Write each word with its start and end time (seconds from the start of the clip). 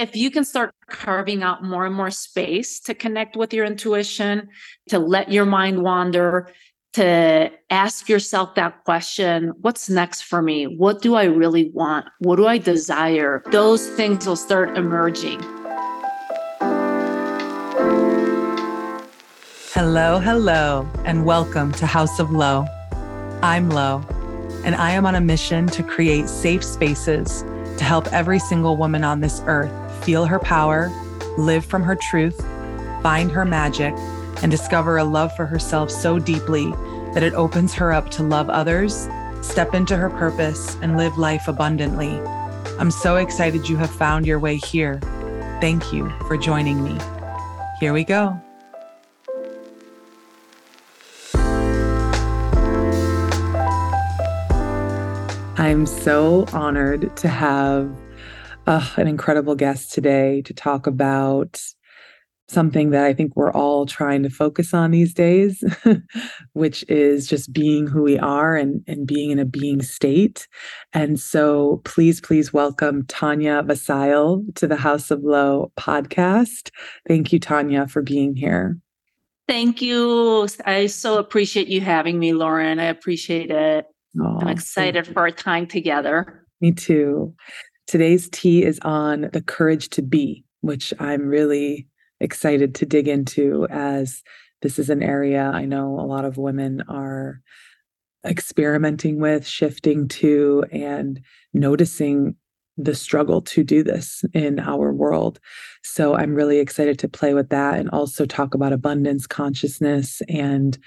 if 0.00 0.16
you 0.16 0.30
can 0.30 0.44
start 0.44 0.74
carving 0.88 1.42
out 1.42 1.62
more 1.62 1.84
and 1.84 1.94
more 1.94 2.10
space 2.10 2.80
to 2.80 2.94
connect 2.94 3.36
with 3.36 3.52
your 3.52 3.66
intuition, 3.66 4.48
to 4.88 4.98
let 4.98 5.30
your 5.30 5.44
mind 5.44 5.82
wander, 5.82 6.48
to 6.94 7.50
ask 7.68 8.08
yourself 8.08 8.54
that 8.54 8.82
question 8.84 9.52
what's 9.60 9.90
next 9.90 10.22
for 10.22 10.40
me? 10.40 10.64
What 10.64 11.02
do 11.02 11.16
I 11.16 11.24
really 11.24 11.70
want? 11.74 12.06
What 12.20 12.36
do 12.36 12.46
I 12.46 12.56
desire? 12.56 13.42
Those 13.50 13.90
things 13.90 14.26
will 14.26 14.36
start 14.36 14.78
emerging. 14.78 15.42
Hello, 19.74 20.18
hello, 20.18 20.88
and 21.04 21.26
welcome 21.26 21.72
to 21.72 21.84
House 21.84 22.18
of 22.18 22.30
Lo. 22.30 22.64
I'm 23.42 23.68
Lo, 23.68 24.02
and 24.64 24.74
I 24.74 24.92
am 24.92 25.04
on 25.04 25.14
a 25.14 25.20
mission 25.20 25.66
to 25.66 25.82
create 25.82 26.26
safe 26.26 26.64
spaces 26.64 27.42
to 27.76 27.84
help 27.84 28.10
every 28.14 28.38
single 28.38 28.78
woman 28.78 29.04
on 29.04 29.20
this 29.20 29.42
earth 29.46 29.70
feel 30.02 30.26
her 30.26 30.38
power, 30.38 30.90
live 31.36 31.64
from 31.64 31.82
her 31.82 31.96
truth, 31.96 32.40
find 33.02 33.30
her 33.30 33.44
magic, 33.44 33.94
and 34.42 34.50
discover 34.50 34.98
a 34.98 35.04
love 35.04 35.34
for 35.36 35.46
herself 35.46 35.90
so 35.90 36.18
deeply 36.18 36.70
that 37.14 37.22
it 37.22 37.34
opens 37.34 37.74
her 37.74 37.92
up 37.92 38.10
to 38.10 38.22
love 38.22 38.48
others, 38.48 39.08
step 39.42 39.74
into 39.74 39.96
her 39.96 40.10
purpose, 40.10 40.76
and 40.82 40.96
live 40.96 41.18
life 41.18 41.48
abundantly. 41.48 42.20
I'm 42.78 42.90
so 42.90 43.16
excited 43.16 43.68
you 43.68 43.76
have 43.76 43.90
found 43.90 44.26
your 44.26 44.38
way 44.38 44.56
here. 44.56 45.00
Thank 45.60 45.92
you 45.92 46.08
for 46.26 46.36
joining 46.36 46.82
me. 46.82 46.98
Here 47.78 47.92
we 47.92 48.04
go. 48.04 48.40
I'm 55.60 55.84
so 55.84 56.46
honored 56.54 57.14
to 57.18 57.28
have 57.28 57.94
uh, 58.70 58.86
an 58.96 59.08
incredible 59.08 59.56
guest 59.56 59.92
today 59.92 60.42
to 60.42 60.54
talk 60.54 60.86
about 60.86 61.60
something 62.48 62.90
that 62.90 63.04
I 63.04 63.12
think 63.12 63.34
we're 63.34 63.52
all 63.52 63.84
trying 63.84 64.22
to 64.22 64.30
focus 64.30 64.72
on 64.72 64.92
these 64.92 65.12
days, 65.12 65.64
which 66.52 66.84
is 66.88 67.26
just 67.26 67.52
being 67.52 67.88
who 67.88 68.02
we 68.02 68.16
are 68.16 68.54
and, 68.54 68.84
and 68.86 69.08
being 69.08 69.30
in 69.30 69.40
a 69.40 69.44
being 69.44 69.82
state. 69.82 70.46
And 70.92 71.18
so 71.18 71.80
please, 71.84 72.20
please 72.20 72.52
welcome 72.52 73.06
Tanya 73.06 73.64
Vasail 73.64 74.44
to 74.54 74.68
the 74.68 74.76
House 74.76 75.10
of 75.10 75.24
Lo 75.24 75.72
podcast. 75.76 76.70
Thank 77.08 77.32
you, 77.32 77.40
Tanya, 77.40 77.88
for 77.88 78.02
being 78.02 78.36
here. 78.36 78.78
Thank 79.48 79.82
you. 79.82 80.46
I 80.64 80.86
so 80.86 81.18
appreciate 81.18 81.66
you 81.66 81.80
having 81.80 82.20
me, 82.20 82.34
Lauren. 82.34 82.78
I 82.78 82.84
appreciate 82.84 83.50
it. 83.50 83.86
Oh, 84.20 84.38
I'm 84.40 84.48
excited 84.48 85.08
for 85.08 85.20
our 85.20 85.32
time 85.32 85.66
together. 85.66 86.46
Me 86.60 86.70
too. 86.72 87.34
Today's 87.90 88.28
tea 88.30 88.62
is 88.62 88.78
on 88.82 89.30
the 89.32 89.42
courage 89.42 89.88
to 89.88 90.00
be, 90.00 90.44
which 90.60 90.94
I'm 91.00 91.26
really 91.26 91.88
excited 92.20 92.72
to 92.76 92.86
dig 92.86 93.08
into 93.08 93.66
as 93.68 94.22
this 94.62 94.78
is 94.78 94.90
an 94.90 95.02
area 95.02 95.50
I 95.52 95.64
know 95.64 95.98
a 95.98 96.06
lot 96.06 96.24
of 96.24 96.36
women 96.36 96.84
are 96.88 97.40
experimenting 98.24 99.18
with, 99.18 99.44
shifting 99.44 100.06
to, 100.06 100.64
and 100.70 101.20
noticing 101.52 102.36
the 102.76 102.94
struggle 102.94 103.42
to 103.42 103.64
do 103.64 103.82
this 103.82 104.24
in 104.34 104.60
our 104.60 104.92
world. 104.92 105.40
So 105.82 106.14
I'm 106.14 106.36
really 106.36 106.60
excited 106.60 106.96
to 107.00 107.08
play 107.08 107.34
with 107.34 107.48
that 107.48 107.80
and 107.80 107.90
also 107.90 108.24
talk 108.24 108.54
about 108.54 108.72
abundance 108.72 109.26
consciousness 109.26 110.22
and 110.28 110.78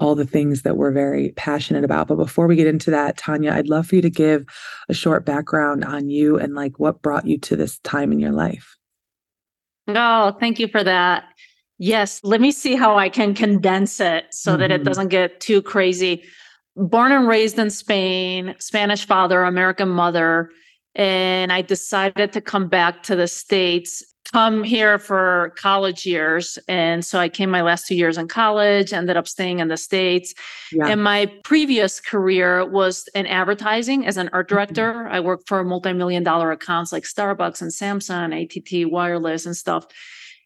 all 0.00 0.14
the 0.14 0.26
things 0.26 0.62
that 0.62 0.76
we're 0.76 0.90
very 0.90 1.32
passionate 1.36 1.84
about. 1.84 2.08
But 2.08 2.16
before 2.16 2.46
we 2.46 2.56
get 2.56 2.66
into 2.66 2.90
that, 2.90 3.18
Tanya, 3.18 3.52
I'd 3.52 3.68
love 3.68 3.86
for 3.86 3.96
you 3.96 4.02
to 4.02 4.10
give 4.10 4.46
a 4.88 4.94
short 4.94 5.26
background 5.26 5.84
on 5.84 6.08
you 6.08 6.38
and 6.38 6.54
like 6.54 6.78
what 6.78 7.02
brought 7.02 7.26
you 7.26 7.38
to 7.38 7.56
this 7.56 7.78
time 7.80 8.10
in 8.10 8.18
your 8.18 8.32
life. 8.32 8.76
Oh, 9.86 10.36
thank 10.40 10.58
you 10.58 10.68
for 10.68 10.82
that. 10.82 11.24
Yes, 11.78 12.20
let 12.24 12.40
me 12.40 12.50
see 12.50 12.76
how 12.76 12.98
I 12.98 13.08
can 13.08 13.34
condense 13.34 14.00
it 14.00 14.26
so 14.30 14.52
mm-hmm. 14.52 14.60
that 14.60 14.70
it 14.70 14.74
mm-hmm. 14.76 14.84
doesn't 14.84 15.08
get 15.08 15.40
too 15.40 15.62
crazy. 15.62 16.22
Born 16.76 17.12
and 17.12 17.28
raised 17.28 17.58
in 17.58 17.70
Spain, 17.70 18.54
Spanish 18.58 19.06
father, 19.06 19.44
American 19.44 19.88
mother, 19.88 20.50
and 20.94 21.52
I 21.52 21.62
decided 21.62 22.32
to 22.32 22.40
come 22.40 22.68
back 22.68 23.02
to 23.04 23.16
the 23.16 23.28
States 23.28 24.02
come 24.32 24.62
here 24.62 24.98
for 24.98 25.52
college 25.56 26.06
years. 26.06 26.58
And 26.68 27.04
so 27.04 27.18
I 27.18 27.28
came 27.28 27.50
my 27.50 27.62
last 27.62 27.86
two 27.86 27.96
years 27.96 28.16
in 28.16 28.28
college, 28.28 28.92
ended 28.92 29.16
up 29.16 29.26
staying 29.26 29.58
in 29.58 29.68
the 29.68 29.76
States. 29.76 30.34
Yeah. 30.72 30.86
And 30.86 31.02
my 31.02 31.26
previous 31.42 32.00
career 32.00 32.68
was 32.68 33.08
in 33.14 33.26
advertising 33.26 34.06
as 34.06 34.16
an 34.16 34.30
art 34.32 34.46
mm-hmm. 34.46 34.54
director. 34.54 34.92
Mm-hmm. 34.92 35.14
I 35.14 35.20
worked 35.20 35.48
for 35.48 35.64
multi-million 35.64 36.22
dollar 36.22 36.52
accounts 36.52 36.92
like 36.92 37.04
Starbucks 37.04 37.60
and 37.60 37.70
Samsung, 37.70 38.32
ATT, 38.32 38.90
Wireless, 38.90 39.46
and 39.46 39.56
stuff. 39.56 39.86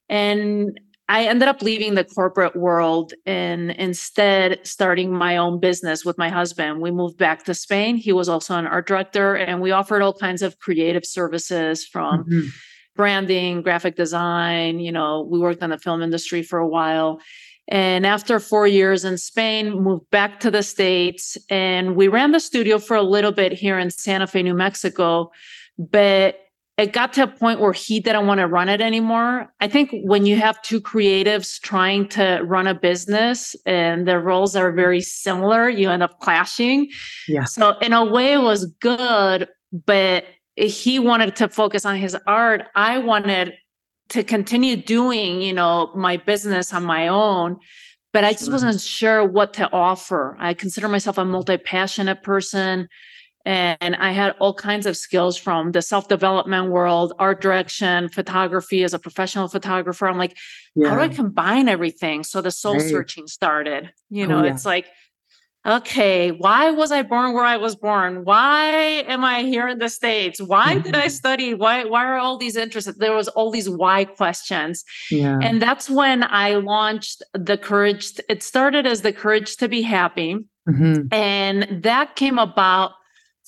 And 0.09 0.81
I 1.07 1.27
ended 1.27 1.49
up 1.49 1.61
leaving 1.61 1.95
the 1.95 2.05
corporate 2.05 2.57
world 2.57 3.13
and 3.27 3.73
instead 3.73 4.67
starting 4.67 5.13
my 5.13 5.37
own 5.37 5.61
business 5.61 6.03
with 6.03 6.17
my 6.17 6.31
husband. 6.31 6.81
We 6.81 6.91
moved 6.91 7.19
back 7.19 7.45
to 7.45 7.53
Spain. 7.53 7.97
He 7.97 8.13
was 8.13 8.27
also 8.31 8.57
an 8.57 8.67
art 8.67 8.87
director, 8.87 9.35
and 9.35 9.61
we 9.61 9.71
offered 9.71 10.01
all 10.01 10.15
kinds 10.15 10.41
of 10.41 10.59
creative 10.61 11.05
services 11.05 11.85
from 11.85 12.25
mm-hmm 12.25 12.49
branding, 12.95 13.63
graphic 13.63 13.97
design. 13.97 14.79
You 14.79 14.93
know, 14.93 15.27
we 15.31 15.39
worked 15.39 15.63
on 15.63 15.71
the 15.71 15.79
film 15.79 16.03
industry 16.03 16.43
for 16.43 16.59
a 16.59 16.69
while. 16.69 17.21
And 17.69 18.07
after 18.07 18.39
four 18.41 18.67
years 18.67 19.05
in 19.05 19.17
Spain, 19.17 19.83
moved 19.83 20.11
back 20.11 20.41
to 20.41 20.51
the 20.51 20.63
States. 20.63 21.39
And 21.49 21.97
we 21.97 22.09
ran 22.09 22.33
the 22.33 22.41
studio 22.41 22.79
for 22.79 22.97
a 22.97 23.03
little 23.03 23.33
bit 23.33 23.53
here 23.53 23.79
in 23.79 23.91
Santa 23.91 24.27
Fe, 24.27 24.43
New 24.43 24.55
Mexico. 24.55 25.31
But 25.79 26.41
it 26.77 26.93
got 26.93 27.13
to 27.13 27.23
a 27.23 27.27
point 27.27 27.61
where 27.61 27.73
he 27.73 28.01
didn't 28.01 28.27
want 28.27 28.41
to 28.41 28.49
run 28.49 28.69
it 28.69 28.81
anymore. 28.81 29.53
I 29.61 29.69
think 29.69 29.91
when 30.03 30.27
you 30.27 30.37
have 30.37 30.61
two 30.63 30.81
creatives 30.81 31.61
trying 31.61 32.09
to 32.09 32.41
run 32.45 32.67
a 32.67 32.75
business 32.75 33.55
and 33.65 34.09
their 34.09 34.21
roles 34.21 34.57
are 34.57 34.73
very 34.73 35.01
similar, 35.01 35.69
you 35.69 35.89
end 35.89 36.03
up 36.03 36.19
clashing. 36.19 36.91
Yeah. 37.29 37.45
So 37.45 37.79
in 37.79 37.93
a 37.93 38.05
way 38.05 38.33
it 38.33 38.43
was 38.43 38.67
good, 38.81 39.49
but 39.87 40.25
he 40.57 40.99
wanted 40.99 41.37
to 41.37 41.49
focus 41.49 41.85
on 41.85 41.97
his 41.97 42.17
art. 42.27 42.65
I 42.75 42.99
wanted 42.99 43.55
to 44.11 44.23
continue 44.23 44.77
doing, 44.77 45.41
you 45.41 45.53
know, 45.53 45.91
my 45.95 46.17
business 46.17 46.73
on 46.73 46.85
my 46.85 47.09
own, 47.09 47.59
but 48.13 48.25
I 48.25 48.33
just 48.33 48.53
wasn't 48.53 48.81
sure 48.81 49.25
what 49.25 49.55
to 49.55 49.71
offer. 49.73 50.37
I 50.39 50.55
consider 50.55 50.89
myself 50.89 51.19
a 51.19 51.25
multi-passionate 51.25 52.23
person 52.23 52.89
and 53.47 53.97
I 53.97 54.13
had 54.13 54.35
all 54.39 54.55
kinds 54.55 54.87
of 54.87 54.97
skills 54.97 55.37
from 55.37 55.73
the 55.73 55.83
self-development 55.83 56.71
world, 56.71 57.13
art 57.19 57.43
direction, 57.43 58.09
photography 58.09 58.85
as 58.85 58.95
a 58.95 58.99
professional 58.99 59.49
photographer. 59.49 60.07
I'm 60.07 60.17
like, 60.17 60.37
yeah. 60.75 60.89
how 60.89 60.95
do 60.97 61.03
I 61.03 61.09
combine 61.09 61.69
everything? 61.69 62.25
So 62.25 62.41
the 62.41 62.51
soul 62.51 62.77
right. 62.77 62.89
searching 62.89 63.27
started. 63.27 63.93
You 64.09 64.27
know, 64.27 64.41
oh, 64.41 64.45
yeah. 64.45 64.53
it's 64.53 64.65
like 64.65 64.87
okay, 65.67 66.31
why 66.31 66.71
was 66.71 66.93
I 66.93 67.03
born 67.03 67.33
where 67.33 67.45
I 67.45 67.57
was 67.57 67.75
born? 67.75 68.25
Why 68.25 68.69
am 69.09 69.25
I 69.25 69.43
here 69.43 69.67
in 69.69 69.79
the 69.79 69.89
States? 69.89 70.41
Why 70.41 70.79
did 70.79 70.95
I 70.95 71.07
mm-hmm. 71.07 71.09
study? 71.09 71.55
Why, 71.55 71.85
why 71.85 72.05
are 72.05 72.17
all 72.17 72.37
these 72.37 72.57
interests? 72.57 72.93
There 72.99 73.15
was 73.15 73.29
all 73.29 73.51
these 73.51 73.69
why 73.69 74.05
questions. 74.05 74.85
Yeah. 75.11 75.39
And 75.43 75.63
that's 75.63 75.89
when 75.89 76.23
I 76.25 76.57
launched 76.57 77.23
the 77.33 77.57
courage. 77.57 78.21
It 78.29 78.43
started 78.43 78.87
as 78.87 79.03
the 79.03 79.13
courage 79.13 79.57
to 79.57 79.69
be 79.69 79.83
happy. 79.83 80.37
Mm-hmm. 80.69 81.13
And 81.13 81.83
that 81.83 82.17
came 82.17 82.39
about 82.39 82.93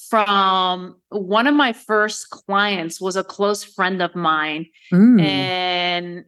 from 0.08 0.96
one 1.08 1.46
of 1.46 1.54
my 1.54 1.72
first 1.72 2.30
clients 2.30 3.00
was 3.00 3.16
a 3.16 3.24
close 3.24 3.64
friend 3.64 4.02
of 4.02 4.14
mine. 4.14 4.66
Mm. 4.92 5.20
And 5.20 6.24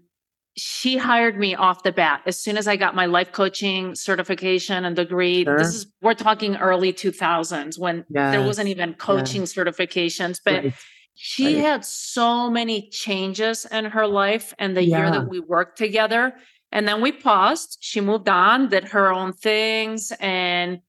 she 0.58 0.96
hired 0.96 1.38
me 1.38 1.54
off 1.54 1.84
the 1.84 1.92
bat 1.92 2.20
as 2.26 2.36
soon 2.36 2.56
as 2.56 2.66
I 2.66 2.76
got 2.76 2.96
my 2.96 3.06
life 3.06 3.30
coaching 3.30 3.94
certification 3.94 4.84
and 4.84 4.96
degree. 4.96 5.44
Sure. 5.44 5.56
This 5.56 5.68
is 5.68 5.86
we're 6.02 6.14
talking 6.14 6.56
early 6.56 6.92
2000s 6.92 7.78
when 7.78 8.04
yes. 8.08 8.32
there 8.32 8.44
wasn't 8.44 8.68
even 8.68 8.94
coaching 8.94 9.42
yes. 9.42 9.54
certifications, 9.54 10.40
but 10.44 10.64
right. 10.64 10.74
she 11.14 11.54
right. 11.54 11.64
had 11.64 11.84
so 11.84 12.50
many 12.50 12.90
changes 12.90 13.66
in 13.66 13.84
her 13.84 14.06
life 14.06 14.52
and 14.58 14.76
the 14.76 14.82
yeah. 14.82 14.98
year 14.98 15.10
that 15.12 15.28
we 15.28 15.38
worked 15.38 15.78
together. 15.78 16.34
And 16.72 16.88
then 16.88 17.00
we 17.00 17.12
paused. 17.12 17.78
She 17.80 18.00
moved 18.00 18.28
on, 18.28 18.68
did 18.68 18.84
her 18.88 19.12
own 19.12 19.32
things 19.32 20.12
and 20.18 20.80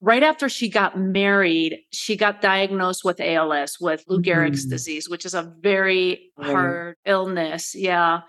right 0.00 0.24
after 0.24 0.48
she 0.48 0.68
got 0.68 0.98
married, 0.98 1.78
she 1.92 2.16
got 2.16 2.40
diagnosed 2.40 3.04
with 3.04 3.20
ALS, 3.20 3.76
with 3.80 4.02
Lou 4.08 4.20
Gehrig's 4.20 4.64
mm-hmm. 4.64 4.70
disease, 4.70 5.08
which 5.08 5.24
is 5.24 5.32
a 5.32 5.54
very 5.60 6.32
right. 6.36 6.50
hard 6.50 6.96
illness. 7.06 7.72
Yeah 7.76 8.22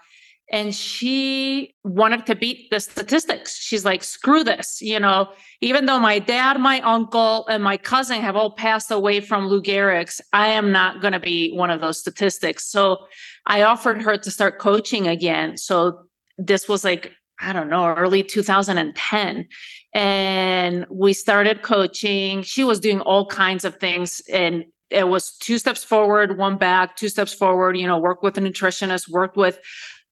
and 0.53 0.73
she 0.73 1.73
wanted 1.83 2.27
to 2.27 2.35
beat 2.35 2.69
the 2.69 2.79
statistics. 2.79 3.57
She's 3.57 3.83
like, 3.83 4.03
screw 4.03 4.43
this, 4.43 4.83
you 4.83 4.99
know, 4.99 5.29
even 5.61 5.87
though 5.87 5.99
my 5.99 6.19
dad, 6.19 6.59
my 6.59 6.79
uncle, 6.81 7.47
and 7.47 7.63
my 7.63 7.75
cousin 7.75 8.21
have 8.21 8.35
all 8.35 8.51
passed 8.51 8.91
away 8.91 9.19
from 9.19 9.47
Lou 9.47 9.63
Gehrig's, 9.63 10.21
I 10.31 10.49
am 10.49 10.71
not 10.71 11.01
going 11.01 11.13
to 11.13 11.19
be 11.19 11.51
one 11.53 11.71
of 11.71 11.81
those 11.81 11.99
statistics. 11.99 12.67
So 12.67 12.99
I 13.47 13.63
offered 13.63 14.03
her 14.03 14.15
to 14.15 14.29
start 14.29 14.59
coaching 14.59 15.07
again. 15.07 15.57
So 15.57 16.03
this 16.37 16.69
was 16.69 16.83
like, 16.83 17.11
I 17.41 17.51
don't 17.51 17.69
know, 17.69 17.87
early 17.87 18.21
2010. 18.21 19.47
And 19.95 20.85
we 20.87 21.13
started 21.13 21.63
coaching. 21.63 22.43
She 22.43 22.63
was 22.63 22.79
doing 22.79 23.01
all 23.01 23.25
kinds 23.25 23.65
of 23.65 23.77
things 23.77 24.21
and 24.31 24.65
it 24.93 25.07
was 25.07 25.35
two 25.37 25.57
steps 25.57 25.83
forward, 25.83 26.37
one 26.37 26.57
back, 26.57 26.95
two 26.95 27.09
steps 27.09 27.33
forward, 27.33 27.75
you 27.75 27.87
know, 27.87 27.97
work 27.97 28.21
with 28.21 28.37
a 28.37 28.41
nutritionist, 28.41 29.09
worked 29.09 29.35
with 29.35 29.59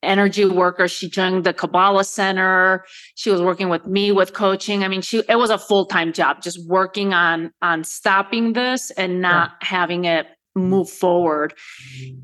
energy 0.03 0.45
worker. 0.45 0.88
She 0.88 1.09
joined 1.09 1.44
the 1.44 1.53
Kabbalah 1.53 2.03
Center. 2.03 2.86
She 3.15 3.30
was 3.30 3.42
working 3.42 3.69
with 3.69 3.86
me 3.86 4.12
with 4.12 4.33
coaching. 4.33 4.83
I 4.83 4.88
mean, 4.88 5.01
she 5.01 5.24
it 5.30 5.38
was 5.38 5.50
a 5.50 5.57
full-time 5.57 6.13
job, 6.13 6.42
just 6.42 6.65
working 6.68 7.13
on 7.13 7.51
on 7.62 7.83
stopping 7.83 8.53
this 8.53 8.92
and 8.92 9.21
not 9.21 9.51
yeah. 9.62 9.68
having 9.68 10.06
it 10.06 10.27
move 10.56 10.89
forward. 10.89 11.53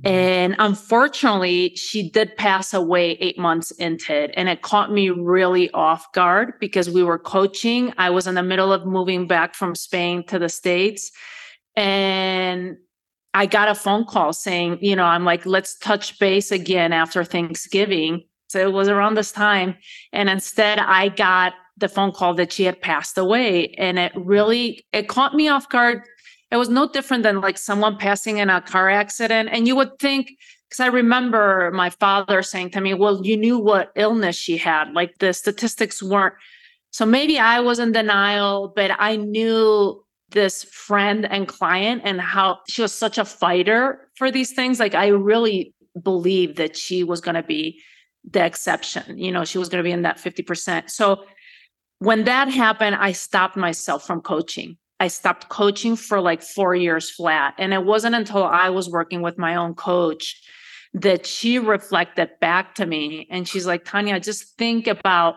And 0.04 0.56
unfortunately, 0.60 1.76
she 1.76 2.10
did 2.10 2.36
pass 2.36 2.74
away 2.74 3.12
eight 3.22 3.40
months 3.40 3.72
into 3.72 4.14
it. 4.14 4.32
And 4.36 4.50
it 4.50 4.62
caught 4.62 4.92
me 4.92 5.10
really 5.10 5.72
off 5.72 6.12
guard 6.12 6.54
because 6.60 6.90
we 6.90 7.04
were 7.04 7.20
coaching. 7.20 7.94
I 7.98 8.10
was 8.10 8.28
in 8.28 8.36
the 8.36 8.44
middle 8.44 8.74
of 8.74 8.86
moving 8.86 9.28
back 9.28 9.56
from 9.56 9.76
Spain 9.76 10.26
to 10.26 10.40
the 10.40 10.50
States. 10.50 11.12
And 11.76 12.78
I 13.38 13.46
got 13.46 13.70
a 13.70 13.76
phone 13.76 14.04
call 14.04 14.34
saying, 14.34 14.80
you 14.82 14.96
know, 14.96 15.04
I'm 15.04 15.24
like, 15.24 15.46
let's 15.46 15.78
touch 15.78 16.18
base 16.18 16.52
again 16.52 16.92
after 16.92 17.24
Thanksgiving. 17.24 18.24
So 18.48 18.58
it 18.60 18.74
was 18.74 18.88
around 18.88 19.14
this 19.14 19.32
time. 19.32 19.76
And 20.12 20.28
instead, 20.28 20.80
I 20.80 21.10
got 21.10 21.54
the 21.78 21.88
phone 21.88 22.12
call 22.14 22.34
that 22.34 22.52
she 22.52 22.64
had 22.64 22.82
passed 22.82 23.16
away. 23.16 23.68
And 23.78 24.00
it 24.00 24.12
really, 24.16 24.88
it 24.92 25.08
caught 25.08 25.36
me 25.36 25.50
off 25.50 25.70
guard. 25.70 26.02
It 26.50 26.58
was 26.58 26.70
no 26.70 26.90
different 26.90 27.22
than 27.22 27.40
like 27.40 27.60
someone 27.60 27.98
passing 27.98 28.38
in 28.40 28.50
a 28.50 28.60
car 28.60 28.90
accident. 28.90 29.50
And 29.52 29.68
you 29.68 29.76
would 29.76 30.00
think, 30.00 30.32
because 30.68 30.80
I 30.80 30.88
remember 30.88 31.70
my 31.76 31.92
father 31.92 32.42
saying 32.42 32.72
to 32.72 32.82
me, 32.82 32.96
well, 32.96 33.24
you 33.24 33.38
knew 33.38 33.60
what 33.60 33.92
illness 33.96 34.36
she 34.36 34.58
had. 34.58 34.94
Like 34.94 35.20
the 35.20 35.32
statistics 35.32 36.02
weren't. 36.02 36.34
So 36.90 37.06
maybe 37.06 37.38
I 37.38 37.60
was 37.60 37.78
in 37.78 37.92
denial, 37.92 38.74
but 38.76 38.90
I 38.98 39.18
knew 39.18 40.04
this 40.32 40.64
friend 40.66 41.26
and 41.26 41.48
client 41.48 42.02
and 42.04 42.20
how 42.20 42.60
she 42.68 42.82
was 42.82 42.94
such 42.94 43.18
a 43.18 43.26
fighter 43.26 44.10
for 44.16 44.30
these 44.32 44.52
things. 44.52 44.80
Like 44.80 44.96
I 44.96 45.08
really 45.08 45.74
believed 46.02 46.58
that 46.58 46.76
she 46.76 47.04
was 47.04 47.22
going 47.22 47.36
to 47.36 47.44
be 47.44 47.82
the 48.30 48.46
exception. 48.46 49.18
You 49.18 49.32
know, 49.32 49.46
she 49.46 49.58
was 49.58 49.70
going 49.70 49.84
to 49.84 49.88
be 49.88 49.92
in 49.92 50.02
that 50.02 50.18
50%. 50.18 50.90
So 50.90 51.24
when 52.00 52.26
that 52.26 52.50
happened, 52.50 52.98
I 52.98 53.14
stopped 53.14 53.56
myself 53.56 54.06
from 54.06 54.22
coaching. 54.22 54.78
I 55.00 55.08
stopped 55.08 55.50
coaching 55.50 55.96
for 55.96 56.20
like 56.20 56.42
four 56.42 56.76
years 56.76 57.10
flat. 57.10 57.54
And 57.58 57.74
it 57.74 57.86
wasn't 57.86 58.16
until 58.16 58.44
I 58.44 58.70
was 58.70 58.90
working 58.90 59.22
with 59.22 59.38
my 59.38 59.56
own 59.56 59.76
coach 59.76 60.42
that 60.94 61.26
she 61.26 61.60
reflected 61.60 62.30
back 62.42 62.76
to 62.76 62.86
me. 62.86 63.28
And 63.30 63.48
she's 63.48 63.68
like, 63.68 63.86
Tanya, 63.86 64.20
just 64.20 64.58
think 64.58 64.88
about 64.88 65.36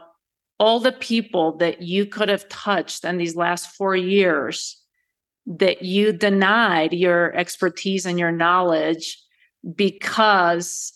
all 0.58 0.80
the 0.80 0.92
people 0.92 1.56
that 1.58 1.82
you 1.82 2.06
could 2.06 2.28
have 2.28 2.48
touched 2.48 3.04
in 3.04 3.16
these 3.18 3.36
last 3.36 3.74
four 3.76 3.96
years 3.96 4.79
that 5.46 5.82
you 5.82 6.12
denied 6.12 6.92
your 6.92 7.34
expertise 7.34 8.06
and 8.06 8.18
your 8.18 8.32
knowledge 8.32 9.18
because 9.74 10.92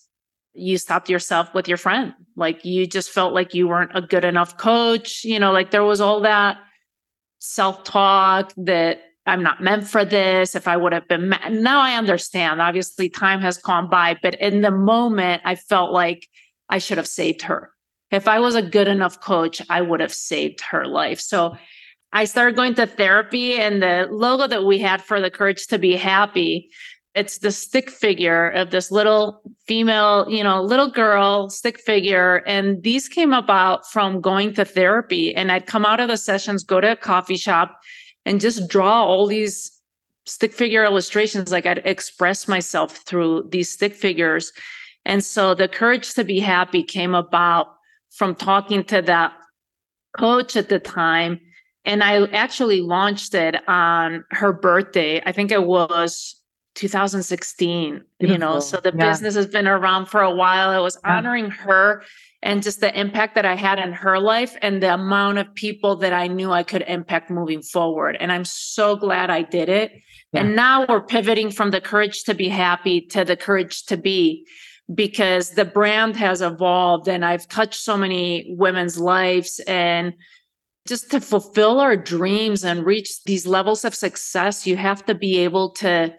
you 0.54 0.78
stopped 0.78 1.10
yourself 1.10 1.52
with 1.54 1.68
your 1.68 1.76
friend. 1.76 2.14
Like 2.36 2.64
you 2.64 2.86
just 2.86 3.10
felt 3.10 3.34
like 3.34 3.54
you 3.54 3.68
weren't 3.68 3.90
a 3.94 4.00
good 4.00 4.24
enough 4.24 4.56
coach. 4.56 5.24
You 5.24 5.38
know, 5.40 5.52
like 5.52 5.70
there 5.70 5.84
was 5.84 6.00
all 6.00 6.20
that 6.20 6.58
self 7.40 7.84
talk 7.84 8.52
that 8.56 9.00
I'm 9.26 9.42
not 9.42 9.62
meant 9.62 9.86
for 9.86 10.04
this. 10.04 10.54
If 10.54 10.68
I 10.68 10.76
would 10.76 10.92
have 10.92 11.08
been, 11.08 11.30
ma-. 11.30 11.48
now 11.50 11.80
I 11.80 11.96
understand. 11.96 12.60
Obviously, 12.60 13.08
time 13.08 13.40
has 13.40 13.58
gone 13.58 13.88
by, 13.88 14.16
but 14.22 14.34
in 14.40 14.60
the 14.60 14.70
moment, 14.70 15.42
I 15.44 15.54
felt 15.56 15.92
like 15.92 16.28
I 16.68 16.78
should 16.78 16.98
have 16.98 17.08
saved 17.08 17.42
her. 17.42 17.70
If 18.10 18.28
I 18.28 18.38
was 18.38 18.54
a 18.54 18.62
good 18.62 18.86
enough 18.86 19.20
coach, 19.20 19.60
I 19.68 19.80
would 19.82 20.00
have 20.00 20.14
saved 20.14 20.60
her 20.60 20.86
life. 20.86 21.20
So 21.20 21.56
I 22.14 22.26
started 22.26 22.54
going 22.54 22.76
to 22.76 22.86
therapy, 22.86 23.54
and 23.56 23.82
the 23.82 24.06
logo 24.08 24.46
that 24.46 24.64
we 24.64 24.78
had 24.78 25.02
for 25.02 25.20
the 25.20 25.32
Courage 25.32 25.66
to 25.66 25.80
Be 25.80 25.96
Happy, 25.96 26.70
it's 27.16 27.38
the 27.38 27.50
stick 27.50 27.90
figure 27.90 28.50
of 28.50 28.70
this 28.70 28.92
little 28.92 29.42
female, 29.66 30.24
you 30.30 30.44
know, 30.44 30.62
little 30.62 30.88
girl 30.88 31.50
stick 31.50 31.80
figure. 31.80 32.36
And 32.46 32.84
these 32.84 33.08
came 33.08 33.32
about 33.32 33.90
from 33.90 34.20
going 34.20 34.54
to 34.54 34.64
therapy. 34.64 35.34
And 35.34 35.50
I'd 35.50 35.66
come 35.66 35.84
out 35.84 35.98
of 35.98 36.06
the 36.06 36.16
sessions, 36.16 36.62
go 36.62 36.80
to 36.80 36.92
a 36.92 36.96
coffee 36.96 37.36
shop, 37.36 37.80
and 38.24 38.40
just 38.40 38.68
draw 38.68 39.04
all 39.04 39.26
these 39.26 39.72
stick 40.24 40.52
figure 40.52 40.84
illustrations. 40.84 41.50
Like 41.50 41.66
I'd 41.66 41.84
express 41.84 42.46
myself 42.46 42.98
through 42.98 43.48
these 43.50 43.70
stick 43.70 43.92
figures. 43.94 44.52
And 45.04 45.22
so 45.24 45.54
the 45.54 45.68
Courage 45.68 46.14
to 46.14 46.24
Be 46.24 46.38
Happy 46.38 46.84
came 46.84 47.14
about 47.14 47.74
from 48.10 48.36
talking 48.36 48.84
to 48.84 49.02
that 49.02 49.32
coach 50.16 50.54
at 50.54 50.68
the 50.68 50.78
time 50.78 51.40
and 51.84 52.02
I 52.02 52.24
actually 52.26 52.80
launched 52.80 53.34
it 53.34 53.56
on 53.68 54.24
her 54.30 54.52
birthday. 54.52 55.22
I 55.24 55.32
think 55.32 55.50
it 55.50 55.64
was 55.64 56.40
2016, 56.74 58.02
Beautiful. 58.18 58.32
you 58.32 58.38
know, 58.38 58.60
so 58.60 58.78
the 58.78 58.92
yeah. 58.96 59.10
business 59.10 59.34
has 59.34 59.46
been 59.46 59.68
around 59.68 60.06
for 60.06 60.22
a 60.22 60.34
while. 60.34 60.72
It 60.72 60.82
was 60.82 60.98
honoring 61.04 61.50
her 61.50 62.02
and 62.42 62.62
just 62.62 62.80
the 62.80 62.98
impact 62.98 63.34
that 63.36 63.46
I 63.46 63.54
had 63.54 63.78
in 63.78 63.92
her 63.92 64.18
life 64.18 64.56
and 64.60 64.82
the 64.82 64.92
amount 64.92 65.38
of 65.38 65.54
people 65.54 65.96
that 65.96 66.12
I 66.12 66.26
knew 66.26 66.52
I 66.52 66.62
could 66.62 66.84
impact 66.86 67.30
moving 67.30 67.62
forward. 67.62 68.16
And 68.20 68.30
I'm 68.30 68.44
so 68.44 68.96
glad 68.96 69.30
I 69.30 69.42
did 69.42 69.68
it. 69.68 69.92
Yeah. 70.32 70.40
And 70.40 70.56
now 70.56 70.84
we're 70.86 71.02
pivoting 71.02 71.50
from 71.50 71.70
the 71.70 71.80
courage 71.80 72.24
to 72.24 72.34
be 72.34 72.48
happy 72.48 73.00
to 73.00 73.24
the 73.24 73.36
courage 73.36 73.84
to 73.86 73.96
be 73.96 74.46
because 74.94 75.50
the 75.50 75.64
brand 75.64 76.16
has 76.16 76.42
evolved 76.42 77.08
and 77.08 77.24
I've 77.24 77.48
touched 77.48 77.80
so 77.80 77.96
many 77.96 78.54
women's 78.58 78.98
lives 78.98 79.60
and 79.66 80.12
just 80.86 81.10
to 81.10 81.20
fulfill 81.20 81.80
our 81.80 81.96
dreams 81.96 82.64
and 82.64 82.84
reach 82.84 83.22
these 83.24 83.46
levels 83.46 83.84
of 83.84 83.94
success, 83.94 84.66
you 84.66 84.76
have 84.76 85.04
to 85.06 85.14
be 85.14 85.38
able 85.38 85.70
to 85.70 86.14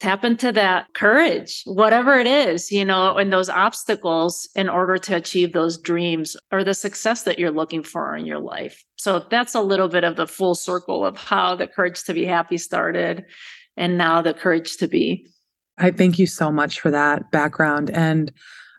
tap 0.00 0.24
into 0.24 0.50
that 0.50 0.86
courage, 0.94 1.62
whatever 1.64 2.18
it 2.18 2.26
is, 2.26 2.72
you 2.72 2.84
know, 2.84 3.16
and 3.16 3.32
those 3.32 3.48
obstacles 3.48 4.48
in 4.56 4.68
order 4.68 4.98
to 4.98 5.14
achieve 5.14 5.52
those 5.52 5.78
dreams 5.78 6.36
or 6.50 6.64
the 6.64 6.74
success 6.74 7.22
that 7.22 7.38
you're 7.38 7.52
looking 7.52 7.84
for 7.84 8.16
in 8.16 8.26
your 8.26 8.40
life. 8.40 8.82
So 8.96 9.24
that's 9.30 9.54
a 9.54 9.60
little 9.60 9.88
bit 9.88 10.02
of 10.02 10.16
the 10.16 10.26
full 10.26 10.56
circle 10.56 11.06
of 11.06 11.16
how 11.16 11.54
the 11.54 11.68
courage 11.68 12.02
to 12.04 12.14
be 12.14 12.24
happy 12.24 12.58
started 12.58 13.24
and 13.76 13.96
now 13.96 14.20
the 14.22 14.34
courage 14.34 14.76
to 14.78 14.88
be. 14.88 15.28
I 15.78 15.92
thank 15.92 16.18
you 16.18 16.26
so 16.26 16.50
much 16.50 16.80
for 16.80 16.90
that 16.90 17.30
background. 17.30 17.90
And 17.90 18.32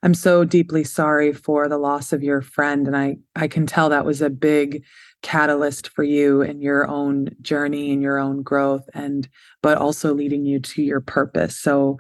I'm 0.03 0.13
so 0.13 0.43
deeply 0.43 0.83
sorry 0.83 1.31
for 1.31 1.69
the 1.69 1.77
loss 1.77 2.11
of 2.11 2.21
your 2.21 2.41
friend. 2.41 2.87
And 2.87 2.95
I, 2.95 3.17
I 3.37 3.47
can 3.47 3.65
tell 3.65 3.87
that 3.89 4.05
was 4.05 4.21
a 4.21 4.29
big 4.29 4.83
catalyst 5.21 5.87
for 5.87 6.03
you 6.03 6.41
in 6.41 6.61
your 6.61 6.85
own 6.87 7.29
journey 7.41 7.93
and 7.93 8.01
your 8.01 8.19
own 8.19 8.43
growth 8.43 8.83
and 8.93 9.27
but 9.61 9.77
also 9.77 10.13
leading 10.13 10.45
you 10.45 10.59
to 10.59 10.83
your 10.83 11.01
purpose. 11.01 11.57
So 11.57 11.97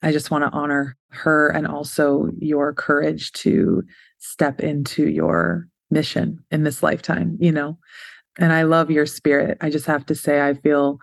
i 0.00 0.12
just 0.12 0.30
want 0.30 0.44
to 0.44 0.56
honor 0.56 0.96
her 1.08 1.48
and 1.48 1.66
also 1.66 2.28
your 2.38 2.72
courage 2.72 3.32
to 3.32 3.82
step 4.18 4.60
into 4.60 5.08
your 5.08 5.66
mission 5.90 6.38
in 6.52 6.62
this 6.62 6.82
lifetime 6.82 7.36
you 7.40 7.50
know? 7.50 7.78
And 8.38 8.52
i 8.52 8.62
love 8.62 8.90
your 8.90 9.06
spirit. 9.06 9.56
I 9.62 9.70
just 9.70 9.86
have 9.86 10.04
to 10.06 10.14
say 10.14 10.42
i 10.42 10.52
feel 10.52 10.98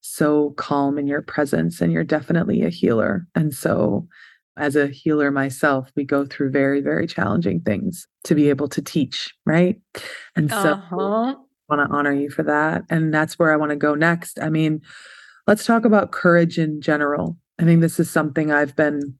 so 0.00 0.50
calm 0.56 0.98
in 0.98 1.06
your 1.06 1.22
presence 1.22 1.80
and 1.80 1.90
you're 1.92 2.04
definitely 2.04 2.62
a 2.62 2.68
healer. 2.68 3.26
And 3.34 3.54
so 3.54 4.06
as 4.56 4.76
a 4.76 4.86
healer 4.86 5.30
myself, 5.30 5.90
we 5.96 6.04
go 6.04 6.24
through 6.24 6.50
very, 6.50 6.80
very 6.80 7.06
challenging 7.06 7.60
things 7.60 8.06
to 8.24 8.34
be 8.34 8.48
able 8.48 8.68
to 8.68 8.80
teach, 8.80 9.34
right? 9.44 9.80
And 10.36 10.50
so 10.50 10.56
uh-huh. 10.56 10.96
I 10.96 11.34
want 11.68 11.90
to 11.90 11.96
honor 11.96 12.12
you 12.12 12.30
for 12.30 12.42
that. 12.44 12.82
And 12.88 13.12
that's 13.12 13.38
where 13.38 13.52
I 13.52 13.56
want 13.56 13.70
to 13.70 13.76
go 13.76 13.94
next. 13.94 14.38
I 14.40 14.48
mean, 14.48 14.80
let's 15.46 15.66
talk 15.66 15.84
about 15.84 16.12
courage 16.12 16.58
in 16.58 16.80
general. 16.80 17.36
I 17.58 17.64
think 17.64 17.80
this 17.80 17.98
is 17.98 18.10
something 18.10 18.52
I've 18.52 18.76
been 18.76 19.14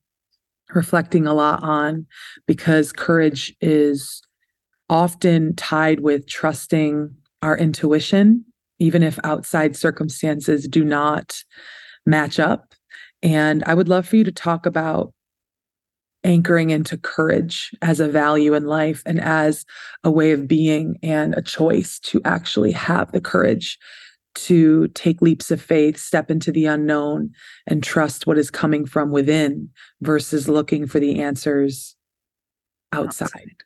reflecting 0.72 1.26
a 1.26 1.34
lot 1.34 1.62
on 1.62 2.06
because 2.46 2.92
courage 2.92 3.54
is 3.60 4.22
often 4.88 5.54
tied 5.56 6.00
with 6.00 6.28
trusting 6.28 7.14
our 7.42 7.56
intuition, 7.56 8.44
even 8.78 9.02
if 9.02 9.18
outside 9.24 9.76
circumstances 9.76 10.68
do 10.68 10.84
not 10.84 11.36
match 12.06 12.38
up. 12.38 12.74
And 13.22 13.64
I 13.64 13.74
would 13.74 13.88
love 13.88 14.06
for 14.06 14.16
you 14.16 14.24
to 14.24 14.32
talk 14.32 14.66
about 14.66 15.12
anchoring 16.24 16.70
into 16.70 16.96
courage 16.96 17.70
as 17.82 18.00
a 18.00 18.08
value 18.08 18.54
in 18.54 18.64
life 18.64 19.02
and 19.06 19.20
as 19.20 19.64
a 20.02 20.10
way 20.10 20.32
of 20.32 20.48
being 20.48 20.98
and 21.02 21.34
a 21.34 21.42
choice 21.42 21.98
to 22.00 22.20
actually 22.24 22.72
have 22.72 23.12
the 23.12 23.20
courage 23.20 23.78
to 24.34 24.88
take 24.88 25.22
leaps 25.22 25.50
of 25.50 25.62
faith, 25.62 25.96
step 25.96 26.30
into 26.30 26.50
the 26.50 26.66
unknown, 26.66 27.30
and 27.66 27.84
trust 27.84 28.26
what 28.26 28.38
is 28.38 28.50
coming 28.50 28.84
from 28.84 29.12
within 29.12 29.68
versus 30.00 30.48
looking 30.48 30.86
for 30.86 30.98
the 30.98 31.20
answers 31.22 31.94
outside. 32.92 33.62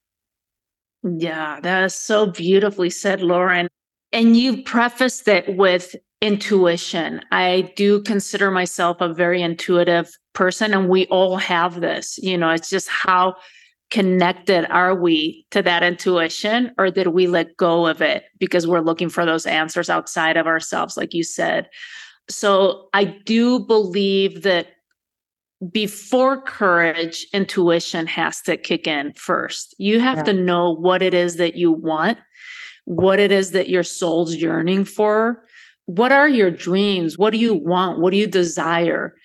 Yeah, 1.03 1.61
that 1.61 1.85
is 1.85 1.95
so 1.95 2.27
beautifully 2.27 2.91
said, 2.91 3.23
Lauren. 3.23 3.69
And 4.13 4.37
you 4.37 4.63
prefaced 4.63 5.29
it 5.29 5.57
with 5.57 5.95
intuition. 6.21 7.21
I 7.31 7.73
do 7.77 8.03
consider 8.03 8.51
myself 8.51 9.01
a 9.01 9.13
very 9.13 9.43
intuitive 9.43 10.11
person, 10.39 10.73
and 10.73 10.89
we 10.89 11.05
all 11.07 11.37
have 11.37 11.81
this. 11.81 12.17
You 12.19 12.39
know, 12.39 12.51
it's 12.51 12.71
just 12.71 12.89
how 12.89 13.35
connected 13.91 14.71
are 14.71 14.95
we 14.95 15.45
to 15.51 15.63
that 15.63 15.83
intuition, 15.83 16.73
or 16.79 16.91
did 16.91 17.09
we 17.09 17.27
let 17.27 17.57
go 17.57 17.89
of 17.89 18.01
it 18.01 18.23
because 18.39 18.65
we're 18.65 18.81
looking 18.81 19.09
for 19.09 19.27
those 19.27 19.47
answers 19.47 19.91
outside 19.91 20.37
of 20.37 20.47
ourselves, 20.47 20.97
like 20.97 21.13
you 21.13 21.25
said? 21.25 21.69
So 22.31 22.89
I 22.95 23.05
do 23.05 23.59
believe 23.59 24.43
that 24.43 24.69
before 25.73 26.41
courage, 26.41 27.27
intuition 27.33 28.07
has 28.07 28.41
to 28.43 28.57
kick 28.57 28.87
in 28.87 29.15
first. 29.15 29.75
You 29.79 29.99
have 29.99 30.19
yeah. 30.19 30.25
to 30.25 30.33
know 30.35 30.71
what 30.71 31.03
it 31.03 31.15
is 31.15 31.35
that 31.37 31.57
you 31.57 31.73
want, 31.73 32.19
what 32.85 33.19
it 33.19 33.33
is 33.33 33.51
that 33.51 33.69
your 33.69 33.83
soul's 33.83 34.37
yearning 34.37 34.85
for. 34.85 35.43
What 35.87 36.13
are 36.13 36.29
your 36.29 36.53
dreams? 36.53 37.19
What 37.19 37.31
do 37.33 37.39
you 37.39 37.55
want? 37.55 37.99
What 37.99 38.13
do 38.13 38.19
you 38.19 38.29
desire? 38.29 39.17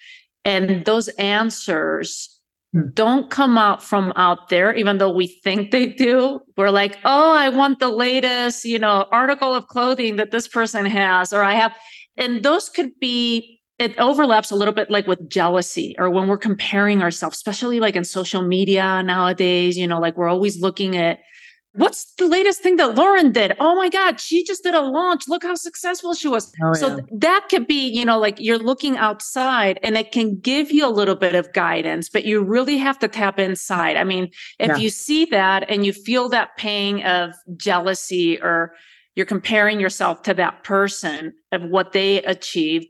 And 0.45 0.85
those 0.85 1.07
answers 1.09 2.39
hmm. 2.73 2.89
don't 2.93 3.29
come 3.29 3.57
out 3.57 3.83
from 3.83 4.13
out 4.15 4.49
there, 4.49 4.73
even 4.75 4.97
though 4.97 5.11
we 5.11 5.27
think 5.27 5.71
they 5.71 5.87
do. 5.87 6.39
We're 6.57 6.69
like, 6.69 6.97
oh, 7.05 7.33
I 7.33 7.49
want 7.49 7.79
the 7.79 7.89
latest, 7.89 8.65
you 8.65 8.79
know, 8.79 9.07
article 9.11 9.53
of 9.55 9.67
clothing 9.67 10.17
that 10.17 10.31
this 10.31 10.47
person 10.47 10.85
has, 10.85 11.33
or 11.33 11.43
I 11.43 11.53
have. 11.53 11.75
And 12.17 12.43
those 12.43 12.69
could 12.69 12.91
be 12.99 13.61
it 13.79 13.97
overlaps 13.97 14.51
a 14.51 14.55
little 14.55 14.73
bit 14.73 14.91
like 14.91 15.07
with 15.07 15.27
jealousy 15.29 15.95
or 15.97 16.09
when 16.09 16.27
we're 16.27 16.37
comparing 16.37 17.01
ourselves, 17.01 17.37
especially 17.37 17.79
like 17.79 17.95
in 17.95 18.03
social 18.03 18.41
media 18.41 19.01
nowadays, 19.03 19.77
you 19.77 19.87
know, 19.87 19.99
like 19.99 20.15
we're 20.15 20.29
always 20.29 20.61
looking 20.61 20.95
at 20.95 21.19
what's 21.75 22.13
the 22.17 22.27
latest 22.27 22.61
thing 22.61 22.75
that 22.77 22.95
Lauren 22.95 23.31
did? 23.31 23.55
Oh 23.59 23.75
my 23.75 23.89
God, 23.89 24.19
she 24.19 24.43
just 24.43 24.63
did 24.63 24.75
a 24.75 24.81
launch. 24.81 25.27
Look 25.27 25.43
how 25.43 25.55
successful 25.55 26.13
she 26.13 26.27
was. 26.27 26.51
Oh, 26.63 26.73
so 26.73 26.87
yeah. 26.87 26.95
th- 26.95 27.07
that 27.13 27.45
could 27.49 27.67
be, 27.67 27.87
you 27.87 28.05
know, 28.05 28.19
like 28.19 28.39
you're 28.39 28.59
looking 28.59 28.97
outside 28.97 29.79
and 29.81 29.97
it 29.97 30.11
can 30.11 30.39
give 30.39 30.71
you 30.71 30.85
a 30.85 30.89
little 30.89 31.15
bit 31.15 31.35
of 31.35 31.51
guidance, 31.53 32.09
but 32.09 32.25
you 32.25 32.43
really 32.43 32.77
have 32.77 32.99
to 32.99 33.07
tap 33.07 33.39
inside. 33.39 33.97
I 33.97 34.03
mean, 34.03 34.29
if 34.59 34.69
yeah. 34.69 34.77
you 34.77 34.89
see 34.89 35.25
that 35.25 35.69
and 35.69 35.85
you 35.85 35.93
feel 35.93 36.29
that 36.29 36.55
pang 36.57 37.03
of 37.03 37.33
jealousy 37.57 38.39
or 38.39 38.73
you're 39.15 39.25
comparing 39.25 39.79
yourself 39.79 40.21
to 40.23 40.33
that 40.35 40.63
person 40.63 41.33
of 41.51 41.63
what 41.63 41.91
they 41.91 42.21
achieved, 42.23 42.87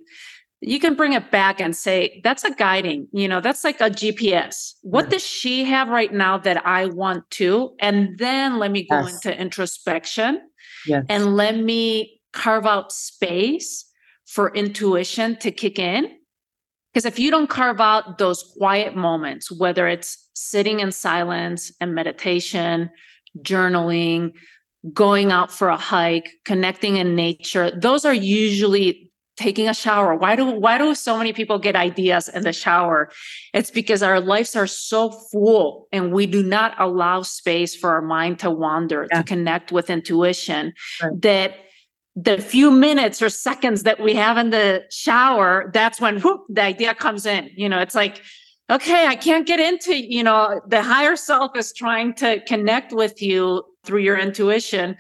you 0.65 0.79
can 0.79 0.95
bring 0.95 1.13
it 1.13 1.29
back 1.29 1.59
and 1.59 1.75
say 1.75 2.21
that's 2.23 2.43
a 2.43 2.51
guiding 2.51 3.07
you 3.11 3.27
know 3.27 3.41
that's 3.41 3.63
like 3.63 3.79
a 3.81 3.89
gps 3.89 4.73
what 4.81 5.09
does 5.09 5.25
she 5.25 5.63
have 5.63 5.89
right 5.89 6.13
now 6.13 6.37
that 6.37 6.65
i 6.65 6.85
want 6.85 7.29
to 7.29 7.75
and 7.79 8.17
then 8.17 8.57
let 8.59 8.71
me 8.71 8.87
go 8.89 9.01
yes. 9.01 9.13
into 9.13 9.39
introspection 9.39 10.41
yes. 10.87 11.05
and 11.09 11.35
let 11.35 11.57
me 11.57 12.19
carve 12.31 12.65
out 12.65 12.91
space 12.91 13.85
for 14.25 14.53
intuition 14.53 15.35
to 15.35 15.51
kick 15.51 15.77
in 15.77 16.09
because 16.93 17.05
if 17.05 17.19
you 17.19 17.29
don't 17.29 17.49
carve 17.49 17.81
out 17.81 18.17
those 18.17 18.53
quiet 18.57 18.95
moments 18.95 19.51
whether 19.51 19.87
it's 19.87 20.29
sitting 20.33 20.79
in 20.79 20.91
silence 20.91 21.71
and 21.81 21.93
meditation 21.93 22.89
journaling 23.39 24.31
going 24.93 25.31
out 25.31 25.51
for 25.51 25.69
a 25.69 25.77
hike 25.77 26.29
connecting 26.45 26.97
in 26.97 27.15
nature 27.15 27.71
those 27.79 28.05
are 28.05 28.13
usually 28.13 29.09
taking 29.35 29.67
a 29.67 29.73
shower 29.73 30.15
why 30.15 30.35
do 30.35 30.45
why 30.45 30.77
do 30.77 30.93
so 30.93 31.17
many 31.17 31.33
people 31.33 31.57
get 31.57 31.75
ideas 31.75 32.29
in 32.29 32.43
the 32.43 32.53
shower 32.53 33.09
it's 33.53 33.71
because 33.71 34.03
our 34.03 34.19
lives 34.19 34.55
are 34.55 34.67
so 34.67 35.09
full 35.09 35.87
and 35.91 36.13
we 36.13 36.25
do 36.25 36.43
not 36.43 36.79
allow 36.79 37.21
space 37.21 37.75
for 37.75 37.91
our 37.91 38.01
mind 38.01 38.37
to 38.37 38.51
wander 38.51 39.07
yeah. 39.11 39.17
to 39.17 39.23
connect 39.23 39.71
with 39.71 39.89
intuition 39.89 40.73
right. 41.01 41.21
that 41.21 41.55
the 42.15 42.37
few 42.37 42.69
minutes 42.69 43.21
or 43.23 43.29
seconds 43.29 43.83
that 43.83 43.99
we 43.99 44.13
have 44.13 44.37
in 44.37 44.51
the 44.51 44.83
shower 44.91 45.71
that's 45.73 45.99
when 45.99 46.19
whoop, 46.21 46.41
the 46.49 46.61
idea 46.61 46.93
comes 46.93 47.25
in 47.25 47.49
you 47.55 47.67
know 47.67 47.79
it's 47.79 47.95
like 47.95 48.21
okay 48.69 49.07
i 49.07 49.15
can't 49.15 49.47
get 49.47 49.59
into 49.59 49.95
you 49.95 50.23
know 50.23 50.61
the 50.67 50.83
higher 50.83 51.15
self 51.15 51.57
is 51.57 51.73
trying 51.73 52.13
to 52.13 52.39
connect 52.45 52.93
with 52.93 53.19
you 53.19 53.63
through 53.83 53.99
your 53.99 54.17
intuition 54.17 54.95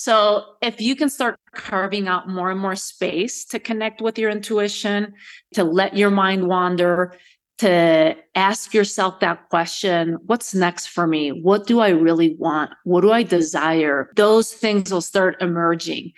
so 0.00 0.54
if 0.62 0.80
you 0.80 0.96
can 0.96 1.10
start 1.10 1.38
carving 1.52 2.08
out 2.08 2.26
more 2.26 2.50
and 2.50 2.58
more 2.58 2.74
space 2.74 3.44
to 3.44 3.58
connect 3.58 4.00
with 4.00 4.18
your 4.18 4.30
intuition, 4.30 5.12
to 5.52 5.62
let 5.62 5.94
your 5.94 6.10
mind 6.10 6.48
wander, 6.48 7.18
to 7.58 8.16
ask 8.34 8.72
yourself 8.72 9.20
that 9.20 9.50
question 9.50 10.16
what's 10.24 10.54
next 10.54 10.86
for 10.86 11.06
me? 11.06 11.28
What 11.28 11.66
do 11.66 11.80
I 11.80 11.90
really 11.90 12.34
want? 12.36 12.70
What 12.84 13.02
do 13.02 13.12
I 13.12 13.22
desire? 13.22 14.10
Those 14.16 14.54
things 14.54 14.90
will 14.90 15.02
start 15.02 15.36
emerging. 15.42 16.12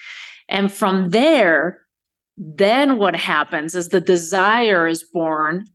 And 0.49 0.73
from 0.73 1.11
there, 1.11 1.81
then 2.37 2.99
what 2.99 3.17
happens 3.17 3.75
is 3.75 3.89
the 3.89 4.01
desire 4.01 4.87
is 4.87 5.03
born, 5.03 5.67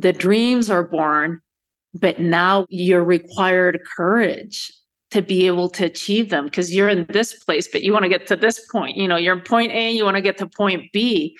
the 0.00 0.12
dreams 0.12 0.68
are 0.68 0.82
born, 0.82 1.40
but 1.94 2.18
now 2.18 2.66
you're 2.70 3.04
required 3.04 3.78
courage 3.96 4.72
to 5.12 5.22
be 5.22 5.46
able 5.46 5.68
to 5.70 5.84
achieve 5.84 6.30
them 6.30 6.46
because 6.46 6.74
you're 6.74 6.88
in 6.88 7.06
this 7.08 7.34
place 7.44 7.68
but 7.68 7.82
you 7.82 7.92
want 7.92 8.04
to 8.04 8.08
get 8.08 8.26
to 8.26 8.36
this 8.36 8.66
point. 8.70 8.96
You 8.96 9.06
know 9.06 9.16
you're 9.16 9.36
in 9.36 9.42
point 9.42 9.72
a 9.72 9.90
you 9.90 10.04
want 10.04 10.16
to 10.16 10.22
get 10.22 10.38
to 10.38 10.46
point 10.46 10.90
b. 10.92 11.36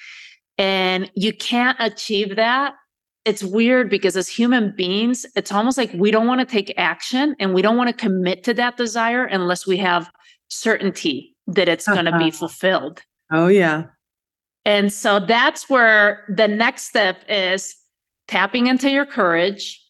And 0.58 1.10
you 1.14 1.32
can't 1.32 1.76
achieve 1.80 2.36
that. 2.36 2.74
It's 3.24 3.42
weird 3.42 3.88
because 3.88 4.16
as 4.16 4.28
human 4.28 4.74
beings 4.76 5.26
it's 5.34 5.52
almost 5.52 5.78
like 5.78 5.90
we 5.94 6.10
don't 6.10 6.26
want 6.26 6.40
to 6.40 6.46
take 6.46 6.72
action 6.76 7.34
and 7.40 7.54
we 7.54 7.62
don't 7.62 7.76
want 7.76 7.88
to 7.88 7.94
commit 7.94 8.44
to 8.44 8.54
that 8.54 8.76
desire 8.76 9.24
unless 9.24 9.66
we 9.66 9.76
have 9.78 10.10
certainty 10.48 11.34
that 11.46 11.68
it's 11.68 11.88
uh-huh. 11.88 12.02
going 12.02 12.12
to 12.12 12.18
be 12.18 12.30
fulfilled. 12.30 13.02
Oh 13.32 13.48
yeah. 13.48 13.84
And 14.64 14.92
so 14.92 15.18
that's 15.18 15.68
where 15.68 16.24
the 16.28 16.46
next 16.46 16.84
step 16.84 17.24
is 17.28 17.74
tapping 18.28 18.68
into 18.68 18.90
your 18.90 19.06
courage 19.06 19.81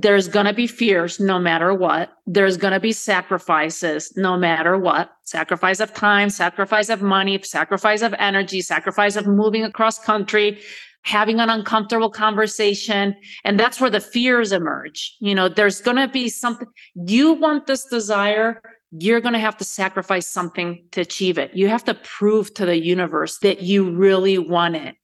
there's 0.00 0.28
going 0.28 0.46
to 0.46 0.52
be 0.52 0.66
fears 0.66 1.20
no 1.20 1.38
matter 1.38 1.72
what. 1.74 2.10
There's 2.26 2.56
going 2.56 2.72
to 2.72 2.80
be 2.80 2.92
sacrifices 2.92 4.12
no 4.16 4.36
matter 4.36 4.78
what. 4.78 5.10
Sacrifice 5.24 5.80
of 5.80 5.92
time, 5.94 6.30
sacrifice 6.30 6.88
of 6.88 7.02
money, 7.02 7.40
sacrifice 7.42 8.02
of 8.02 8.14
energy, 8.18 8.60
sacrifice 8.60 9.16
of 9.16 9.26
moving 9.26 9.64
across 9.64 9.98
country, 9.98 10.60
having 11.02 11.38
an 11.38 11.50
uncomfortable 11.50 12.10
conversation. 12.10 13.14
And 13.44 13.60
that's 13.60 13.80
where 13.80 13.90
the 13.90 14.00
fears 14.00 14.52
emerge. 14.52 15.16
You 15.20 15.34
know, 15.34 15.48
there's 15.48 15.80
going 15.80 15.98
to 15.98 16.08
be 16.08 16.28
something 16.28 16.68
you 16.94 17.34
want 17.34 17.66
this 17.66 17.84
desire. 17.84 18.62
You're 18.90 19.20
going 19.20 19.34
to 19.34 19.40
have 19.40 19.56
to 19.58 19.64
sacrifice 19.64 20.26
something 20.26 20.84
to 20.92 21.00
achieve 21.00 21.36
it. 21.36 21.54
You 21.54 21.68
have 21.68 21.84
to 21.84 21.94
prove 21.94 22.54
to 22.54 22.66
the 22.66 22.78
universe 22.78 23.38
that 23.40 23.62
you 23.62 23.90
really 23.90 24.38
want 24.38 24.76
it. 24.76 24.96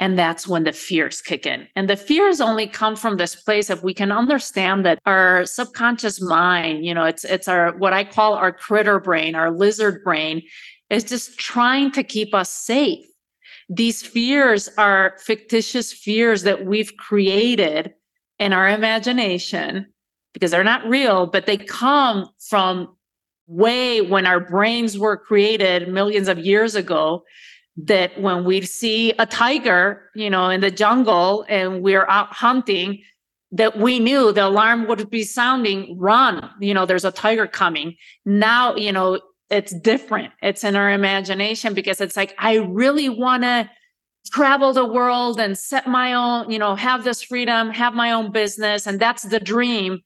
And 0.00 0.18
that's 0.18 0.46
when 0.46 0.64
the 0.64 0.72
fears 0.72 1.20
kick 1.20 1.44
in. 1.44 1.66
And 1.74 1.90
the 1.90 1.96
fears 1.96 2.40
only 2.40 2.68
come 2.68 2.94
from 2.94 3.16
this 3.16 3.34
place 3.34 3.68
if 3.68 3.82
we 3.82 3.92
can 3.92 4.12
understand 4.12 4.86
that 4.86 5.00
our 5.06 5.44
subconscious 5.44 6.20
mind, 6.20 6.84
you 6.84 6.94
know, 6.94 7.04
it's 7.04 7.24
it's 7.24 7.48
our 7.48 7.76
what 7.76 7.92
I 7.92 8.04
call 8.04 8.34
our 8.34 8.52
critter 8.52 9.00
brain, 9.00 9.34
our 9.34 9.50
lizard 9.50 10.04
brain, 10.04 10.42
is 10.88 11.04
just 11.04 11.38
trying 11.38 11.90
to 11.92 12.04
keep 12.04 12.32
us 12.32 12.50
safe. 12.50 13.04
These 13.68 14.02
fears 14.02 14.68
are 14.78 15.16
fictitious 15.18 15.92
fears 15.92 16.42
that 16.42 16.64
we've 16.64 16.96
created 16.96 17.92
in 18.38 18.52
our 18.52 18.68
imagination 18.68 19.86
because 20.32 20.52
they're 20.52 20.64
not 20.64 20.88
real, 20.88 21.26
but 21.26 21.46
they 21.46 21.56
come 21.56 22.28
from 22.38 22.96
way 23.48 24.00
when 24.00 24.26
our 24.26 24.40
brains 24.40 24.96
were 24.98 25.16
created 25.16 25.88
millions 25.88 26.28
of 26.28 26.38
years 26.38 26.74
ago 26.74 27.24
that 27.84 28.20
when 28.20 28.44
we 28.44 28.62
see 28.62 29.12
a 29.12 29.26
tiger, 29.26 30.10
you 30.14 30.28
know, 30.28 30.50
in 30.50 30.60
the 30.60 30.70
jungle 30.70 31.46
and 31.48 31.82
we're 31.82 32.06
out 32.08 32.32
hunting, 32.32 33.02
that 33.52 33.78
we 33.78 33.98
knew 33.98 34.32
the 34.32 34.46
alarm 34.46 34.86
would 34.88 35.08
be 35.08 35.22
sounding, 35.22 35.96
run, 35.98 36.50
you 36.60 36.74
know, 36.74 36.84
there's 36.84 37.04
a 37.04 37.12
tiger 37.12 37.46
coming. 37.46 37.94
Now, 38.26 38.74
you 38.74 38.92
know, 38.92 39.20
it's 39.48 39.72
different. 39.80 40.32
It's 40.42 40.64
in 40.64 40.76
our 40.76 40.90
imagination 40.90 41.72
because 41.72 42.00
it's 42.00 42.16
like, 42.16 42.34
I 42.38 42.56
really 42.56 43.08
want 43.08 43.44
to 43.44 43.70
travel 44.30 44.72
the 44.72 44.84
world 44.84 45.40
and 45.40 45.56
set 45.56 45.86
my 45.86 46.12
own, 46.12 46.50
you 46.50 46.58
know, 46.58 46.74
have 46.74 47.04
this 47.04 47.22
freedom, 47.22 47.70
have 47.70 47.94
my 47.94 48.10
own 48.10 48.32
business. 48.32 48.86
And 48.86 49.00
that's 49.00 49.22
the 49.22 49.40
dream. 49.40 50.00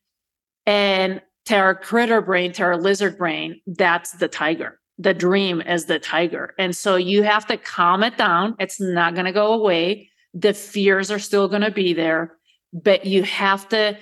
And 0.66 1.20
to 1.46 1.56
our 1.56 1.74
critter 1.74 2.20
brain, 2.20 2.52
to 2.52 2.62
our 2.62 2.76
lizard 2.76 3.18
brain, 3.18 3.60
that's 3.66 4.12
the 4.12 4.28
tiger 4.28 4.78
the 5.02 5.14
dream 5.14 5.60
is 5.60 5.86
the 5.86 5.98
tiger. 5.98 6.54
And 6.58 6.76
so 6.76 6.96
you 6.96 7.22
have 7.22 7.46
to 7.46 7.56
calm 7.56 8.02
it 8.02 8.16
down. 8.16 8.54
It's 8.58 8.80
not 8.80 9.14
going 9.14 9.26
to 9.26 9.32
go 9.32 9.52
away. 9.52 10.10
The 10.34 10.54
fears 10.54 11.10
are 11.10 11.18
still 11.18 11.48
going 11.48 11.62
to 11.62 11.70
be 11.70 11.92
there, 11.92 12.36
but 12.72 13.04
you 13.04 13.22
have 13.24 13.68
to 13.70 13.98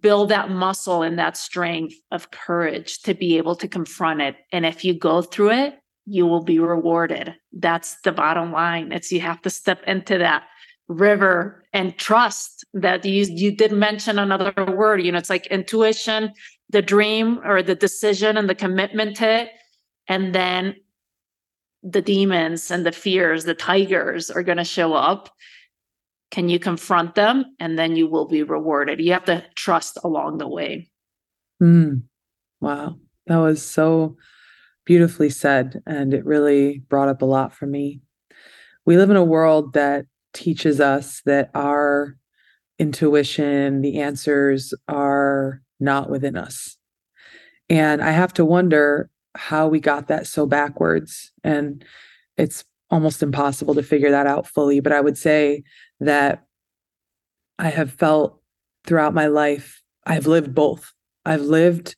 build 0.00 0.28
that 0.28 0.50
muscle 0.50 1.02
and 1.02 1.18
that 1.18 1.36
strength 1.36 1.96
of 2.12 2.30
courage 2.30 3.02
to 3.02 3.14
be 3.14 3.36
able 3.36 3.56
to 3.56 3.68
confront 3.68 4.20
it. 4.20 4.36
And 4.52 4.64
if 4.64 4.84
you 4.84 4.94
go 4.94 5.22
through 5.22 5.50
it, 5.50 5.78
you 6.06 6.26
will 6.26 6.44
be 6.44 6.58
rewarded. 6.58 7.34
That's 7.52 8.00
the 8.02 8.12
bottom 8.12 8.52
line. 8.52 8.92
It's 8.92 9.10
you 9.10 9.20
have 9.20 9.42
to 9.42 9.50
step 9.50 9.82
into 9.86 10.18
that 10.18 10.44
river 10.88 11.64
and 11.72 11.96
trust 11.96 12.64
that 12.74 13.04
you 13.04 13.24
you 13.24 13.50
did 13.50 13.72
mention 13.72 14.18
another 14.18 14.52
word 14.76 15.00
you 15.00 15.10
know 15.10 15.16
it's 15.16 15.30
like 15.30 15.46
intuition 15.46 16.30
the 16.68 16.82
dream 16.82 17.40
or 17.42 17.62
the 17.62 17.74
decision 17.74 18.36
and 18.36 18.50
the 18.50 18.54
commitment 18.54 19.16
to 19.16 19.26
it 19.26 19.48
and 20.08 20.34
then 20.34 20.76
the 21.82 22.02
demons 22.02 22.70
and 22.70 22.84
the 22.84 22.92
fears, 22.92 23.44
the 23.44 23.54
tigers 23.54 24.30
are 24.30 24.42
going 24.42 24.58
to 24.58 24.64
show 24.64 24.94
up. 24.94 25.30
Can 26.30 26.48
you 26.48 26.58
confront 26.58 27.14
them? 27.14 27.44
And 27.60 27.78
then 27.78 27.94
you 27.94 28.08
will 28.08 28.26
be 28.26 28.42
rewarded. 28.42 29.00
You 29.00 29.12
have 29.12 29.26
to 29.26 29.44
trust 29.54 29.98
along 30.02 30.38
the 30.38 30.48
way. 30.48 30.90
Mm. 31.62 32.02
Wow. 32.60 32.96
That 33.26 33.36
was 33.36 33.62
so 33.62 34.16
beautifully 34.84 35.30
said. 35.30 35.82
And 35.86 36.12
it 36.12 36.24
really 36.24 36.82
brought 36.88 37.08
up 37.08 37.22
a 37.22 37.26
lot 37.26 37.54
for 37.54 37.66
me. 37.66 38.00
we 38.86 38.96
live 38.96 39.10
in 39.10 39.16
a 39.16 39.24
world 39.24 39.74
that 39.74 40.06
teaches 40.32 40.80
us 40.80 41.22
that 41.24 41.50
our 41.54 42.16
intuition, 42.78 43.80
the 43.82 44.00
answers 44.00 44.74
are 44.88 45.62
not 45.78 46.10
within 46.10 46.36
us. 46.36 46.76
And 47.70 48.02
I 48.02 48.10
have 48.10 48.34
to 48.34 48.44
wonder 48.44 49.08
how 49.34 49.68
we 49.68 49.80
got 49.80 50.08
that 50.08 50.26
so 50.26 50.46
backwards. 50.46 51.32
And 51.42 51.84
it's 52.36 52.64
almost 52.90 53.22
impossible 53.22 53.74
to 53.74 53.82
figure 53.82 54.10
that 54.10 54.26
out 54.26 54.46
fully. 54.46 54.80
But 54.80 54.92
I 54.92 55.00
would 55.00 55.18
say 55.18 55.64
that 56.00 56.44
I 57.58 57.70
have 57.70 57.92
felt 57.92 58.40
throughout 58.86 59.14
my 59.14 59.26
life, 59.26 59.82
I've 60.06 60.26
lived 60.26 60.54
both. 60.54 60.92
I've 61.24 61.42
lived 61.42 61.96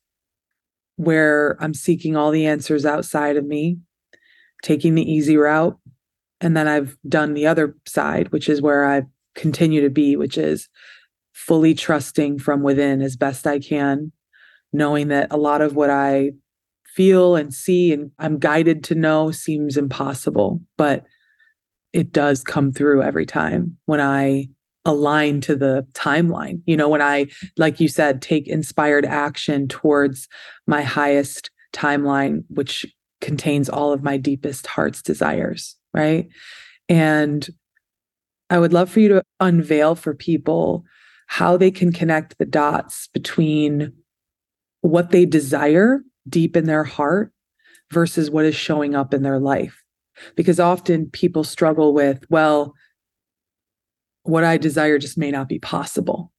where 0.96 1.56
I'm 1.60 1.74
seeking 1.74 2.16
all 2.16 2.30
the 2.30 2.46
answers 2.46 2.86
outside 2.86 3.36
of 3.36 3.44
me, 3.44 3.78
taking 4.62 4.94
the 4.94 5.10
easy 5.10 5.36
route. 5.36 5.78
And 6.40 6.56
then 6.56 6.68
I've 6.68 6.96
done 7.08 7.34
the 7.34 7.46
other 7.46 7.76
side, 7.86 8.30
which 8.32 8.48
is 8.48 8.62
where 8.62 8.86
I 8.86 9.02
continue 9.34 9.80
to 9.82 9.90
be, 9.90 10.16
which 10.16 10.38
is 10.38 10.68
fully 11.32 11.74
trusting 11.74 12.38
from 12.38 12.62
within 12.62 13.02
as 13.02 13.16
best 13.16 13.46
I 13.46 13.58
can, 13.58 14.12
knowing 14.72 15.08
that 15.08 15.28
a 15.30 15.36
lot 15.36 15.60
of 15.60 15.74
what 15.74 15.90
I 15.90 16.32
feel 16.96 17.36
and 17.36 17.52
see 17.52 17.92
and 17.92 18.10
I'm 18.18 18.38
guided 18.38 18.82
to 18.84 18.94
know 18.94 19.30
seems 19.30 19.76
impossible, 19.76 20.62
but 20.78 21.04
it 21.92 22.10
does 22.10 22.42
come 22.42 22.72
through 22.72 23.02
every 23.02 23.26
time 23.26 23.76
when 23.84 24.00
I 24.00 24.48
align 24.86 25.40
to 25.42 25.56
the 25.56 25.86
timeline. 25.92 26.62
You 26.64 26.76
know, 26.76 26.88
when 26.88 27.02
I, 27.02 27.26
like 27.56 27.80
you 27.80 27.88
said, 27.88 28.22
take 28.22 28.48
inspired 28.48 29.04
action 29.04 29.68
towards 29.68 30.26
my 30.66 30.82
highest 30.82 31.50
timeline, 31.74 32.44
which 32.48 32.86
contains 33.20 33.68
all 33.68 33.92
of 33.92 34.02
my 34.02 34.16
deepest 34.16 34.66
heart's 34.66 35.02
desires, 35.02 35.76
right? 35.92 36.28
And 36.88 37.46
I 38.48 38.58
would 38.58 38.72
love 38.72 38.90
for 38.90 39.00
you 39.00 39.08
to 39.08 39.22
unveil 39.40 39.96
for 39.96 40.14
people 40.14 40.84
how 41.26 41.56
they 41.56 41.70
can 41.70 41.92
connect 41.92 42.38
the 42.38 42.46
dots 42.46 43.08
between 43.12 43.92
what 44.82 45.10
they 45.10 45.26
desire 45.26 46.00
deep 46.28 46.56
in 46.56 46.66
their 46.66 46.84
heart 46.84 47.32
versus 47.90 48.30
what 48.30 48.44
is 48.44 48.54
showing 48.54 48.94
up 48.94 49.14
in 49.14 49.22
their 49.22 49.38
life. 49.38 49.82
Because 50.34 50.58
often 50.58 51.10
people 51.10 51.44
struggle 51.44 51.92
with, 51.92 52.24
well, 52.30 52.74
what 54.22 54.44
I 54.44 54.56
desire 54.56 54.98
just 54.98 55.18
may 55.18 55.30
not 55.30 55.48
be 55.48 55.58
possible. 55.58 56.32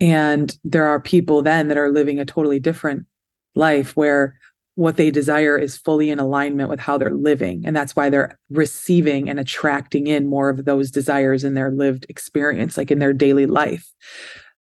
And 0.00 0.56
there 0.64 0.86
are 0.86 1.00
people 1.00 1.42
then 1.42 1.68
that 1.68 1.78
are 1.78 1.90
living 1.90 2.18
a 2.18 2.24
totally 2.24 2.60
different 2.60 3.06
life 3.54 3.96
where 3.96 4.36
what 4.74 4.96
they 4.96 5.10
desire 5.10 5.58
is 5.58 5.76
fully 5.76 6.10
in 6.10 6.18
alignment 6.18 6.70
with 6.70 6.80
how 6.80 6.96
they're 6.96 7.10
living. 7.10 7.62
And 7.66 7.76
that's 7.76 7.94
why 7.94 8.08
they're 8.08 8.38
receiving 8.50 9.28
and 9.28 9.38
attracting 9.38 10.06
in 10.06 10.26
more 10.26 10.48
of 10.48 10.64
those 10.64 10.90
desires 10.90 11.44
in 11.44 11.54
their 11.54 11.70
lived 11.70 12.06
experience, 12.08 12.76
like 12.76 12.90
in 12.90 12.98
their 12.98 13.12
daily 13.12 13.46
life. 13.46 13.92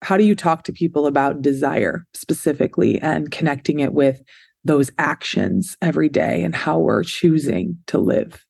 How 0.03 0.17
do 0.17 0.23
you 0.23 0.35
talk 0.35 0.63
to 0.63 0.73
people 0.73 1.07
about 1.07 1.41
desire 1.41 2.05
specifically 2.13 3.01
and 3.01 3.31
connecting 3.31 3.79
it 3.79 3.93
with 3.93 4.21
those 4.65 4.91
actions 4.97 5.77
every 5.81 6.09
day 6.09 6.43
and 6.43 6.55
how 6.55 6.79
we're 6.79 7.03
choosing 7.03 7.77
to 7.87 7.99
live? 7.99 8.45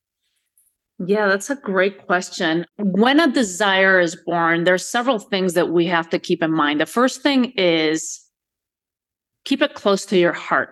Yeah, 1.05 1.27
that's 1.27 1.49
a 1.49 1.55
great 1.55 2.07
question. 2.07 2.65
When 2.77 3.19
a 3.19 3.31
desire 3.31 3.99
is 3.99 4.15
born, 4.15 4.63
there's 4.63 4.87
several 4.87 5.19
things 5.19 5.53
that 5.53 5.69
we 5.69 5.85
have 5.87 6.09
to 6.09 6.19
keep 6.19 6.41
in 6.41 6.51
mind. 6.51 6.79
The 6.79 6.85
first 6.85 7.21
thing 7.21 7.51
is 7.57 8.21
keep 9.43 9.61
it 9.61 9.73
close 9.73 10.05
to 10.07 10.17
your 10.17 10.33
heart 10.33 10.69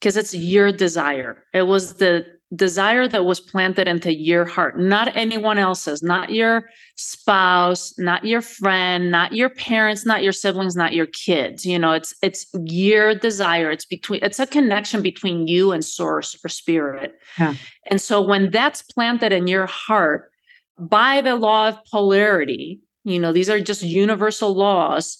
because 0.00 0.16
it's 0.16 0.34
your 0.34 0.70
desire. 0.70 1.42
It 1.52 1.62
was 1.62 1.94
the 1.94 2.24
desire 2.54 3.08
that 3.08 3.24
was 3.24 3.40
planted 3.40 3.88
into 3.88 4.14
your 4.14 4.44
heart, 4.44 4.78
not 4.78 5.16
anyone 5.16 5.58
else's, 5.58 6.02
not 6.02 6.30
your 6.30 6.68
spouse, 6.96 7.94
not 7.98 8.24
your 8.24 8.40
friend, 8.40 9.10
not 9.10 9.32
your 9.32 9.50
parents, 9.50 10.06
not 10.06 10.22
your 10.22 10.32
siblings, 10.32 10.76
not 10.76 10.92
your 10.92 11.06
kids. 11.06 11.66
You 11.66 11.78
know, 11.78 11.92
it's 11.92 12.14
it's 12.22 12.46
your 12.64 13.14
desire. 13.14 13.70
It's 13.70 13.84
between 13.84 14.20
it's 14.22 14.38
a 14.38 14.46
connection 14.46 15.02
between 15.02 15.48
you 15.48 15.72
and 15.72 15.84
source 15.84 16.36
or 16.44 16.48
spirit. 16.48 17.14
Yeah. 17.38 17.54
And 17.90 18.00
so 18.00 18.20
when 18.22 18.50
that's 18.50 18.82
planted 18.82 19.32
in 19.32 19.46
your 19.46 19.66
heart 19.66 20.30
by 20.78 21.20
the 21.20 21.36
law 21.36 21.68
of 21.68 21.78
polarity, 21.90 22.80
you 23.04 23.18
know, 23.18 23.32
these 23.32 23.50
are 23.50 23.60
just 23.60 23.82
universal 23.82 24.54
laws 24.54 25.18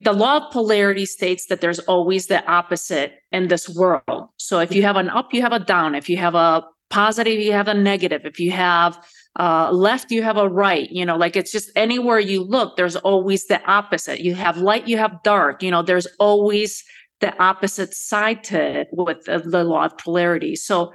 the 0.00 0.12
law 0.12 0.36
of 0.38 0.52
polarity 0.52 1.06
states 1.06 1.46
that 1.46 1.60
there's 1.60 1.80
always 1.80 2.26
the 2.26 2.44
opposite 2.46 3.14
in 3.32 3.48
this 3.48 3.68
world. 3.68 4.28
So 4.36 4.60
if 4.60 4.72
you 4.72 4.82
have 4.82 4.96
an 4.96 5.08
up, 5.08 5.34
you 5.34 5.42
have 5.42 5.52
a 5.52 5.58
down. 5.58 5.94
If 5.94 6.08
you 6.08 6.16
have 6.18 6.34
a 6.34 6.64
positive, 6.90 7.40
you 7.40 7.52
have 7.52 7.68
a 7.68 7.74
negative. 7.74 8.22
If 8.24 8.38
you 8.38 8.52
have 8.52 8.98
uh, 9.38 9.70
left, 9.72 10.10
you 10.10 10.22
have 10.22 10.36
a 10.36 10.48
right. 10.48 10.88
You 10.90 11.04
know, 11.04 11.16
like 11.16 11.36
it's 11.36 11.52
just 11.52 11.70
anywhere 11.74 12.20
you 12.20 12.42
look, 12.44 12.76
there's 12.76 12.96
always 12.96 13.46
the 13.46 13.62
opposite. 13.64 14.20
You 14.20 14.34
have 14.34 14.56
light, 14.58 14.86
you 14.88 14.98
have 14.98 15.22
dark. 15.22 15.62
You 15.62 15.70
know, 15.70 15.82
there's 15.82 16.06
always 16.18 16.84
the 17.20 17.36
opposite 17.42 17.92
side 17.92 18.44
to 18.44 18.80
it 18.80 18.88
with 18.92 19.24
the, 19.24 19.38
the 19.38 19.64
law 19.64 19.86
of 19.86 19.98
polarity. 19.98 20.54
So 20.54 20.92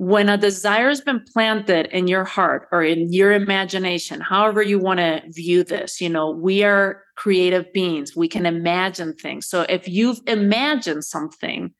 when 0.00 0.28
a 0.28 0.36
desire 0.36 0.90
has 0.90 1.00
been 1.00 1.20
planted 1.32 1.86
in 1.86 2.06
your 2.06 2.22
heart 2.22 2.68
or 2.70 2.84
in 2.84 3.12
your 3.12 3.32
imagination, 3.32 4.20
however 4.20 4.62
you 4.62 4.78
want 4.78 5.00
to 5.00 5.20
view 5.30 5.64
this, 5.64 6.00
you 6.00 6.08
know, 6.08 6.30
we 6.30 6.62
are 6.62 7.02
creative 7.16 7.72
beings. 7.72 8.14
We 8.14 8.28
can 8.28 8.46
imagine 8.46 9.14
things. 9.14 9.48
So 9.48 9.62
if 9.62 9.88
you've 9.88 10.20
imagined 10.28 11.02
something, 11.02 11.74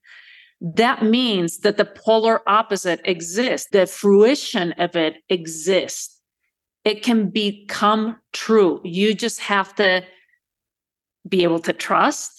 that 0.61 1.05
means 1.05 1.59
that 1.59 1.77
the 1.77 1.85
polar 1.85 2.41
opposite 2.49 3.01
exists, 3.05 3.69
the 3.71 3.87
fruition 3.87 4.73
of 4.79 4.97
it 4.97 5.19
exists. 5.29 6.21
It 6.85 7.05
can 7.05 7.31
become 7.31 8.17
true. 8.33 8.81
You 8.83 9.15
just 9.15 9.39
have 9.39 9.77
to 9.77 10.03
be 11.29 11.45
able 11.45 11.61
to 11.61 11.73
trust. 11.73 12.33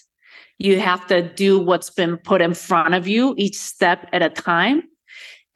You 0.57 0.81
have 0.81 1.07
to 1.07 1.21
do 1.21 1.57
what's 1.57 1.89
been 1.89 2.17
put 2.17 2.41
in 2.41 2.53
front 2.53 2.95
of 2.95 3.07
you 3.07 3.33
each 3.37 3.57
step 3.57 4.09
at 4.11 4.21
a 4.21 4.29
time 4.29 4.83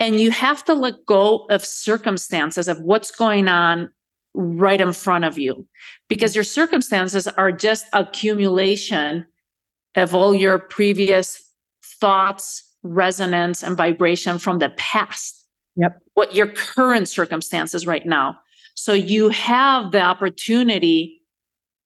and 0.03 0.19
you 0.19 0.31
have 0.31 0.65
to 0.65 0.73
let 0.73 1.05
go 1.05 1.45
of 1.49 1.63
circumstances 1.63 2.67
of 2.67 2.77
what's 2.81 3.09
going 3.09 3.47
on 3.47 3.89
right 4.33 4.81
in 4.81 4.91
front 4.91 5.23
of 5.23 5.37
you 5.37 5.65
because 6.09 6.35
your 6.35 6.43
circumstances 6.43 7.25
are 7.25 7.53
just 7.53 7.85
accumulation 7.93 9.25
of 9.95 10.13
all 10.13 10.35
your 10.35 10.59
previous 10.59 11.41
thoughts, 12.01 12.69
resonance, 12.83 13.63
and 13.63 13.77
vibration 13.77 14.39
from 14.39 14.59
the 14.59 14.71
past. 14.71 15.45
Yep. 15.77 16.01
What 16.15 16.35
your 16.35 16.47
current 16.47 17.07
circumstances 17.07 17.87
right 17.87 18.05
now. 18.05 18.37
So 18.75 18.91
you 18.91 19.29
have 19.29 19.93
the 19.93 20.01
opportunity 20.01 21.21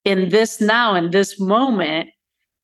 in 0.06 0.30
this 0.30 0.60
now, 0.60 0.96
in 0.96 1.12
this 1.12 1.40
moment, 1.40 2.10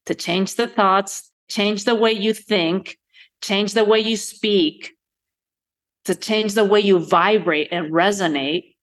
to 0.07 0.15
change 0.15 0.55
the 0.55 0.65
thoughts, 0.65 1.29
change 1.47 1.83
the 1.83 1.93
way 1.93 2.11
you 2.11 2.33
think, 2.33 2.97
change 3.43 3.73
the 3.73 3.85
way 3.85 3.99
you 3.99 4.17
speak, 4.17 4.93
to 6.05 6.15
change 6.15 6.53
the 6.53 6.65
way 6.65 6.79
you 6.79 6.99
vibrate 6.99 7.69
and 7.71 7.91
resonate 7.91 8.73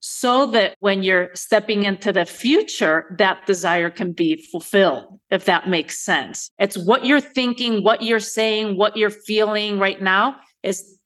so 0.00 0.46
that 0.46 0.76
when 0.80 1.02
you're 1.02 1.30
stepping 1.34 1.84
into 1.84 2.12
the 2.12 2.24
future, 2.24 3.16
that 3.18 3.44
desire 3.46 3.90
can 3.90 4.12
be 4.12 4.36
fulfilled, 4.52 5.18
if 5.30 5.46
that 5.46 5.68
makes 5.68 5.98
sense. 5.98 6.50
It's 6.58 6.78
what 6.78 7.04
you're 7.04 7.20
thinking, 7.20 7.82
what 7.82 8.02
you're 8.02 8.20
saying, 8.20 8.76
what 8.76 8.96
you're 8.96 9.10
feeling 9.10 9.78
right 9.78 10.00
now 10.00 10.36
is 10.62 10.98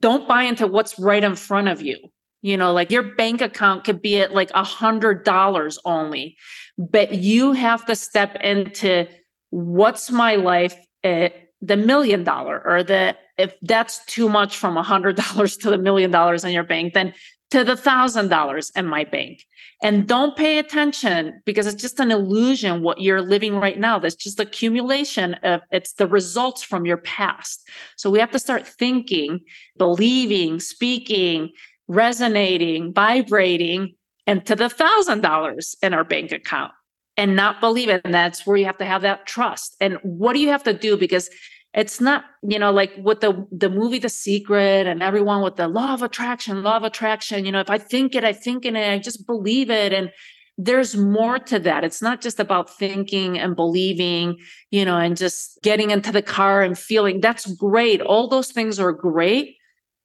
don't 0.00 0.26
buy 0.26 0.44
into 0.44 0.66
what's 0.66 0.98
right 0.98 1.22
in 1.22 1.34
front 1.34 1.68
of 1.68 1.82
you. 1.82 1.98
You 2.40 2.56
know, 2.56 2.72
like 2.72 2.90
your 2.90 3.02
bank 3.02 3.40
account 3.40 3.84
could 3.84 4.00
be 4.00 4.20
at 4.20 4.32
like 4.32 4.50
a 4.54 4.62
hundred 4.62 5.24
dollars 5.24 5.78
only, 5.84 6.36
but 6.78 7.14
you 7.14 7.52
have 7.52 7.84
to 7.86 7.96
step 7.96 8.36
into 8.36 9.08
what's 9.50 10.10
my 10.10 10.36
life 10.36 10.76
at 11.02 11.34
the 11.60 11.76
million 11.76 12.24
dollar 12.24 12.62
or 12.64 12.82
the 12.82 13.16
if 13.36 13.54
that's 13.62 14.04
too 14.06 14.28
much 14.28 14.56
from 14.56 14.76
a 14.76 14.82
hundred 14.82 15.16
dollars 15.34 15.56
to 15.58 15.70
the 15.70 15.78
million 15.78 16.10
dollars 16.10 16.44
in 16.44 16.52
your 16.52 16.64
bank, 16.64 16.94
then 16.94 17.14
to 17.50 17.64
the 17.64 17.76
thousand 17.76 18.28
dollars 18.28 18.70
in 18.76 18.86
my 18.86 19.04
bank. 19.04 19.44
And 19.82 20.08
don't 20.08 20.36
pay 20.36 20.58
attention 20.58 21.40
because 21.46 21.66
it's 21.66 21.80
just 21.80 22.00
an 22.00 22.10
illusion 22.10 22.82
what 22.82 23.00
you're 23.00 23.22
living 23.22 23.56
right 23.56 23.78
now. 23.78 23.98
That's 23.98 24.16
just 24.16 24.40
accumulation 24.40 25.34
of 25.34 25.60
it's 25.70 25.92
the 25.94 26.08
results 26.08 26.62
from 26.62 26.84
your 26.84 26.96
past. 26.96 27.66
So 27.96 28.10
we 28.10 28.18
have 28.18 28.32
to 28.32 28.40
start 28.40 28.66
thinking, 28.66 29.40
believing, 29.76 30.58
speaking, 30.58 31.52
resonating, 31.86 32.92
vibrating, 32.92 33.94
and 34.26 34.44
to 34.46 34.56
the 34.56 34.68
thousand 34.68 35.22
dollars 35.22 35.76
in 35.80 35.94
our 35.94 36.04
bank 36.04 36.32
account 36.32 36.72
and 37.18 37.36
not 37.36 37.60
believe 37.60 37.90
it. 37.90 38.00
And 38.04 38.14
that's 38.14 38.46
where 38.46 38.56
you 38.56 38.64
have 38.64 38.78
to 38.78 38.86
have 38.86 39.02
that 39.02 39.26
trust. 39.26 39.76
And 39.80 39.98
what 40.02 40.32
do 40.32 40.38
you 40.38 40.48
have 40.48 40.62
to 40.62 40.72
do? 40.72 40.96
Because 40.96 41.28
it's 41.74 42.00
not 42.00 42.24
you 42.42 42.58
know 42.58 42.72
like 42.72 42.92
with 42.96 43.20
the 43.20 43.46
the 43.52 43.68
movie 43.68 43.98
the 43.98 44.08
secret 44.08 44.86
and 44.86 45.02
everyone 45.02 45.42
with 45.42 45.56
the 45.56 45.68
law 45.68 45.92
of 45.92 46.02
attraction 46.02 46.62
law 46.62 46.78
of 46.78 46.82
attraction 46.82 47.44
you 47.44 47.52
know 47.52 47.60
if 47.60 47.68
i 47.68 47.76
think 47.76 48.14
it 48.14 48.24
i 48.24 48.32
think 48.32 48.64
in 48.64 48.74
it 48.74 48.90
i 48.90 48.98
just 48.98 49.26
believe 49.26 49.68
it 49.68 49.92
and 49.92 50.10
there's 50.56 50.96
more 50.96 51.38
to 51.38 51.58
that 51.58 51.84
it's 51.84 52.00
not 52.00 52.22
just 52.22 52.40
about 52.40 52.74
thinking 52.78 53.38
and 53.38 53.54
believing 53.54 54.34
you 54.70 54.82
know 54.82 54.96
and 54.96 55.18
just 55.18 55.58
getting 55.62 55.90
into 55.90 56.10
the 56.10 56.22
car 56.22 56.62
and 56.62 56.78
feeling 56.78 57.20
that's 57.20 57.44
great 57.56 58.00
all 58.00 58.28
those 58.28 58.50
things 58.50 58.80
are 58.80 58.90
great 58.90 59.54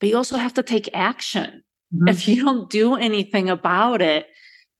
but 0.01 0.09
you 0.09 0.17
also 0.17 0.35
have 0.35 0.53
to 0.53 0.63
take 0.63 0.89
action 0.93 1.63
Mm-hmm. 1.93 2.07
If 2.07 2.27
you 2.27 2.43
don't 2.43 2.69
do 2.69 2.95
anything 2.95 3.49
about 3.49 4.01
it 4.01 4.27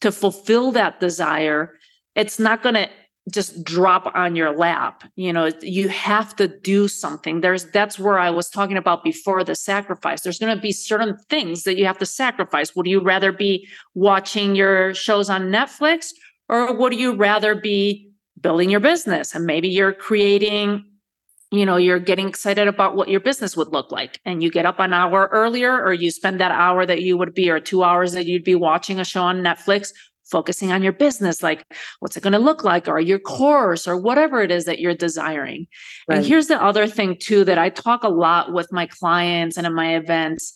to 0.02 0.12
fulfill 0.12 0.72
that 0.72 1.00
desire, 1.00 1.74
it's 2.16 2.40
not 2.40 2.64
going 2.64 2.76
to 2.76 2.90
just 3.32 3.64
drop 3.64 4.12
on 4.16 4.36
your 4.36 4.52
lap 4.52 5.06
you 5.16 5.32
know 5.32 5.50
you 5.62 5.88
have 5.88 6.36
to 6.36 6.48
do 6.48 6.90
something. 6.90 7.40
There's 7.40 7.66
that's 7.72 7.98
where 7.98 8.20
i 8.20 8.30
was 8.30 8.50
talking 8.50 8.76
about 8.76 9.04
before 9.04 9.44
the 9.44 9.56
sacrifice. 9.56 10.22
There's 10.22 10.40
going 10.40 10.56
to 10.56 10.62
be 10.62 10.74
certain 10.74 11.18
things 11.30 11.64
that 11.64 11.78
you 11.78 11.86
have 11.86 11.98
to 12.00 12.06
sacrifice. 12.06 12.76
Would 12.76 12.88
you 12.88 13.00
rather 13.00 13.32
be 13.32 13.68
watching 13.94 14.56
your 14.56 14.94
shows 14.94 15.30
on 15.30 15.44
netflix 15.44 16.08
or 16.50 16.76
would 16.76 16.94
you 16.94 17.16
rather 17.16 17.56
be 17.56 18.10
building 18.42 18.70
your 18.70 18.82
business? 18.82 19.34
And 19.34 19.46
maybe 19.46 19.70
you're 19.70 19.94
creating 19.94 20.84
you 21.54 21.66
know 21.66 21.78
you're 21.78 22.00
getting 22.00 22.28
excited 22.28 22.68
about 22.68 22.96
what 22.96 23.08
your 23.08 23.20
business 23.20 23.56
would 23.56 23.70
look 23.70 23.92
like 23.92 24.20
and 24.26 24.42
you 24.42 24.50
get 24.50 24.66
up 24.66 24.80
an 24.80 24.92
hour 24.92 25.30
earlier 25.32 25.82
or 25.82 25.94
you 25.94 26.10
spend 26.10 26.42
that 26.42 26.52
hour 26.52 26.86
that 26.86 27.04
you 27.04 27.16
would 27.16 27.34
be 27.34 27.50
or 27.50 27.60
2 27.60 27.84
hours 27.84 28.12
that 28.14 28.26
you'd 28.26 28.44
be 28.44 28.56
watching 28.56 29.00
a 29.00 29.06
show 29.06 29.22
on 29.22 29.44
Netflix 29.44 29.92
focusing 30.34 30.72
on 30.72 30.82
your 30.82 30.92
business 30.92 31.44
like 31.44 31.64
what's 32.00 32.18
it 32.18 32.24
going 32.24 32.34
to 32.34 32.40
look 32.40 32.64
like 32.64 32.88
or 32.88 33.00
your 33.00 33.20
course 33.20 33.88
or 33.88 33.96
whatever 33.96 34.42
it 34.42 34.50
is 34.50 34.66
that 34.66 34.80
you're 34.80 34.96
desiring 34.96 35.68
right. 36.10 36.18
and 36.18 36.26
here's 36.26 36.48
the 36.48 36.60
other 36.70 36.88
thing 36.88 37.16
too 37.16 37.44
that 37.44 37.60
i 37.60 37.70
talk 37.70 38.04
a 38.04 38.10
lot 38.10 38.52
with 38.52 38.68
my 38.72 38.88
clients 38.88 39.58
and 39.58 39.68
in 39.68 39.76
my 39.76 39.96
events 39.96 40.52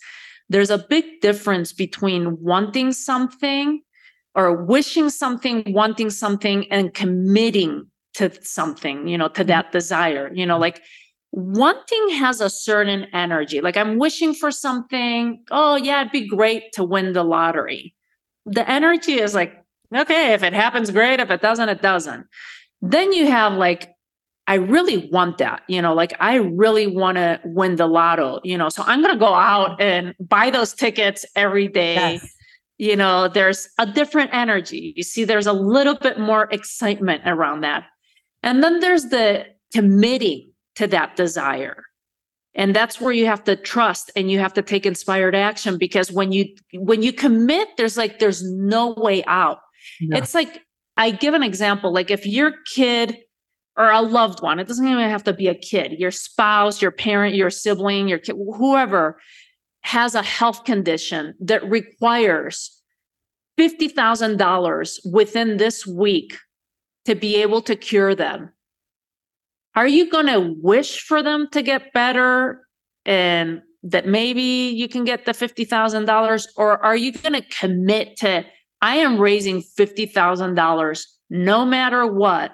there's 0.49 0.71
a 0.71 0.83
big 0.89 1.05
difference 1.21 1.73
between 1.73 2.41
wanting 2.41 2.91
something 2.91 3.79
or 4.33 4.65
wishing 4.65 5.11
something 5.11 5.63
wanting 5.67 6.09
something 6.09 6.65
and 6.71 6.95
committing 6.95 7.85
to 8.15 8.31
something 8.41 9.07
you 9.07 9.15
know 9.15 9.27
to 9.27 9.41
mm-hmm. 9.41 9.49
that 9.49 9.71
desire 9.71 10.31
you 10.33 10.45
know 10.45 10.57
like 10.57 10.81
wanting 11.33 12.09
has 12.09 12.41
a 12.41 12.49
certain 12.49 13.05
energy 13.13 13.61
like 13.61 13.77
i'm 13.77 13.99
wishing 13.99 14.33
for 14.33 14.49
something 14.49 15.43
oh 15.51 15.75
yeah 15.75 16.01
it'd 16.01 16.11
be 16.11 16.27
great 16.27 16.71
to 16.73 16.83
win 16.83 17.13
the 17.13 17.23
lottery 17.23 17.93
the 18.47 18.69
energy 18.69 19.19
is 19.19 19.35
like, 19.35 19.61
okay, 19.93 20.33
if 20.33 20.43
it 20.43 20.53
happens, 20.53 20.91
great. 20.91 21.19
If 21.19 21.29
it 21.29 21.41
doesn't, 21.41 21.69
it 21.69 21.81
doesn't. 21.81 22.27
Then 22.81 23.11
you 23.13 23.27
have 23.27 23.53
like, 23.53 23.93
I 24.47 24.55
really 24.55 25.09
want 25.11 25.39
that, 25.39 25.63
you 25.67 25.81
know, 25.81 25.93
like 25.93 26.13
I 26.19 26.35
really 26.35 26.87
want 26.87 27.17
to 27.17 27.41
win 27.43 27.75
the 27.75 27.87
lotto, 27.87 28.39
you 28.43 28.57
know, 28.57 28.69
so 28.69 28.83
I'm 28.85 29.01
going 29.01 29.13
to 29.13 29.19
go 29.19 29.33
out 29.33 29.81
and 29.81 30.15
buy 30.19 30.49
those 30.49 30.73
tickets 30.73 31.25
every 31.35 31.67
day. 31.67 31.95
Yes. 31.95 32.33
You 32.77 32.95
know, 32.95 33.27
there's 33.27 33.67
a 33.79 33.85
different 33.85 34.29
energy. 34.33 34.93
You 34.95 35.03
see, 35.03 35.25
there's 35.25 35.47
a 35.47 35.53
little 35.53 35.95
bit 35.95 36.19
more 36.19 36.47
excitement 36.51 37.23
around 37.25 37.61
that. 37.61 37.85
And 38.43 38.63
then 38.63 38.79
there's 38.79 39.05
the 39.05 39.45
committing 39.73 40.51
to 40.75 40.87
that 40.87 41.15
desire 41.15 41.83
and 42.57 42.75
that's 42.75 42.99
where 42.99 43.13
you 43.13 43.27
have 43.27 43.43
to 43.45 43.55
trust 43.55 44.11
and 44.15 44.29
you 44.31 44.39
have 44.39 44.53
to 44.55 44.63
take 44.63 44.85
inspired 44.85 45.35
action 45.35 45.77
because 45.77 46.11
when 46.11 46.31
you 46.31 46.45
when 46.73 47.03
you 47.03 47.13
commit 47.13 47.69
there's 47.77 47.95
like 47.95 48.19
there's 48.19 48.43
no 48.43 48.93
way 48.97 49.23
out 49.25 49.59
no. 50.01 50.17
it's 50.17 50.33
like 50.33 50.63
i 50.97 51.11
give 51.11 51.33
an 51.33 51.43
example 51.43 51.93
like 51.93 52.11
if 52.11 52.25
your 52.25 52.53
kid 52.73 53.17
or 53.77 53.91
a 53.91 54.01
loved 54.01 54.41
one 54.41 54.59
it 54.59 54.67
doesn't 54.67 54.87
even 54.87 55.09
have 55.09 55.23
to 55.23 55.33
be 55.33 55.47
a 55.47 55.55
kid 55.55 55.93
your 55.93 56.11
spouse 56.11 56.81
your 56.81 56.91
parent 56.91 57.35
your 57.35 57.49
sibling 57.49 58.07
your 58.07 58.19
kid 58.19 58.35
whoever 58.57 59.19
has 59.81 60.15
a 60.15 60.23
health 60.23 60.65
condition 60.65 61.33
that 61.39 61.63
requires 61.69 62.73
$50,000 63.57 64.99
within 65.11 65.57
this 65.57 65.87
week 65.87 66.37
to 67.05 67.15
be 67.15 67.37
able 67.37 67.61
to 67.61 67.75
cure 67.75 68.13
them 68.13 68.51
are 69.75 69.87
you 69.87 70.09
going 70.09 70.25
to 70.25 70.55
wish 70.61 71.01
for 71.01 71.21
them 71.21 71.47
to 71.51 71.61
get 71.61 71.93
better 71.93 72.67
and 73.05 73.61
that 73.83 74.07
maybe 74.07 74.41
you 74.41 74.87
can 74.87 75.05
get 75.05 75.25
the 75.25 75.31
$50,000 75.31 76.47
or 76.57 76.83
are 76.83 76.95
you 76.97 77.13
going 77.13 77.33
to 77.33 77.47
commit 77.59 78.17
to 78.17 78.43
I 78.81 78.97
am 78.97 79.19
raising 79.19 79.61
$50,000 79.61 81.03
no 81.29 81.65
matter 81.65 82.05
what 82.05 82.51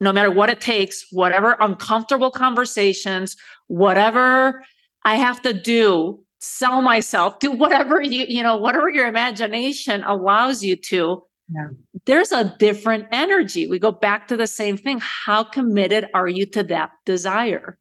no 0.00 0.12
matter 0.12 0.30
what 0.30 0.48
it 0.48 0.60
takes 0.60 1.04
whatever 1.10 1.56
uncomfortable 1.58 2.30
conversations 2.30 3.36
whatever 3.66 4.62
I 5.04 5.16
have 5.16 5.42
to 5.42 5.52
do 5.52 6.22
sell 6.38 6.80
myself 6.80 7.40
do 7.40 7.50
whatever 7.50 8.00
you 8.00 8.24
you 8.28 8.44
know 8.44 8.56
whatever 8.56 8.88
your 8.88 9.08
imagination 9.08 10.04
allows 10.04 10.62
you 10.62 10.76
to 10.76 11.24
yeah. 11.52 11.68
there's 12.06 12.32
a 12.32 12.54
different 12.58 13.06
energy. 13.10 13.66
We 13.66 13.78
go 13.78 13.92
back 13.92 14.28
to 14.28 14.36
the 14.36 14.46
same 14.46 14.76
thing. 14.76 15.00
How 15.00 15.44
committed 15.44 16.08
are 16.14 16.28
you 16.28 16.46
to 16.46 16.62
that 16.64 16.90
desire? 17.06 17.78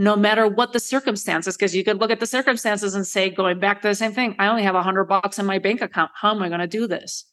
No 0.00 0.16
matter 0.16 0.48
what 0.48 0.72
the 0.72 0.80
circumstances, 0.80 1.58
because 1.58 1.76
you 1.76 1.84
could 1.84 2.00
look 2.00 2.10
at 2.10 2.20
the 2.20 2.26
circumstances 2.26 2.94
and 2.94 3.06
say, 3.06 3.28
going 3.28 3.60
back 3.60 3.82
to 3.82 3.88
the 3.88 3.94
same 3.94 4.12
thing, 4.12 4.34
I 4.38 4.46
only 4.46 4.62
have 4.62 4.74
a 4.74 4.82
hundred 4.82 5.04
bucks 5.04 5.38
in 5.38 5.44
my 5.44 5.58
bank 5.58 5.82
account. 5.82 6.10
How 6.14 6.34
am 6.34 6.42
I 6.42 6.48
going 6.48 6.60
to 6.60 6.66
do 6.66 6.86
this? 6.86 7.26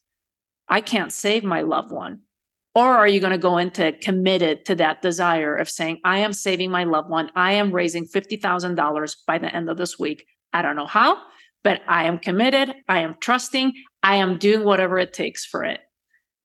I 0.67 0.81
can't 0.81 1.13
save 1.13 1.45
my 1.45 1.61
loved 1.61 1.93
one. 1.93 2.23
Or 2.75 2.97
are 2.97 3.07
you 3.07 3.21
going 3.21 3.31
to 3.31 3.37
go 3.37 3.57
into 3.57 3.93
committed 3.93 4.65
to 4.65 4.75
that 4.75 5.01
desire 5.01 5.55
of 5.55 5.69
saying, 5.69 6.01
I 6.03 6.19
am 6.19 6.33
saving 6.33 6.69
my 6.69 6.83
loved 6.83 7.09
one. 7.09 7.31
I 7.37 7.53
am 7.53 7.71
raising 7.71 8.05
$50,000 8.05 9.15
by 9.25 9.37
the 9.37 9.55
end 9.55 9.69
of 9.69 9.77
this 9.77 9.97
week. 9.97 10.27
I 10.51 10.61
don't 10.61 10.75
know 10.75 10.87
how, 10.87 11.19
but 11.63 11.81
I 11.87 12.03
am 12.03 12.19
committed. 12.19 12.75
I 12.89 12.99
am 12.99 13.15
trusting. 13.21 13.73
I 14.03 14.17
am 14.17 14.37
doing 14.37 14.65
whatever 14.65 14.99
it 14.99 15.13
takes 15.13 15.45
for 15.45 15.63
it. 15.63 15.79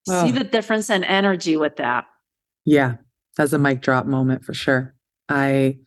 Oh. 0.08 0.24
See 0.24 0.30
the 0.30 0.44
difference 0.44 0.88
in 0.88 1.02
energy 1.02 1.56
with 1.56 1.76
that. 1.76 2.04
Yeah, 2.64 2.98
that's 3.36 3.52
a 3.52 3.58
mic 3.58 3.80
drop 3.80 4.06
moment 4.06 4.44
for 4.44 4.54
sure. 4.54 4.94
I, 5.28 5.78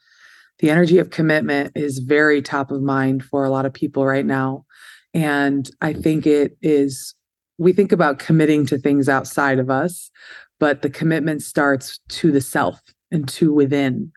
the 0.60 0.70
energy 0.70 0.98
of 1.00 1.10
commitment 1.10 1.72
is 1.76 2.00
very 2.00 2.42
top 2.42 2.72
of 2.72 2.82
mind 2.82 3.24
for 3.24 3.44
a 3.44 3.50
lot 3.50 3.66
of 3.66 3.74
people 3.74 4.06
right 4.06 4.26
now. 4.26 4.66
And 5.14 5.70
I 5.82 5.94
think 5.94 6.26
it 6.26 6.58
is, 6.62 7.16
we 7.58 7.74
think 7.74 7.92
about 7.92 8.20
committing 8.20 8.66
to 8.68 8.78
things 8.78 9.08
outside 9.10 9.60
of 9.60 9.70
us, 9.70 10.12
but 10.60 10.82
the 10.82 10.90
commitment 10.90 11.42
starts 11.42 12.00
to 12.10 12.32
the 12.32 12.42
self 12.42 12.82
and 13.12 13.28
to 13.30 13.54
within 13.54 14.12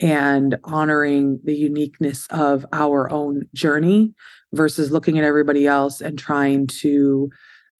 and 0.00 0.56
honoring 0.64 1.40
the 1.44 1.56
uniqueness 1.56 2.26
of 2.30 2.64
our 2.72 3.10
own 3.10 3.48
journey 3.54 4.14
versus 4.52 4.90
looking 4.90 5.18
at 5.18 5.24
everybody 5.24 5.66
else 5.66 6.00
and 6.00 6.18
trying 6.18 6.66
to 6.66 7.28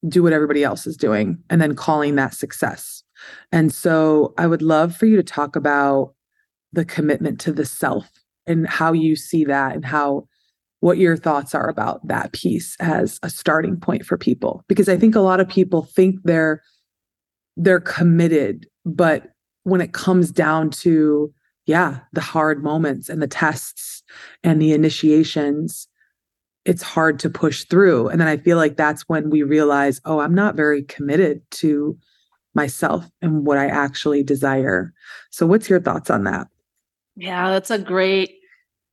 do 0.09 0.23
what 0.23 0.33
everybody 0.33 0.62
else 0.62 0.87
is 0.87 0.97
doing 0.97 1.38
and 1.49 1.61
then 1.61 1.75
calling 1.75 2.16
that 2.16 2.35
success. 2.35 3.03
And 3.51 3.73
so 3.73 4.35
I 4.38 4.47
would 4.47 4.62
love 4.62 4.97
for 4.97 5.07
you 5.07 5.16
to 5.16 5.23
talk 5.23 5.57
about 5.57 6.14
the 6.72 6.85
commitment 6.85 7.40
to 7.40 7.52
the 7.52 7.64
self 7.64 8.11
and 8.46 8.66
how 8.68 8.92
you 8.92 9.16
see 9.16 9.44
that 9.44 9.74
and 9.74 9.85
how 9.85 10.26
what 10.81 10.98
your 10.98 11.16
thoughts 11.16 11.54
are 11.54 11.68
about 11.68 12.07
that 12.07 12.33
piece 12.33 12.76
as 12.78 13.18
a 13.22 13.31
starting 13.31 13.78
point 13.78 14.04
for 14.04 14.16
people 14.16 14.64
because 14.68 14.88
I 14.88 14.96
think 14.96 15.14
a 15.14 15.20
lot 15.20 15.40
of 15.40 15.48
people 15.48 15.83
think 15.83 16.16
they're 16.24 16.62
they're 17.57 17.81
committed 17.81 18.66
but 18.85 19.28
when 19.64 19.81
it 19.81 19.92
comes 19.92 20.31
down 20.31 20.70
to 20.70 21.33
yeah 21.66 22.00
the 22.12 22.20
hard 22.20 22.62
moments 22.62 23.09
and 23.09 23.20
the 23.20 23.26
tests 23.26 24.02
and 24.44 24.62
the 24.62 24.72
initiations 24.72 25.88
it's 26.68 26.83
hard 26.83 27.18
to 27.20 27.31
push 27.31 27.64
through. 27.64 28.09
And 28.09 28.20
then 28.20 28.28
I 28.28 28.37
feel 28.37 28.59
like 28.59 28.76
that's 28.76 29.09
when 29.09 29.31
we 29.31 29.42
realize, 29.42 30.02
oh, 30.04 30.20
I'm 30.20 30.35
not 30.35 30.54
very 30.54 30.83
committed 30.83 31.40
to 31.52 31.96
myself 32.54 33.09
and 33.22 33.46
what 33.46 33.57
I 33.57 33.68
actually 33.68 34.22
desire. 34.22 34.92
So, 35.31 35.46
what's 35.46 35.70
your 35.70 35.81
thoughts 35.81 36.11
on 36.11 36.24
that? 36.24 36.46
Yeah, 37.18 37.50
that's 37.50 37.70
a 37.70 37.78
great. 37.78 38.35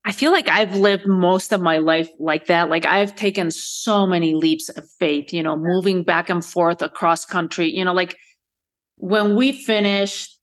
I 0.03 0.11
feel 0.11 0.31
like 0.31 0.47
I've 0.49 0.75
lived 0.75 1.07
most 1.07 1.51
of 1.51 1.61
my 1.61 1.77
life 1.77 2.09
like 2.19 2.47
that. 2.47 2.69
Like 2.69 2.85
I've 2.85 3.15
taken 3.15 3.49
so 3.49 4.05
many 4.05 4.35
leaps 4.35 4.69
of 4.69 4.87
faith, 4.99 5.33
you 5.33 5.41
know, 5.41 5.55
moving 5.55 6.03
back 6.03 6.29
and 6.29 6.43
forth 6.43 6.81
across 6.81 7.25
country, 7.25 7.71
you 7.75 7.83
know, 7.83 7.93
like 7.93 8.17
when 8.97 9.35
we 9.35 9.51
finished 9.51 10.35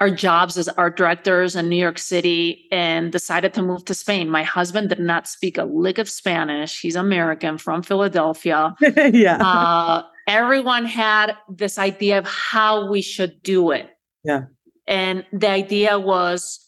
our 0.00 0.10
jobs 0.10 0.56
as 0.56 0.68
art 0.68 0.96
directors 0.96 1.56
in 1.56 1.68
New 1.68 1.76
York 1.76 1.98
City 1.98 2.66
and 2.70 3.10
decided 3.10 3.52
to 3.54 3.62
move 3.62 3.84
to 3.86 3.94
Spain. 3.94 4.30
My 4.30 4.44
husband 4.44 4.90
did 4.90 5.00
not 5.00 5.26
speak 5.26 5.58
a 5.58 5.64
lick 5.64 5.98
of 5.98 6.08
Spanish. 6.08 6.80
He's 6.80 6.94
American 6.94 7.58
from 7.58 7.82
Philadelphia. 7.82 8.74
yeah. 9.12 9.38
Uh, 9.38 10.04
everyone 10.28 10.84
had 10.84 11.36
this 11.48 11.78
idea 11.78 12.18
of 12.18 12.26
how 12.26 12.88
we 12.88 13.02
should 13.02 13.42
do 13.42 13.72
it. 13.72 13.90
Yeah. 14.22 14.42
And 14.86 15.26
the 15.32 15.50
idea 15.50 15.98
was, 15.98 16.60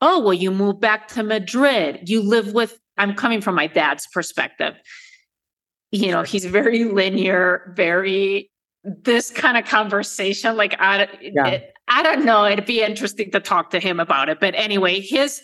oh, 0.00 0.20
well, 0.20 0.34
you 0.34 0.50
move 0.50 0.80
back 0.80 1.08
to 1.08 1.22
Madrid. 1.22 2.08
You 2.08 2.22
live 2.22 2.52
with, 2.52 2.78
I'm 2.98 3.14
coming 3.14 3.40
from 3.40 3.54
my 3.54 3.66
dad's 3.66 4.06
perspective. 4.12 4.74
You 5.90 6.10
know, 6.10 6.22
he's 6.22 6.44
very 6.44 6.84
linear, 6.84 7.72
very 7.76 8.50
this 8.84 9.30
kind 9.30 9.56
of 9.56 9.64
conversation. 9.64 10.56
Like, 10.56 10.76
I, 10.78 11.08
yeah. 11.20 11.46
it, 11.46 11.72
I 11.88 12.02
don't 12.02 12.24
know. 12.24 12.44
It'd 12.44 12.66
be 12.66 12.82
interesting 12.82 13.30
to 13.32 13.40
talk 13.40 13.70
to 13.70 13.80
him 13.80 14.00
about 14.00 14.28
it. 14.28 14.38
But 14.40 14.54
anyway, 14.56 15.00
his 15.00 15.40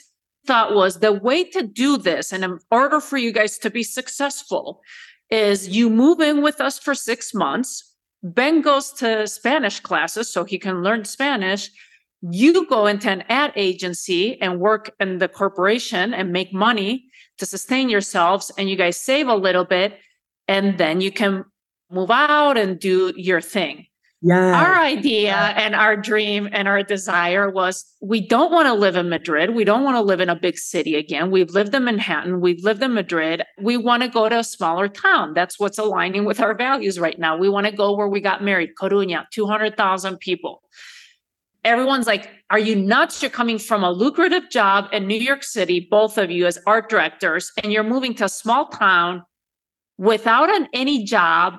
thought 0.47 0.75
was 0.75 0.99
the 0.99 1.13
way 1.13 1.45
to 1.45 1.63
do 1.63 1.97
this, 1.97 2.33
and 2.33 2.45
in 2.45 2.59
order 2.71 3.01
for 3.01 3.17
you 3.17 3.33
guys 3.33 3.59
to 3.59 3.71
be 3.71 3.83
successful, 3.83 4.81
is 5.31 5.69
you 5.69 5.89
move 5.89 6.21
in 6.21 6.43
with 6.43 6.61
us 6.61 6.79
for 6.79 6.95
six 6.95 7.33
months. 7.33 7.89
Ben 8.23 8.61
goes 8.61 8.93
to 8.93 9.27
Spanish 9.27 9.81
classes 9.81 10.33
so 10.33 10.45
he 10.45 10.59
can 10.59 10.83
learn 10.83 11.05
Spanish. 11.05 11.71
You 12.23 12.67
go 12.67 12.87
into 12.87 13.11
an 13.11 13.25
ad 13.29 13.53
agency 13.57 14.41
and 14.41 14.61
work 14.61 14.95
in 15.01 15.19
the 15.19 15.29
corporation 15.29 16.15
and 16.15 16.33
make 16.33 16.55
money 16.55 17.07
to 17.39 17.47
sustain 17.47 17.89
yourselves 17.89 18.51
and 18.57 18.71
you 18.71 18.77
guys 18.77 18.97
save 18.97 19.27
a 19.29 19.35
little 19.35 19.65
bit 19.65 19.99
and 20.47 20.79
then 20.79 21.01
you 21.01 21.11
can 21.11 21.45
move 21.91 22.11
out 22.11 22.57
and 22.57 22.79
do 22.79 23.13
your 23.17 23.41
thing. 23.41 23.87
Yeah. 24.25 24.55
Our 24.55 24.85
idea 24.85 25.35
and 25.35 25.75
our 25.75 25.97
dream 25.97 26.49
and 26.53 26.69
our 26.69 26.85
desire 26.85 27.51
was 27.51 27.85
we 28.01 28.25
don't 28.25 28.53
want 28.53 28.69
to 28.69 28.73
live 28.73 28.95
in 28.95 29.09
Madrid. 29.09 29.51
We 29.51 29.65
don't 29.65 29.83
want 29.83 29.97
to 29.97 30.01
live 30.01 30.21
in 30.21 30.29
a 30.29 30.37
big 30.37 30.57
city 30.59 30.95
again. 30.95 31.33
We've 31.33 31.51
lived 31.51 31.75
in 31.75 31.83
Manhattan. 31.83 32.41
We've 32.41 32.63
lived 32.63 32.85
in 32.85 32.95
Madrid. 32.95 33.43
We 33.61 33.77
want 33.77 34.05
to 34.05 34.09
go 34.09 34.29
to 34.29 34.39
a 34.39 34.45
smaller 34.45 34.87
town. 34.87 35.35
That's 35.35 35.59
what's 35.59 35.77
aligning 35.77 36.25
with 36.25 36.39
our 36.39 36.55
values 36.55 37.01
right 37.01 37.19
now. 37.19 37.37
We 37.37 37.49
want 37.49 37.67
to 37.67 37.73
go 37.73 37.97
where 37.97 38.07
we 38.07 38.21
got 38.21 38.45
married, 38.45 38.71
Coruña, 38.81 39.29
200,000 39.33 40.19
people. 40.19 40.63
Everyone's 41.65 42.07
like, 42.07 42.29
Are 42.51 42.59
you 42.59 42.77
nuts? 42.77 43.23
You're 43.23 43.31
coming 43.31 43.59
from 43.59 43.85
a 43.85 43.91
lucrative 43.91 44.51
job 44.51 44.89
in 44.93 45.07
New 45.07 45.21
York 45.21 45.43
City, 45.45 45.87
both 45.91 46.19
of 46.19 46.31
you 46.31 46.47
as 46.47 46.59
art 46.67 46.89
directors, 46.89 47.51
and 47.63 47.73
you're 47.73 47.85
moving 47.85 48.15
to 48.15 48.25
a 48.25 48.29
small 48.29 48.67
town 48.67 49.23
without 49.99 50.51
an, 50.51 50.69
any 50.73 51.05
job 51.05 51.55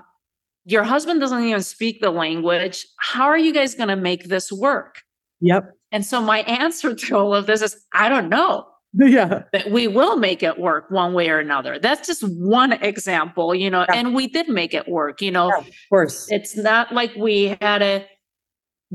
your 0.66 0.84
husband 0.84 1.20
doesn't 1.20 1.44
even 1.44 1.62
speak 1.62 2.02
the 2.02 2.10
language. 2.10 2.86
How 2.98 3.26
are 3.26 3.38
you 3.38 3.54
guys 3.54 3.76
going 3.76 3.90
to 3.90 3.96
make 3.96 4.26
this 4.26 4.52
work? 4.52 5.02
Yep. 5.42 5.72
And 5.92 6.06
so 6.06 6.22
my 6.22 6.40
answer 6.42 6.96
to 6.96 7.18
all 7.18 7.36
of 7.36 7.48
this 7.48 7.62
is 7.62 7.76
I 7.94 8.10
don't 8.10 8.30
know. 8.30 8.68
Yeah. 8.96 9.42
But 9.52 9.72
we 9.72 9.88
will 9.88 10.18
make 10.18 10.44
it 10.44 10.60
work 10.60 10.92
one 10.92 11.16
way 11.16 11.28
or 11.28 11.40
another. 11.40 11.80
That's 11.80 12.06
just 12.06 12.22
one 12.22 12.74
example, 12.74 13.56
you 13.56 13.68
know, 13.68 13.88
yeah. 13.90 13.96
and 13.96 14.14
we 14.14 14.28
did 14.28 14.48
make 14.50 14.76
it 14.76 14.88
work, 14.88 15.20
you 15.20 15.32
know. 15.32 15.48
Yeah, 15.48 15.58
of 15.62 15.72
course. 15.90 16.28
It's 16.30 16.56
not 16.56 16.94
like 16.94 17.12
we 17.16 17.58
had 17.60 17.82
a 17.82 18.06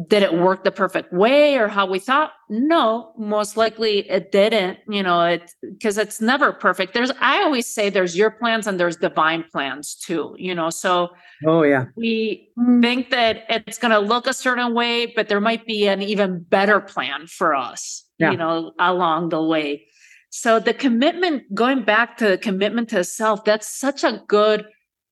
did 0.07 0.23
it 0.23 0.35
work 0.35 0.65
the 0.65 0.71
perfect 0.71 1.13
way 1.13 1.57
or 1.57 1.67
how 1.67 1.87
we 1.87 1.99
thought? 1.99 2.33
No 2.49 3.13
most 3.19 3.57
likely 3.57 4.09
it 4.09 4.31
didn't 4.31 4.79
you 4.89 5.03
know 5.03 5.25
it 5.25 5.51
because 5.61 5.99
it's 5.99 6.21
never 6.21 6.53
perfect. 6.53 6.95
There's 6.95 7.11
i 7.21 7.43
always 7.43 7.67
say 7.67 7.91
there's 7.91 8.17
your 8.17 8.31
plans 8.31 8.67
and 8.67 8.79
there's 8.79 8.97
divine 8.97 9.45
plans 9.51 9.95
too 9.95 10.35
you 10.39 10.55
know 10.55 10.71
so 10.71 11.09
oh 11.47 11.63
yeah. 11.63 11.87
we 11.97 12.51
think 12.81 13.11
that 13.11 13.45
it's 13.49 13.79
going 13.79 13.91
to 13.91 13.99
look 13.99 14.27
a 14.27 14.33
certain 14.33 14.75
way 14.75 15.07
but 15.07 15.29
there 15.29 15.41
might 15.41 15.67
be 15.67 15.89
an 15.89 16.03
even 16.03 16.43
better 16.43 16.81
plan 16.81 17.27
for 17.27 17.55
us 17.55 18.05
yeah. 18.19 18.31
you 18.31 18.37
know 18.37 18.73
along 18.79 19.31
the 19.31 19.43
way. 19.43 19.87
So 20.31 20.61
the 20.61 20.75
commitment 20.75 21.55
going 21.55 21.85
back 21.85 22.19
to 22.19 22.29
the 22.29 22.39
commitment 22.39 22.91
to 22.91 23.03
self 23.03 23.45
that's 23.45 23.69
such 23.69 24.05
a 24.05 24.23
good 24.29 24.67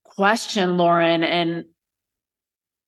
question 0.05 0.79
lauren 0.79 1.23
and 1.25 1.65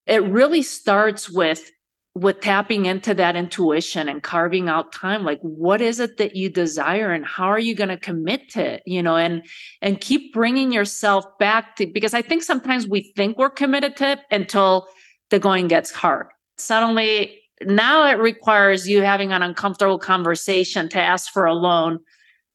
it 0.07 0.23
really 0.25 0.63
starts 0.63 1.29
with 1.29 1.71
with 2.19 2.41
tapping 2.41 2.87
into 2.87 3.15
that 3.15 3.37
intuition 3.37 4.09
and 4.09 4.23
carving 4.23 4.69
out 4.69 4.93
time 4.93 5.25
like 5.25 5.41
what 5.41 5.81
is 5.81 6.01
it 6.01 6.17
that 6.17 6.35
you 6.35 6.49
desire 6.49 7.13
and 7.13 7.25
how 7.25 7.47
are 7.47 7.59
you 7.59 7.75
going 7.75 7.89
to 7.89 7.97
commit 7.97 8.49
to 8.51 8.75
it 8.75 8.83
you 8.87 9.03
know 9.03 9.17
and 9.17 9.45
and 9.83 10.01
keep 10.01 10.33
bringing 10.33 10.73
yourself 10.73 11.25
back 11.39 11.77
to 11.77 11.87
because 11.87 12.15
i 12.15 12.23
think 12.23 12.43
sometimes 12.43 12.89
we 12.89 13.13
think 13.17 13.39
we're 13.39 13.49
committed 13.49 13.97
to 13.97 14.13
it 14.13 14.21
until 14.31 14.89
the 15.31 15.39
going 15.39 15.69
gets 15.69 15.91
hard. 15.91 16.29
Suddenly 16.57 17.41
now 17.63 18.09
it 18.09 18.19
requires 18.19 18.89
you 18.89 19.03
having 19.03 19.33
an 19.33 19.43
uncomfortable 19.43 19.99
conversation 19.99 20.89
to 20.91 21.01
ask 21.01 21.33
for 21.33 21.45
a 21.45 21.55
loan 21.55 21.99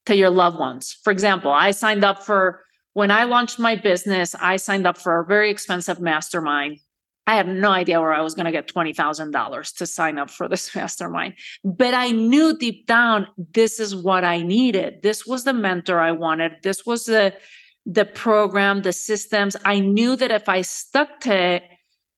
to 0.05 0.15
your 0.15 0.29
loved 0.29 0.59
ones. 0.59 0.97
For 1.03 1.11
example 1.11 1.51
i 1.51 1.71
signed 1.71 2.03
up 2.03 2.23
for 2.23 2.61
when 2.93 3.11
i 3.11 3.23
launched 3.23 3.59
my 3.59 3.75
business 3.75 4.35
i 4.39 4.55
signed 4.55 4.87
up 4.87 4.97
for 4.97 5.19
a 5.19 5.25
very 5.25 5.49
expensive 5.49 5.99
mastermind 5.99 6.79
I 7.25 7.35
had 7.35 7.47
no 7.47 7.71
idea 7.71 8.01
where 8.01 8.13
I 8.13 8.21
was 8.21 8.35
going 8.35 8.45
to 8.45 8.51
get 8.51 8.67
$20,000 8.67 9.77
to 9.77 9.85
sign 9.85 10.17
up 10.17 10.29
for 10.29 10.47
this 10.47 10.75
mastermind. 10.75 11.35
But 11.63 11.93
I 11.93 12.11
knew 12.11 12.57
deep 12.57 12.85
down 12.87 13.27
this 13.53 13.79
is 13.79 13.95
what 13.95 14.23
I 14.23 14.41
needed. 14.41 15.01
This 15.03 15.25
was 15.25 15.43
the 15.43 15.53
mentor 15.53 15.99
I 15.99 16.11
wanted. 16.11 16.57
This 16.63 16.85
was 16.85 17.05
the 17.05 17.33
the 17.85 18.05
program, 18.05 18.81
the 18.81 18.93
systems. 18.93 19.57
I 19.65 19.81
knew 19.81 20.15
that 20.15 20.31
if 20.31 20.47
I 20.47 20.61
stuck 20.61 21.19
to 21.21 21.33
it, 21.35 21.63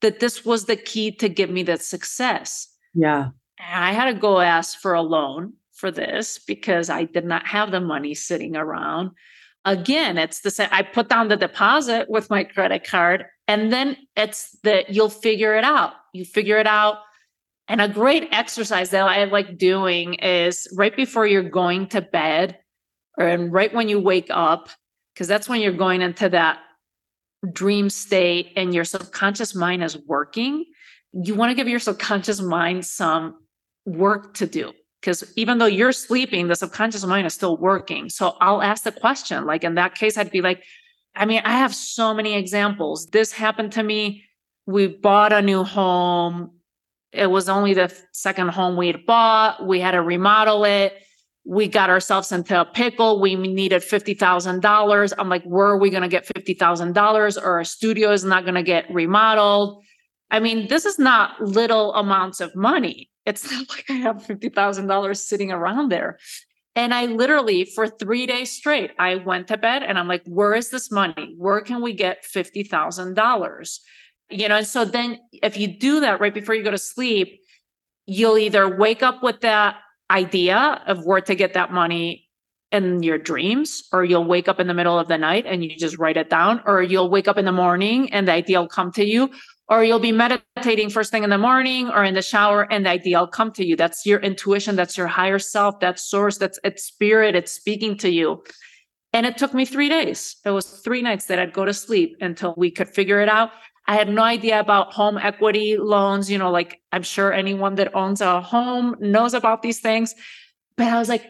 that 0.01 0.19
this 0.19 0.45
was 0.45 0.65
the 0.65 0.75
key 0.75 1.11
to 1.13 1.27
give 1.27 1.49
me 1.49 1.63
that 1.63 1.81
success. 1.81 2.67
Yeah. 2.93 3.29
And 3.59 3.83
I 3.83 3.91
had 3.93 4.05
to 4.05 4.19
go 4.19 4.39
ask 4.39 4.77
for 4.79 4.93
a 4.93 5.01
loan 5.01 5.53
for 5.73 5.89
this 5.89 6.37
because 6.37 6.91
I 6.91 7.05
did 7.05 7.25
not 7.25 7.47
have 7.47 7.71
the 7.71 7.81
money 7.81 8.13
sitting 8.13 8.55
around. 8.55 9.11
Again, 9.65 10.19
it's 10.19 10.41
the 10.41 10.51
same. 10.51 10.69
I 10.71 10.83
put 10.83 11.09
down 11.09 11.29
the 11.29 11.35
deposit 11.35 12.09
with 12.09 12.29
my 12.29 12.43
credit 12.43 12.87
card 12.87 13.25
and 13.47 13.71
then 13.71 13.97
it's 14.15 14.57
that 14.63 14.89
you'll 14.89 15.09
figure 15.09 15.55
it 15.55 15.63
out. 15.63 15.93
You 16.13 16.25
figure 16.25 16.57
it 16.57 16.67
out. 16.67 16.97
And 17.67 17.81
a 17.81 17.87
great 17.87 18.29
exercise 18.31 18.91
that 18.91 19.03
I 19.03 19.23
like 19.25 19.57
doing 19.57 20.15
is 20.15 20.67
right 20.75 20.95
before 20.95 21.25
you're 21.25 21.49
going 21.49 21.87
to 21.89 22.01
bed 22.01 22.59
or 23.17 23.27
and 23.27 23.51
right 23.51 23.73
when 23.73 23.89
you 23.89 23.99
wake 23.99 24.27
up, 24.29 24.69
because 25.13 25.27
that's 25.27 25.49
when 25.49 25.61
you're 25.61 25.71
going 25.71 26.01
into 26.01 26.29
that 26.29 26.59
dream 27.51 27.89
state 27.89 28.51
and 28.55 28.73
your 28.73 28.83
subconscious 28.83 29.55
mind 29.55 29.83
is 29.83 29.97
working. 30.05 30.65
You 31.13 31.35
want 31.35 31.51
to 31.51 31.55
give 31.55 31.67
your 31.67 31.79
subconscious 31.79 32.41
mind 32.41 32.85
some 32.85 33.35
work 33.85 34.33
to 34.35 34.47
do 34.47 34.73
because 35.05 35.23
even 35.35 35.59
though 35.59 35.65
you're 35.67 35.91
sleeping, 35.91 36.47
the 36.47 36.55
subconscious 36.55 37.05
mind 37.05 37.27
is 37.27 37.33
still 37.33 37.57
working. 37.57 38.09
So 38.09 38.35
I'll 38.41 38.63
ask 38.63 38.83
the 38.83 38.91
question. 38.91 39.45
Like 39.45 39.63
in 39.63 39.75
that 39.75 39.93
case, 39.93 40.17
I'd 40.17 40.31
be 40.31 40.41
like, 40.41 40.63
I 41.15 41.25
mean, 41.25 41.41
I 41.45 41.53
have 41.53 41.73
so 41.73 42.13
many 42.13 42.35
examples. 42.35 43.07
This 43.07 43.31
happened 43.31 43.71
to 43.73 43.83
me. 43.83 44.25
We 44.65 44.87
bought 44.87 45.31
a 45.31 45.41
new 45.41 45.63
home. 45.63 46.51
It 47.11 47.27
was 47.27 47.47
only 47.47 47.73
the 47.73 47.95
second 48.11 48.49
home 48.49 48.75
we 48.75 48.87
had 48.87 49.05
bought. 49.05 49.65
We 49.65 49.79
had 49.79 49.91
to 49.91 50.01
remodel 50.01 50.65
it. 50.65 50.93
We 51.45 51.67
got 51.67 51.89
ourselves 51.89 52.31
into 52.31 52.59
a 52.59 52.65
pickle. 52.65 53.21
We 53.21 53.35
needed 53.35 53.83
$50,000. 53.83 55.13
I'm 55.17 55.29
like, 55.29 55.43
where 55.43 55.67
are 55.67 55.77
we 55.77 55.89
going 55.89 56.01
to 56.01 56.09
get 56.09 56.27
$50,000? 56.27 57.41
Or 57.41 57.59
a 57.59 57.65
studio 57.65 58.11
is 58.11 58.25
not 58.25 58.43
going 58.43 58.55
to 58.55 58.63
get 58.63 58.91
remodeled. 58.91 59.83
I 60.31 60.39
mean, 60.39 60.67
this 60.67 60.85
is 60.85 60.97
not 60.97 61.39
little 61.39 61.93
amounts 61.93 62.41
of 62.41 62.55
money. 62.55 63.09
It's 63.25 63.49
not 63.49 63.69
like 63.69 63.85
I 63.89 63.93
have 63.93 64.17
$50,000 64.17 65.17
sitting 65.17 65.51
around 65.51 65.91
there. 65.91 66.17
And 66.75 66.93
I 66.93 67.05
literally, 67.05 67.65
for 67.65 67.87
three 67.87 68.25
days 68.25 68.51
straight, 68.51 68.91
I 68.99 69.15
went 69.15 69.47
to 69.47 69.57
bed 69.57 69.81
and 69.83 69.97
I'm 69.97 70.09
like, 70.09 70.23
where 70.25 70.53
is 70.53 70.69
this 70.69 70.91
money? 70.91 71.33
Where 71.37 71.61
can 71.61 71.81
we 71.81 71.93
get 71.93 72.25
$50,000? 72.25 73.79
You 74.29 74.49
know, 74.49 74.57
and 74.57 74.67
so 74.67 74.83
then 74.83 75.19
if 75.31 75.57
you 75.57 75.67
do 75.67 76.01
that 76.01 76.19
right 76.19 76.33
before 76.33 76.55
you 76.55 76.63
go 76.63 76.71
to 76.71 76.77
sleep, 76.77 77.39
you'll 78.05 78.37
either 78.37 78.77
wake 78.77 79.03
up 79.03 79.23
with 79.23 79.41
that 79.41 79.77
idea 80.11 80.81
of 80.85 81.05
where 81.05 81.21
to 81.21 81.33
get 81.33 81.53
that 81.53 81.71
money 81.71 82.27
in 82.71 83.01
your 83.03 83.17
dreams, 83.17 83.83
or 83.93 84.03
you'll 84.03 84.25
wake 84.25 84.49
up 84.49 84.59
in 84.59 84.67
the 84.67 84.73
middle 84.73 84.99
of 84.99 85.07
the 85.07 85.17
night 85.17 85.45
and 85.45 85.63
you 85.63 85.77
just 85.77 85.97
write 85.97 86.17
it 86.17 86.29
down, 86.29 86.61
or 86.65 86.81
you'll 86.81 87.09
wake 87.09 87.27
up 87.27 87.37
in 87.37 87.45
the 87.45 87.51
morning 87.51 88.11
and 88.11 88.27
the 88.27 88.33
idea 88.33 88.59
will 88.59 88.67
come 88.67 88.91
to 88.91 89.05
you, 89.05 89.29
or 89.67 89.83
you'll 89.83 89.99
be 89.99 90.11
meditating 90.11 90.89
first 90.89 91.11
thing 91.11 91.23
in 91.23 91.29
the 91.29 91.37
morning 91.37 91.89
or 91.89 92.03
in 92.03 92.13
the 92.13 92.21
shower 92.21 92.71
and 92.71 92.85
the 92.85 92.91
idea 92.91 93.19
will 93.19 93.27
come 93.27 93.51
to 93.53 93.65
you. 93.65 93.75
That's 93.75 94.05
your 94.05 94.19
intuition. 94.19 94.75
That's 94.75 94.97
your 94.97 95.07
higher 95.07 95.39
self. 95.39 95.79
That 95.79 95.99
source. 95.99 96.37
That's 96.37 96.59
it's 96.63 96.83
spirit. 96.83 97.35
It's 97.35 97.51
speaking 97.51 97.97
to 97.99 98.09
you. 98.09 98.43
And 99.13 99.25
it 99.25 99.37
took 99.37 99.53
me 99.53 99.65
three 99.65 99.89
days. 99.89 100.35
It 100.45 100.51
was 100.51 100.81
three 100.81 101.01
nights 101.01 101.25
that 101.25 101.39
i'd 101.39 101.53
go 101.53 101.65
to 101.65 101.73
sleep 101.73 102.17
until 102.21 102.53
we 102.57 102.69
could 102.69 102.89
figure 102.89 103.21
it 103.21 103.29
out. 103.29 103.51
I 103.87 103.95
had 103.95 104.09
no 104.09 104.23
idea 104.23 104.59
about 104.59 104.93
home 104.93 105.17
equity 105.17 105.77
loans. 105.77 106.29
You 106.29 106.37
know 106.37 106.51
like 106.51 106.81
i'm 106.91 107.03
sure 107.03 107.33
anyone 107.33 107.75
that 107.75 107.95
owns 107.95 108.21
a 108.21 108.41
home 108.41 108.95
knows 108.99 109.33
about 109.33 109.61
these 109.63 109.79
things. 109.79 110.13
But 110.77 110.87
i 110.87 110.99
was 110.99 111.09
like 111.09 111.25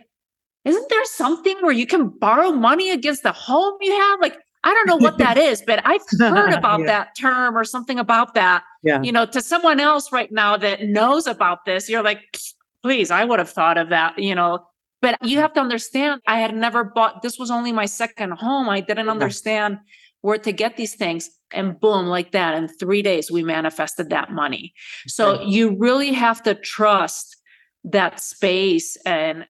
isn't 0.66 0.90
there 0.90 1.06
something 1.06 1.58
where 1.62 1.72
you 1.72 1.86
can 1.86 2.10
borrow 2.10 2.52
money 2.52 2.90
against 2.90 3.22
the 3.22 3.32
home 3.32 3.78
you 3.82 3.92
have? 3.92 4.20
Like 4.20 4.40
I 4.66 4.74
don't 4.74 4.88
know 4.88 4.98
what 4.98 5.20
that 5.20 5.38
is, 5.38 5.62
but 5.66 5.80
I've 5.86 6.02
heard 6.20 6.52
about 6.52 6.82
yeah. 6.82 6.86
that 6.88 7.16
term 7.16 7.56
or 7.56 7.64
something 7.64 8.00
about 8.00 8.34
that. 8.34 8.64
Yeah. 8.84 9.02
You 9.02 9.12
know, 9.12 9.26
to 9.28 9.40
someone 9.40 9.80
else 9.80 10.12
right 10.12 10.32
now 10.32 10.58
that 10.58 10.84
knows 10.84 11.28
about 11.28 11.66
this, 11.66 11.88
you're 11.88 12.04
like, 12.04 12.20
please, 12.82 13.12
I 13.12 13.24
would 13.26 13.38
have 13.38 13.50
thought 13.50 13.78
of 13.78 13.90
that, 13.90 14.18
you 14.18 14.34
know. 14.34 14.66
But 15.02 15.20
you 15.22 15.38
have 15.38 15.54
to 15.54 15.60
understand, 15.60 16.22
I 16.26 16.40
had 16.40 16.56
never 16.56 16.84
bought, 16.84 17.22
this 17.22 17.38
was 17.38 17.52
only 17.52 17.72
my 17.72 17.86
second 17.86 18.32
home. 18.32 18.68
I 18.68 18.82
didn't 18.82 19.08
understand 19.08 19.78
where 20.22 20.40
to 20.40 20.52
get 20.52 20.78
these 20.78 20.96
things. 20.96 21.30
And 21.54 21.80
boom, 21.80 22.08
like 22.08 22.32
that. 22.32 22.56
In 22.56 22.68
three 22.68 23.04
days, 23.04 23.30
we 23.30 23.44
manifested 23.44 24.10
that 24.10 24.32
money. 24.32 24.74
So 25.06 25.44
you 25.44 25.78
really 25.78 26.12
have 26.14 26.42
to 26.44 26.56
trust 26.56 27.38
that 27.84 28.20
space 28.20 28.98
and 29.06 29.46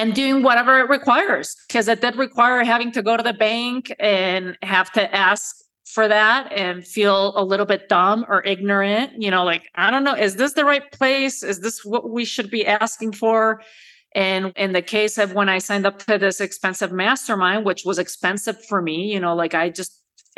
and 0.00 0.14
doing 0.14 0.42
whatever 0.42 0.80
it 0.80 0.88
requires 0.88 1.54
because 1.68 1.86
it 1.86 2.00
did 2.00 2.16
require 2.16 2.64
having 2.64 2.90
to 2.92 3.02
go 3.02 3.16
to 3.16 3.22
the 3.22 3.34
bank 3.34 3.94
and 4.00 4.56
have 4.62 4.90
to 4.92 5.14
ask 5.14 5.56
for 5.84 6.08
that 6.08 6.50
and 6.52 6.86
feel 6.86 7.36
a 7.36 7.44
little 7.44 7.66
bit 7.66 7.88
dumb 7.88 8.24
or 8.28 8.42
ignorant 8.44 9.12
you 9.18 9.30
know 9.30 9.44
like 9.44 9.64
i 9.74 9.90
don't 9.90 10.04
know 10.04 10.14
is 10.14 10.36
this 10.36 10.54
the 10.54 10.64
right 10.64 10.90
place? 10.92 11.42
Is 11.42 11.60
this 11.60 11.84
what 11.84 12.10
we 12.10 12.24
should 12.24 12.50
be 12.50 12.66
asking 12.66 13.12
for? 13.12 13.62
And 14.14 14.52
in 14.56 14.72
the 14.72 14.82
case 14.82 15.18
of 15.18 15.34
when 15.34 15.48
i 15.48 15.58
signed 15.58 15.86
up 15.86 15.98
to 16.00 16.18
this 16.18 16.40
expensive 16.40 16.92
mastermind 16.92 17.64
which 17.66 17.84
was 17.84 17.98
expensive 17.98 18.56
for 18.64 18.80
me 18.80 19.12
you 19.12 19.20
know 19.20 19.34
like 19.34 19.54
i 19.54 19.68
just 19.68 19.92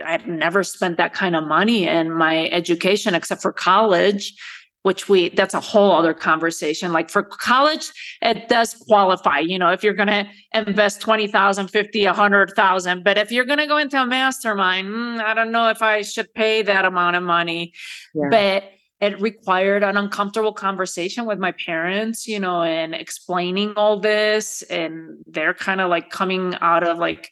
i've 0.04 0.26
never 0.26 0.62
spent 0.62 0.96
that 0.96 1.14
kind 1.14 1.36
of 1.36 1.44
money 1.44 1.86
in 1.86 2.12
my 2.12 2.48
education 2.48 3.14
except 3.14 3.42
for 3.42 3.52
college 3.52 4.34
which 4.82 5.08
we 5.08 5.28
that's 5.30 5.54
a 5.54 5.60
whole 5.60 5.92
other 5.92 6.14
conversation. 6.14 6.92
Like 6.92 7.10
for 7.10 7.22
college 7.22 7.92
it 8.20 8.48
does 8.48 8.74
qualify 8.74 9.38
you 9.38 9.58
know 9.58 9.70
if 9.70 9.82
you're 9.82 9.94
going 9.94 10.08
to 10.08 10.26
invest 10.54 11.00
20,000 11.00 11.68
50 11.68 12.06
100,000 12.06 13.04
but 13.04 13.18
if 13.18 13.32
you're 13.32 13.44
going 13.44 13.58
to 13.58 13.66
go 13.66 13.78
into 13.78 14.00
a 14.00 14.06
mastermind 14.06 14.88
mm, 14.88 15.22
i 15.22 15.34
don't 15.34 15.50
know 15.50 15.68
if 15.68 15.82
i 15.82 16.02
should 16.02 16.32
pay 16.34 16.62
that 16.62 16.84
amount 16.84 17.16
of 17.16 17.22
money. 17.22 17.72
Yeah. 18.14 18.28
but 18.30 18.64
it 19.02 19.20
required 19.20 19.82
an 19.82 19.96
uncomfortable 19.96 20.52
conversation 20.52 21.26
with 21.26 21.38
my 21.38 21.52
parents 21.52 22.28
you 22.28 22.38
know 22.38 22.62
and 22.62 22.94
explaining 22.94 23.74
all 23.76 23.98
this. 23.98 24.62
And 24.62 25.18
they're 25.26 25.54
kind 25.54 25.80
of 25.80 25.90
like 25.90 26.10
coming 26.10 26.54
out 26.60 26.86
of 26.86 26.98
like 26.98 27.30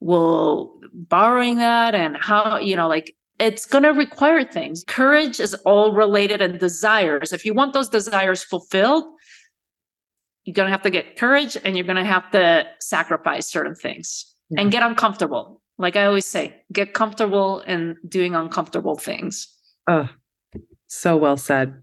well 0.00 0.78
borrowing 0.92 1.56
that 1.56 1.94
and 1.96 2.16
how 2.16 2.58
you 2.58 2.76
know 2.76 2.88
like 2.88 3.14
it's 3.38 3.66
going 3.66 3.84
to 3.84 3.90
require 3.90 4.44
things. 4.44 4.84
Courage 4.86 5.40
is 5.40 5.54
all 5.64 5.92
related 5.92 6.40
and 6.42 6.58
desires. 6.58 7.32
If 7.32 7.44
you 7.44 7.54
want 7.54 7.72
those 7.72 7.88
desires 7.88 8.42
fulfilled, 8.42 9.04
you're 10.44 10.54
going 10.54 10.66
to 10.66 10.72
have 10.72 10.82
to 10.82 10.90
get 10.90 11.16
courage 11.16 11.56
and 11.64 11.76
you're 11.76 11.86
going 11.86 11.96
to 11.96 12.04
have 12.04 12.30
to 12.32 12.66
sacrifice 12.80 13.46
certain 13.46 13.74
things 13.74 14.34
yeah. 14.50 14.60
and 14.60 14.70
mm-hmm. 14.70 14.80
get 14.80 14.82
uncomfortable. 14.82 15.60
Like 15.78 15.94
I 15.94 16.06
always 16.06 16.26
say, 16.26 16.56
get 16.72 16.94
comfortable 16.94 17.60
in 17.60 17.96
doing 18.08 18.34
uncomfortable 18.34 18.96
things. 18.96 19.46
Oh, 19.86 20.08
so 20.88 21.16
well 21.16 21.36
said. 21.36 21.82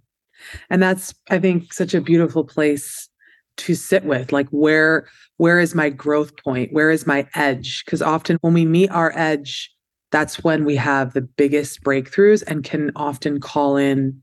And 0.70 0.84
that's, 0.84 1.14
I 1.30 1.40
think, 1.40 1.72
such 1.72 1.94
a 1.94 2.02
beautiful 2.02 2.44
place 2.44 3.10
to 3.58 3.74
sit 3.74 4.04
with 4.04 4.34
like 4.34 4.50
where 4.50 5.08
where 5.38 5.60
is 5.62 5.74
my 5.74 5.90
growth 5.90 6.36
point 6.44 6.74
where 6.74 6.92
is 6.92 7.08
my 7.08 7.26
edge 7.36 7.86
because 7.86 8.02
often 8.02 8.38
when 8.42 8.54
we 8.54 8.66
meet 8.66 8.90
our 8.92 9.18
edge 9.18 9.74
that's 10.16 10.42
when 10.46 10.64
we 10.64 10.78
have 10.78 11.12
the 11.12 11.22
biggest 11.22 11.84
breakthroughs 11.84 12.42
and 12.48 12.64
can 12.64 12.90
often 12.96 13.38
call 13.38 13.76
in 13.76 14.18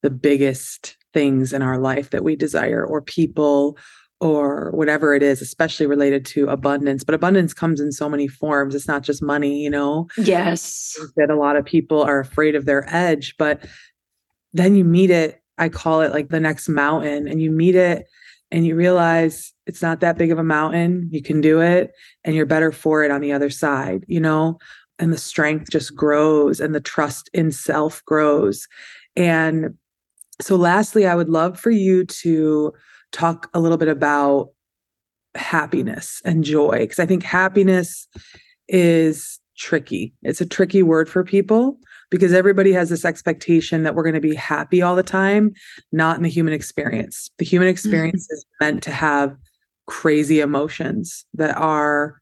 the 0.00 0.08
biggest 0.08 0.96
things 1.12 1.52
in 1.52 1.60
our 1.60 1.76
life 1.76 2.08
that 2.08 2.24
we 2.24 2.34
desire 2.34 2.82
or 2.82 3.02
people 3.02 3.76
or 4.20 4.70
whatever 4.70 5.14
it 5.14 5.22
is, 5.22 5.42
especially 5.42 5.84
related 5.84 6.24
to 6.24 6.48
abundance. 6.48 7.04
But 7.04 7.14
abundance 7.14 7.52
comes 7.52 7.78
in 7.78 7.92
so 7.92 8.08
many 8.08 8.26
forms. 8.26 8.74
It's 8.74 8.88
not 8.88 9.02
just 9.02 9.22
money, 9.22 9.62
you 9.62 9.68
know? 9.68 10.08
Yes. 10.16 10.96
That 11.16 11.28
a 11.28 11.36
lot 11.36 11.56
of 11.56 11.66
people 11.66 12.00
are 12.00 12.20
afraid 12.20 12.54
of 12.54 12.64
their 12.64 12.86
edge, 12.88 13.34
but 13.36 13.66
then 14.54 14.74
you 14.74 14.82
meet 14.82 15.10
it. 15.10 15.42
I 15.58 15.68
call 15.68 16.00
it 16.00 16.12
like 16.12 16.30
the 16.30 16.40
next 16.40 16.70
mountain, 16.70 17.28
and 17.28 17.42
you 17.42 17.50
meet 17.50 17.74
it 17.74 18.06
and 18.50 18.66
you 18.66 18.76
realize 18.76 19.52
it's 19.66 19.82
not 19.82 20.00
that 20.00 20.16
big 20.16 20.30
of 20.30 20.38
a 20.38 20.44
mountain. 20.44 21.06
You 21.12 21.20
can 21.20 21.42
do 21.42 21.60
it 21.60 21.92
and 22.24 22.34
you're 22.34 22.46
better 22.46 22.72
for 22.72 23.04
it 23.04 23.10
on 23.10 23.20
the 23.20 23.32
other 23.32 23.50
side, 23.50 24.06
you 24.08 24.20
know? 24.20 24.58
And 24.98 25.12
the 25.12 25.18
strength 25.18 25.70
just 25.70 25.94
grows 25.94 26.60
and 26.60 26.74
the 26.74 26.80
trust 26.80 27.28
in 27.32 27.50
self 27.50 28.04
grows. 28.04 28.66
And 29.16 29.76
so, 30.40 30.56
lastly, 30.56 31.06
I 31.06 31.14
would 31.14 31.28
love 31.28 31.58
for 31.58 31.70
you 31.70 32.04
to 32.04 32.72
talk 33.12 33.48
a 33.54 33.60
little 33.60 33.78
bit 33.78 33.88
about 33.88 34.50
happiness 35.34 36.20
and 36.24 36.44
joy, 36.44 36.78
because 36.78 36.98
I 36.98 37.06
think 37.06 37.22
happiness 37.22 38.08
is 38.68 39.40
tricky. 39.56 40.12
It's 40.22 40.40
a 40.40 40.46
tricky 40.46 40.82
word 40.82 41.08
for 41.08 41.22
people 41.22 41.78
because 42.10 42.32
everybody 42.32 42.72
has 42.72 42.90
this 42.90 43.04
expectation 43.04 43.82
that 43.84 43.94
we're 43.94 44.02
going 44.02 44.14
to 44.14 44.20
be 44.20 44.34
happy 44.34 44.82
all 44.82 44.96
the 44.96 45.02
time, 45.02 45.52
not 45.92 46.16
in 46.16 46.22
the 46.22 46.28
human 46.28 46.52
experience. 46.52 47.30
The 47.38 47.44
human 47.44 47.66
mm-hmm. 47.66 47.72
experience 47.72 48.26
mm-hmm. 48.26 48.34
is 48.34 48.46
meant 48.60 48.82
to 48.84 48.90
have 48.90 49.36
crazy 49.86 50.40
emotions 50.40 51.24
that 51.34 51.56
are 51.56 52.20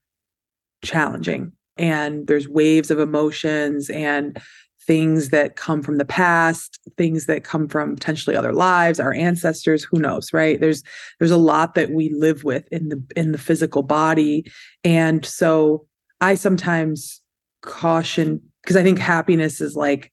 challenging 0.82 1.52
and 1.76 2.26
there's 2.26 2.48
waves 2.48 2.90
of 2.90 2.98
emotions 2.98 3.90
and 3.90 4.40
things 4.86 5.28
that 5.28 5.56
come 5.56 5.82
from 5.82 5.98
the 5.98 6.04
past 6.04 6.80
things 6.96 7.26
that 7.26 7.44
come 7.44 7.68
from 7.68 7.94
potentially 7.94 8.34
other 8.34 8.52
lives 8.52 8.98
our 8.98 9.12
ancestors 9.14 9.84
who 9.84 9.98
knows 9.98 10.32
right? 10.32 10.60
There's 10.60 10.82
there's 11.18 11.30
a 11.30 11.36
lot 11.36 11.74
that 11.74 11.90
we 11.90 12.10
live 12.10 12.44
with 12.44 12.66
in 12.72 12.88
the 12.88 13.02
in 13.16 13.32
the 13.32 13.38
physical 13.38 13.82
body. 13.82 14.50
And 14.84 15.24
so 15.24 15.86
i 16.20 16.34
sometimes 16.34 17.20
caution 17.62 18.40
because 18.62 18.76
i 18.76 18.82
think 18.82 18.98
happiness 18.98 19.60
is 19.60 19.76
like 19.76 20.12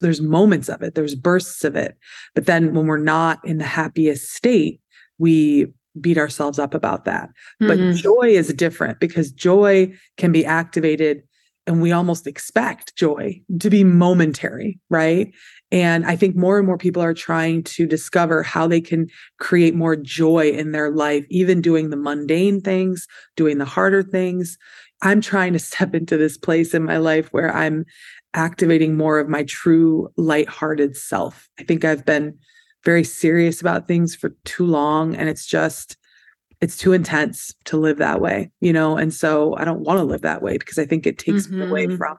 there's 0.00 0.20
moments 0.20 0.68
of 0.68 0.82
it 0.82 0.94
there's 0.94 1.14
bursts 1.14 1.64
of 1.64 1.76
it. 1.76 1.96
But 2.34 2.46
then 2.46 2.74
when 2.74 2.86
we're 2.86 2.98
not 2.98 3.40
in 3.44 3.58
the 3.58 3.64
happiest 3.64 4.32
state 4.32 4.80
we 5.18 5.66
beat 6.00 6.18
ourselves 6.18 6.58
up 6.58 6.74
about 6.74 7.04
that. 7.04 7.30
Mm-hmm. 7.62 7.68
But 7.68 7.94
joy 7.96 8.28
is 8.28 8.52
different 8.54 9.00
because 9.00 9.30
joy 9.30 9.92
can 10.16 10.32
be 10.32 10.44
activated 10.44 11.22
and 11.66 11.80
we 11.80 11.92
almost 11.92 12.26
expect 12.26 12.94
joy 12.96 13.40
to 13.60 13.70
be 13.70 13.84
momentary, 13.84 14.78
right? 14.90 15.32
And 15.72 16.04
I 16.06 16.14
think 16.14 16.36
more 16.36 16.58
and 16.58 16.66
more 16.66 16.76
people 16.76 17.02
are 17.02 17.14
trying 17.14 17.62
to 17.64 17.86
discover 17.86 18.42
how 18.42 18.66
they 18.66 18.80
can 18.80 19.08
create 19.40 19.74
more 19.74 19.96
joy 19.96 20.50
in 20.50 20.72
their 20.72 20.90
life, 20.90 21.24
even 21.30 21.62
doing 21.62 21.90
the 21.90 21.96
mundane 21.96 22.60
things, 22.60 23.06
doing 23.36 23.58
the 23.58 23.64
harder 23.64 24.02
things. 24.02 24.58
I'm 25.02 25.20
trying 25.20 25.52
to 25.54 25.58
step 25.60 25.94
into 25.94 26.16
this 26.16 26.36
place 26.36 26.74
in 26.74 26.84
my 26.84 26.98
life 26.98 27.28
where 27.32 27.54
I'm 27.54 27.84
activating 28.34 28.96
more 28.96 29.18
of 29.18 29.28
my 29.28 29.44
true 29.44 30.08
lighthearted 30.16 30.96
self. 30.96 31.48
I 31.58 31.62
think 31.62 31.84
I've 31.84 32.04
been 32.04 32.38
very 32.84 33.04
serious 33.04 33.60
about 33.60 33.88
things 33.88 34.14
for 34.14 34.30
too 34.44 34.66
long 34.66 35.14
and 35.14 35.28
it's 35.28 35.46
just 35.46 35.96
it's 36.60 36.76
too 36.76 36.92
intense 36.92 37.54
to 37.64 37.76
live 37.76 37.98
that 37.98 38.20
way 38.20 38.50
you 38.60 38.72
know 38.72 38.96
and 38.96 39.12
so 39.12 39.56
i 39.56 39.64
don't 39.64 39.80
want 39.80 39.98
to 39.98 40.04
live 40.04 40.22
that 40.22 40.42
way 40.42 40.58
because 40.58 40.78
i 40.78 40.84
think 40.84 41.06
it 41.06 41.18
takes 41.18 41.46
mm-hmm. 41.46 41.60
me 41.60 41.66
away 41.66 41.86
mm-hmm. 41.86 41.96
from 41.96 42.16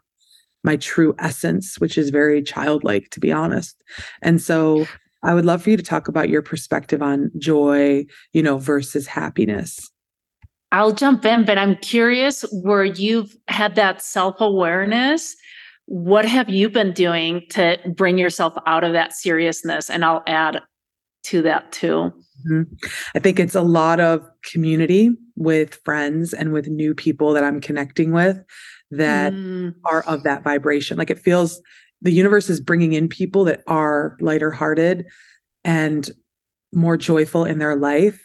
my 0.63 0.75
true 0.77 1.15
essence 1.19 1.79
which 1.79 1.97
is 1.97 2.09
very 2.09 2.41
childlike 2.41 3.09
to 3.09 3.19
be 3.19 3.31
honest 3.31 3.81
and 4.21 4.41
so 4.41 4.85
i 5.23 5.33
would 5.33 5.45
love 5.45 5.61
for 5.61 5.69
you 5.69 5.77
to 5.77 5.83
talk 5.83 6.07
about 6.07 6.29
your 6.29 6.41
perspective 6.41 7.01
on 7.01 7.31
joy 7.37 8.05
you 8.33 8.41
know 8.41 8.57
versus 8.57 9.07
happiness 9.07 9.91
i'll 10.71 10.93
jump 10.93 11.25
in 11.25 11.45
but 11.45 11.57
i'm 11.57 11.75
curious 11.77 12.43
where 12.51 12.85
you've 12.85 13.35
had 13.47 13.75
that 13.75 14.01
self-awareness 14.01 15.35
what 15.85 16.25
have 16.25 16.49
you 16.49 16.69
been 16.69 16.93
doing 16.93 17.43
to 17.51 17.77
bring 17.95 18.17
yourself 18.17 18.53
out 18.65 18.83
of 18.83 18.93
that 18.93 19.13
seriousness? 19.13 19.89
And 19.89 20.03
I'll 20.03 20.23
add 20.27 20.61
to 21.25 21.41
that 21.43 21.71
too. 21.71 22.11
Mm-hmm. 22.47 22.63
I 23.15 23.19
think 23.19 23.39
it's 23.39 23.55
a 23.55 23.61
lot 23.61 23.99
of 23.99 24.27
community 24.43 25.11
with 25.35 25.75
friends 25.85 26.33
and 26.33 26.53
with 26.53 26.67
new 26.67 26.93
people 26.93 27.33
that 27.33 27.43
I'm 27.43 27.61
connecting 27.61 28.11
with 28.11 28.43
that 28.91 29.33
mm. 29.33 29.73
are 29.85 30.03
of 30.03 30.23
that 30.23 30.43
vibration. 30.43 30.97
Like 30.97 31.09
it 31.09 31.19
feels 31.19 31.61
the 32.01 32.11
universe 32.11 32.49
is 32.49 32.59
bringing 32.59 32.93
in 32.93 33.07
people 33.07 33.43
that 33.45 33.63
are 33.67 34.17
lighter 34.21 34.51
hearted 34.51 35.05
and 35.63 36.09
more 36.73 36.97
joyful 36.97 37.45
in 37.45 37.59
their 37.59 37.75
life 37.75 38.21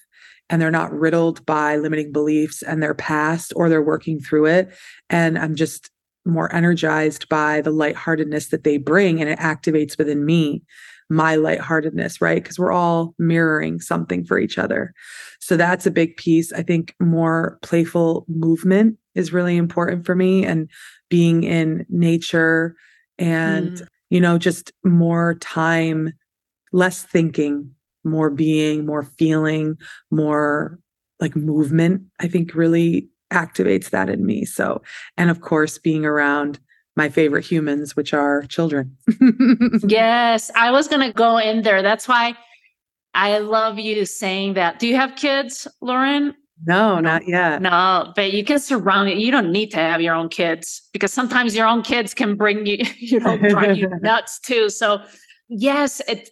and 0.51 0.61
they're 0.61 0.71
not 0.71 0.93
riddled 0.93 1.47
by 1.47 1.77
limiting 1.77 2.13
beliefs 2.13 2.63
and 2.63 2.83
their 2.83 2.95
past 2.95 3.53
or 3.55 3.69
they're 3.69 3.83
working 3.83 4.21
through 4.21 4.47
it 4.47 4.75
and 5.09 5.39
i'm 5.39 5.55
just 5.55 5.91
more 6.25 6.55
energized 6.55 7.29
by 7.29 7.61
the 7.61 7.71
lightheartedness 7.71 8.49
that 8.49 8.65
they 8.65 8.77
bring 8.77 9.21
and 9.21 9.31
it 9.31 9.39
activates 9.39 9.97
within 9.97 10.25
me 10.25 10.63
my 11.09 11.35
lightheartedness, 11.35 12.21
right? 12.21 12.43
Because 12.43 12.59
we're 12.59 12.73
all 12.73 13.15
mirroring 13.19 13.81
something 13.81 14.25
for 14.25 14.39
each 14.39 14.59
other. 14.59 14.95
So 15.41 15.57
that's 15.57 15.87
a 15.87 15.91
big 15.91 16.17
piece. 16.17 16.53
I 16.53 16.63
think 16.63 16.95
more 17.01 17.59
playful 17.63 18.25
movement 18.29 18.97
is 19.15 19.33
really 19.33 19.57
important 19.57 20.07
for 20.07 20.15
me 20.15 20.47
and 20.47 20.71
being 21.09 21.43
in 21.43 21.85
nature 21.89 22.77
and, 23.19 23.73
mm. 23.73 23.87
you 24.09 24.21
know, 24.21 24.39
just 24.39 24.73
more 24.85 25.35
time, 25.41 26.13
less 26.73 27.03
thinking, 27.03 27.75
more 28.05 28.31
being, 28.31 28.87
more 28.87 29.03
feeling, 29.03 29.77
more 30.13 30.79
like 31.21 31.37
movement, 31.37 32.03
I 32.19 32.29
think 32.29 32.55
really 32.55 33.09
activates 33.31 33.91
that 33.91 34.09
in 34.09 34.27
me. 34.27 34.45
So, 34.45 34.83
and 35.17 35.31
of 35.31 35.41
course, 35.41 35.79
being 35.79 36.05
around 36.05 36.59
my 36.97 37.09
favorite 37.09 37.45
humans, 37.45 37.97
which 37.97 38.13
are 38.13 38.43
children. 38.43 38.97
yes, 39.87 40.51
I 40.55 40.71
was 40.71 40.89
going 40.89 41.07
to 41.07 41.13
go 41.13 41.39
in 41.39 41.63
there. 41.63 41.83
That's 41.83 42.09
why 42.09 42.35
I 43.15 43.39
love 43.39 43.79
you 43.79 44.05
saying 44.05 44.55
that. 44.55 44.79
Do 44.79 44.87
you 44.87 44.97
have 44.97 45.17
kids, 45.17 45.67
Lauren? 45.81 46.35
No, 46.67 47.01
not 47.01 47.27
yet. 47.27 47.63
No, 47.63 48.13
but 48.15 48.33
you 48.33 48.45
can 48.45 48.59
surround 48.59 49.09
it. 49.09 49.17
You 49.17 49.31
don't 49.31 49.51
need 49.51 49.71
to 49.71 49.79
have 49.79 50.03
your 50.03 50.15
own 50.15 50.29
kids 50.29 50.83
because 50.93 51.13
sometimes 51.13 51.57
your 51.57 51.67
own 51.67 51.83
kids 51.83 52.13
can 52.13 52.37
bring 52.37 52.67
you, 52.67 52.85
you 52.99 53.21
know, 53.21 53.39
drive 53.39 53.79
you 53.79 53.89
nuts 54.03 54.39
too. 54.39 54.69
So, 54.69 55.01
yes, 55.49 56.03
it 56.07 56.29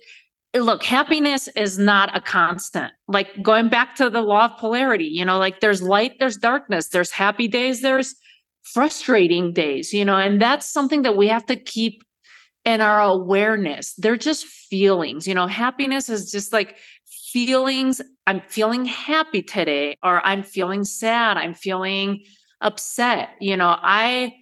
look, 0.54 0.82
happiness 0.82 1.48
is 1.48 1.78
not 1.78 2.16
a 2.16 2.20
constant. 2.20 2.92
Like 3.06 3.42
going 3.42 3.68
back 3.68 3.94
to 3.96 4.10
the 4.10 4.22
law 4.22 4.46
of 4.46 4.58
polarity, 4.58 5.04
you 5.04 5.24
know, 5.24 5.38
like 5.38 5.60
there's 5.60 5.82
light, 5.82 6.18
there's 6.18 6.36
darkness, 6.36 6.88
there's 6.88 7.10
happy 7.10 7.48
days, 7.48 7.82
there's 7.82 8.14
frustrating 8.62 9.52
days, 9.52 9.92
you 9.92 10.04
know, 10.04 10.16
and 10.16 10.40
that's 10.40 10.66
something 10.66 11.02
that 11.02 11.16
we 11.16 11.28
have 11.28 11.46
to 11.46 11.56
keep 11.56 12.02
in 12.64 12.80
our 12.80 13.00
awareness. 13.00 13.94
They're 13.94 14.16
just 14.16 14.46
feelings, 14.46 15.26
you 15.26 15.34
know, 15.34 15.46
happiness 15.46 16.08
is 16.08 16.30
just 16.30 16.52
like 16.52 16.76
feelings. 17.32 18.00
I'm 18.26 18.42
feeling 18.48 18.84
happy 18.84 19.42
today, 19.42 19.96
or 20.02 20.24
I'm 20.26 20.42
feeling 20.42 20.84
sad, 20.84 21.36
I'm 21.36 21.54
feeling 21.54 22.24
upset. 22.60 23.30
You 23.40 23.56
know, 23.56 23.76
I 23.80 24.34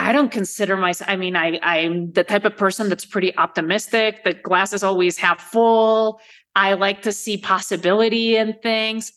I 0.00 0.12
don't 0.12 0.32
consider 0.32 0.76
myself, 0.76 1.10
I 1.10 1.16
mean, 1.16 1.36
I, 1.36 1.58
I'm 1.62 2.12
the 2.12 2.24
type 2.24 2.44
of 2.44 2.56
person 2.56 2.88
that's 2.88 3.04
pretty 3.04 3.36
optimistic. 3.36 4.24
The 4.24 4.34
glass 4.34 4.72
is 4.72 4.82
always 4.82 5.18
half 5.18 5.40
full. 5.40 6.20
I 6.56 6.72
like 6.72 7.02
to 7.02 7.12
see 7.12 7.36
possibility 7.36 8.36
in 8.36 8.54
things. 8.62 9.12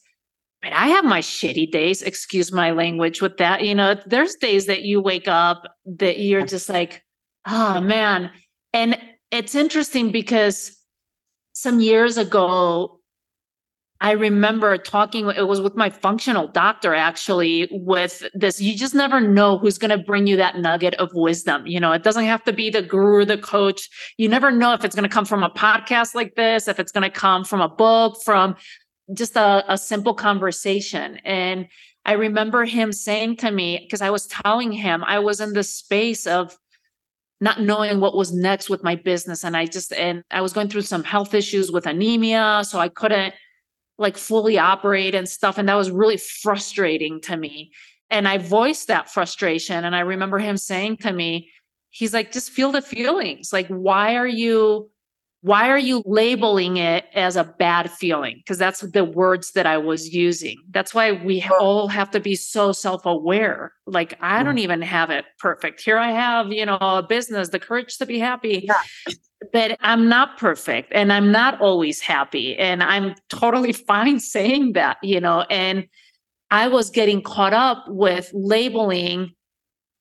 But 0.62 0.74
I 0.74 0.88
have 0.88 1.06
my 1.06 1.20
shitty 1.20 1.72
days, 1.72 2.02
excuse 2.02 2.52
my 2.52 2.72
language 2.72 3.22
with 3.22 3.38
that. 3.38 3.64
You 3.64 3.76
know, 3.76 3.96
there's 4.06 4.36
days 4.36 4.66
that 4.66 4.84
you 4.84 5.02
wake 5.02 5.28
up 5.28 5.64
that 5.86 6.20
you're 6.20 6.46
just 6.46 6.70
like, 6.70 7.04
oh 7.48 7.82
man. 7.82 8.32
And 8.74 8.98
it's 9.32 9.56
interesting 9.56 10.12
because 10.12 10.78
some 11.54 11.80
years 11.80 12.18
ago, 12.18 13.00
I 14.02 14.12
remember 14.12 14.78
talking, 14.78 15.30
it 15.30 15.48
was 15.48 15.62
with 15.62 15.76
my 15.76 15.90
functional 15.90 16.48
doctor 16.50 16.94
actually, 16.94 17.70
with 17.72 18.24
this. 18.34 18.60
You 18.60 18.78
just 18.78 18.94
never 18.94 19.22
know 19.22 19.58
who's 19.58 19.78
going 19.78 19.98
to 19.98 20.04
bring 20.04 20.28
you 20.28 20.36
that 20.38 20.58
nugget 20.58 20.96
of 20.96 21.10
wisdom. 21.14 21.66
You 21.66 21.80
know, 21.80 21.94
it 21.94 22.04
doesn't 22.04 22.26
have 22.26 22.44
to 22.44 22.54
be 22.54 22.70
the 22.70 22.82
guru 22.82 23.24
the 23.24 23.38
coach. 23.38 23.90
You 24.18 24.28
never 24.28 24.52
know 24.52 24.74
if 24.74 24.84
it's 24.84 24.96
going 24.96 25.08
to 25.08 25.14
come 25.14 25.26
from 25.26 25.44
a 25.44 25.50
podcast 25.50 26.16
like 26.16 26.36
this, 26.36 26.68
if 26.68 26.80
it's 26.80 26.92
going 26.92 27.10
to 27.10 27.10
come 27.10 27.46
from 27.46 27.62
a 27.62 27.70
book, 27.70 28.22
from 28.26 28.56
just 29.14 29.38
a, 29.38 29.64
a 29.72 29.78
simple 29.78 30.14
conversation. 30.14 31.18
And 31.24 31.68
I 32.04 32.14
remember 32.14 32.66
him 32.66 32.92
saying 32.92 33.38
to 33.38 33.52
me, 33.52 33.80
because 33.86 34.02
I 34.02 34.10
was 34.10 34.28
telling 34.28 34.74
him 34.74 35.04
I 35.06 35.20
was 35.20 35.40
in 35.40 35.54
the 35.54 35.64
space 35.64 36.28
of 36.28 36.58
not 37.40 37.62
knowing 37.62 38.00
what 38.00 38.16
was 38.16 38.34
next 38.34 38.70
with 38.70 38.84
my 38.84 38.96
business. 38.96 39.44
And 39.46 39.56
I 39.56 39.66
just, 39.66 39.94
and 39.94 40.24
I 40.32 40.42
was 40.42 40.52
going 40.52 40.68
through 40.68 40.82
some 40.82 41.04
health 41.04 41.34
issues 41.34 41.72
with 41.72 41.86
anemia. 41.86 42.64
So 42.66 42.80
I 42.80 42.90
couldn't 42.90 43.34
like 43.98 44.18
fully 44.18 44.58
operate 44.58 45.16
and 45.16 45.28
stuff. 45.28 45.58
And 45.58 45.70
that 45.70 45.76
was 45.76 45.92
really 45.92 46.18
frustrating 46.18 47.22
to 47.22 47.38
me. 47.38 47.72
And 48.10 48.28
I 48.28 48.38
voiced 48.38 48.88
that 48.88 49.10
frustration. 49.10 49.86
And 49.86 49.96
I 49.96 50.02
remember 50.02 50.40
him 50.40 50.58
saying 50.58 50.98
to 50.98 51.14
me, 51.14 51.50
he's 51.90 52.14
like, 52.14 52.32
just 52.32 52.52
feel 52.52 52.72
the 52.72 52.82
feelings. 52.82 53.54
Like, 53.54 53.68
why 53.68 54.16
are 54.16 54.28
you, 54.28 54.90
why 55.44 55.70
are 55.70 55.78
you 55.78 56.02
labeling 56.06 56.78
it 56.78 57.04
as 57.14 57.36
a 57.36 57.44
bad 57.44 57.92
feeling? 57.92 58.38
Because 58.38 58.58
that's 58.58 58.80
the 58.80 59.04
words 59.04 59.52
that 59.52 59.66
I 59.66 59.78
was 59.78 60.14
using. 60.14 60.56
That's 60.72 60.94
why 60.94 61.12
we 61.12 61.44
all 61.60 61.90
have 61.90 62.10
to 62.12 62.22
be 62.22 62.34
so 62.34 62.72
self 62.72 63.06
aware. 63.06 63.74
Like, 63.86 64.18
I 64.22 64.42
don't 64.42 64.56
mm. 64.56 64.62
even 64.62 64.82
have 64.82 65.10
it 65.10 65.26
perfect. 65.40 65.82
Here 65.82 65.98
I 65.98 66.12
have, 66.12 66.54
you 66.54 66.66
know, 66.66 66.78
a 66.80 67.06
business, 67.08 67.50
the 67.50 67.60
courage 67.60 67.98
to 67.98 68.06
be 68.06 68.20
happy. 68.20 68.66
Yeah 68.68 69.14
but 69.52 69.78
I'm 69.82 70.08
not 70.08 70.38
perfect 70.38 70.94
and 70.94 71.12
I'm 71.12 71.30
not 71.30 71.60
always 71.60 72.00
happy. 72.00 72.56
And 72.58 72.82
I'm 72.82 73.14
totally 73.28 73.74
fine 73.88 74.22
saying 74.22 74.72
that, 74.74 74.98
you 75.04 75.20
know. 75.20 75.42
And 75.50 75.86
I 76.50 76.70
was 76.70 76.90
getting 76.90 77.22
caught 77.22 77.54
up 77.54 77.84
with 77.88 78.32
labeling 78.34 79.34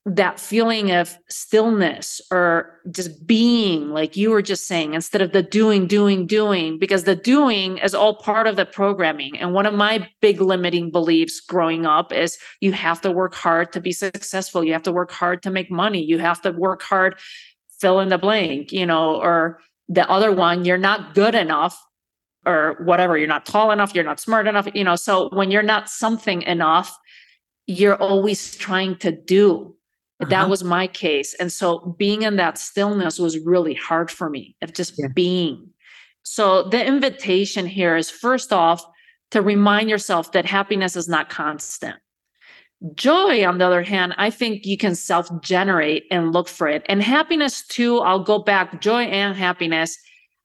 that 0.05 0.41
feeling 0.41 0.91
of 0.91 1.17
stillness 1.29 2.21
or 2.33 2.81
just 2.91 3.25
being, 3.25 3.91
like 3.91 4.17
you 4.17 4.31
were 4.31 4.43
just 4.43 4.67
saying, 4.67 4.95
instead 4.95 5.23
of 5.23 5.31
the 5.31 5.45
doing, 5.45 5.87
doing, 5.87 6.27
doing, 6.27 6.77
because 6.79 7.05
the 7.05 7.15
doing 7.15 7.79
is 7.79 7.95
all 7.95 8.17
part 8.17 8.49
of 8.49 8.57
the 8.57 8.67
programming. 8.67 9.39
And 9.39 9.55
one 9.55 9.65
of 9.65 9.75
my 9.75 10.09
big 10.21 10.41
limiting 10.41 10.91
beliefs 10.91 11.41
growing 11.41 11.87
up 11.87 12.13
is 12.13 12.37
you 12.61 12.73
have 12.73 13.01
to 13.03 13.13
work 13.13 13.35
hard 13.35 13.73
to 13.75 13.81
be 13.81 13.93
successful. 13.93 14.65
You 14.65 14.73
have 14.73 14.83
to 14.83 14.93
work 14.93 15.13
hard 15.13 15.41
to 15.45 15.51
make 15.51 15.71
money. 15.71 16.03
You 16.03 16.19
have 16.19 16.43
to 16.43 16.51
work 16.51 16.83
hard 16.83 17.17
fill 17.81 18.01
in 18.01 18.09
the 18.09 18.19
blank, 18.19 18.73
you 18.73 18.87
know, 18.87 19.21
or 19.21 19.61
the 19.89 20.09
other 20.09 20.33
one, 20.33 20.65
you're 20.65 20.79
not 20.79 21.15
good 21.15 21.35
enough 21.35 21.81
or 22.47 22.77
whatever, 22.85 23.19
you're 23.19 23.29
not 23.29 23.45
tall 23.45 23.71
enough, 23.71 23.95
you're 23.95 24.05
not 24.05 24.21
smart 24.21 24.47
enough, 24.47 24.69
you 24.73 24.85
know. 24.85 24.97
So 24.97 25.29
when 25.33 25.51
you're 25.51 25.63
not 25.63 25.89
something 25.89 26.43
enough, 26.43 26.97
you're 27.67 27.97
always 27.97 28.57
trying 28.57 28.97
to 28.99 29.13
do. 29.13 29.77
Uh-huh. 30.23 30.31
That 30.31 30.49
was 30.49 30.63
my 30.63 30.87
case. 30.87 31.35
And 31.35 31.53
so 31.53 31.97
being 31.99 32.23
in 32.23 32.37
that 32.37 32.59
stillness 32.59 33.19
was 33.19 33.39
really 33.39 33.75
hard 33.75 34.11
for 34.11 34.31
me 34.31 34.57
of 34.63 34.73
just 34.73 34.95
yeah. 34.97 35.09
being. 35.15 35.69
So 36.23 36.69
the 36.69 36.85
invitation 36.85 37.67
here 37.67 37.97
is 37.97 38.11
first 38.11 38.53
off 38.53 38.85
to 39.33 39.43
remind 39.43 39.91
yourself 39.91 40.33
that 40.33 40.47
happiness 40.47 40.95
is 40.95 41.09
not 41.09 41.29
constant. 41.29 41.97
Joy, 42.95 43.47
on 43.47 43.59
the 43.59 43.67
other 43.67 43.83
hand, 43.83 44.15
I 44.19 44.31
think 44.31 44.67
you 44.67 44.77
can 44.77 44.95
self 44.95 45.29
generate 45.41 46.05
and 46.11 46.33
look 46.33 46.49
for 46.49 46.69
it. 46.69 46.85
And 46.87 47.03
happiness, 47.03 47.65
too, 47.67 47.99
I'll 47.99 48.25
go 48.25 48.39
back, 48.41 48.81
joy 48.81 49.03
and 49.03 49.37
happiness. 49.37 49.97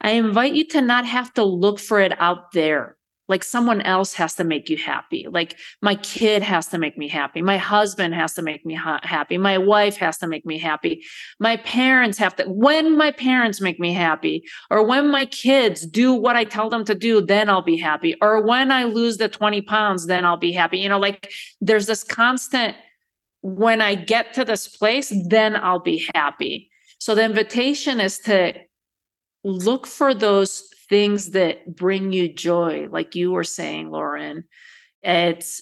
I 0.01 0.11
invite 0.11 0.53
you 0.53 0.67
to 0.67 0.81
not 0.81 1.05
have 1.05 1.33
to 1.33 1.43
look 1.43 1.79
for 1.79 1.99
it 1.99 2.19
out 2.19 2.51
there 2.51 2.96
like 3.27 3.43
someone 3.43 3.81
else 3.81 4.13
has 4.13 4.35
to 4.35 4.43
make 4.43 4.69
you 4.69 4.77
happy. 4.77 5.27
Like 5.29 5.57
my 5.81 5.95
kid 5.95 6.43
has 6.43 6.67
to 6.67 6.77
make 6.77 6.97
me 6.97 7.07
happy. 7.07 7.41
My 7.41 7.57
husband 7.57 8.13
has 8.13 8.33
to 8.35 8.41
make 8.41 8.65
me 8.65 8.73
ha- 8.73 9.01
happy. 9.03 9.37
My 9.37 9.57
wife 9.57 9.97
has 9.97 10.17
to 10.19 10.27
make 10.27 10.45
me 10.45 10.57
happy. 10.57 11.03
My 11.39 11.57
parents 11.57 12.17
have 12.17 12.35
to 12.37 12.45
when 12.45 12.97
my 12.97 13.11
parents 13.11 13.59
make 13.59 13.79
me 13.79 13.93
happy 13.93 14.43
or 14.69 14.85
when 14.85 15.09
my 15.09 15.25
kids 15.25 15.85
do 15.85 16.13
what 16.13 16.35
i 16.35 16.43
tell 16.43 16.69
them 16.69 16.85
to 16.85 16.95
do 16.95 17.21
then 17.21 17.49
i'll 17.49 17.61
be 17.61 17.77
happy. 17.77 18.15
Or 18.21 18.41
when 18.41 18.71
i 18.71 18.83
lose 18.83 19.17
the 19.17 19.29
20 19.29 19.61
pounds 19.61 20.07
then 20.07 20.25
i'll 20.25 20.37
be 20.37 20.53
happy. 20.53 20.79
You 20.79 20.89
know 20.89 20.99
like 20.99 21.31
there's 21.59 21.85
this 21.85 22.03
constant 22.03 22.75
when 23.41 23.81
i 23.81 23.95
get 23.95 24.33
to 24.33 24.45
this 24.45 24.67
place 24.67 25.13
then 25.27 25.55
i'll 25.55 25.79
be 25.79 26.07
happy. 26.15 26.69
So 26.99 27.13
the 27.13 27.23
invitation 27.23 27.99
is 27.99 28.19
to 28.19 28.53
look 29.43 29.85
for 29.85 30.13
those 30.13 30.67
things 30.89 31.31
that 31.31 31.75
bring 31.75 32.13
you 32.13 32.33
joy, 32.33 32.87
like 32.89 33.15
you 33.15 33.31
were 33.31 33.43
saying, 33.43 33.89
Lauren. 33.89 34.45
It's 35.03 35.61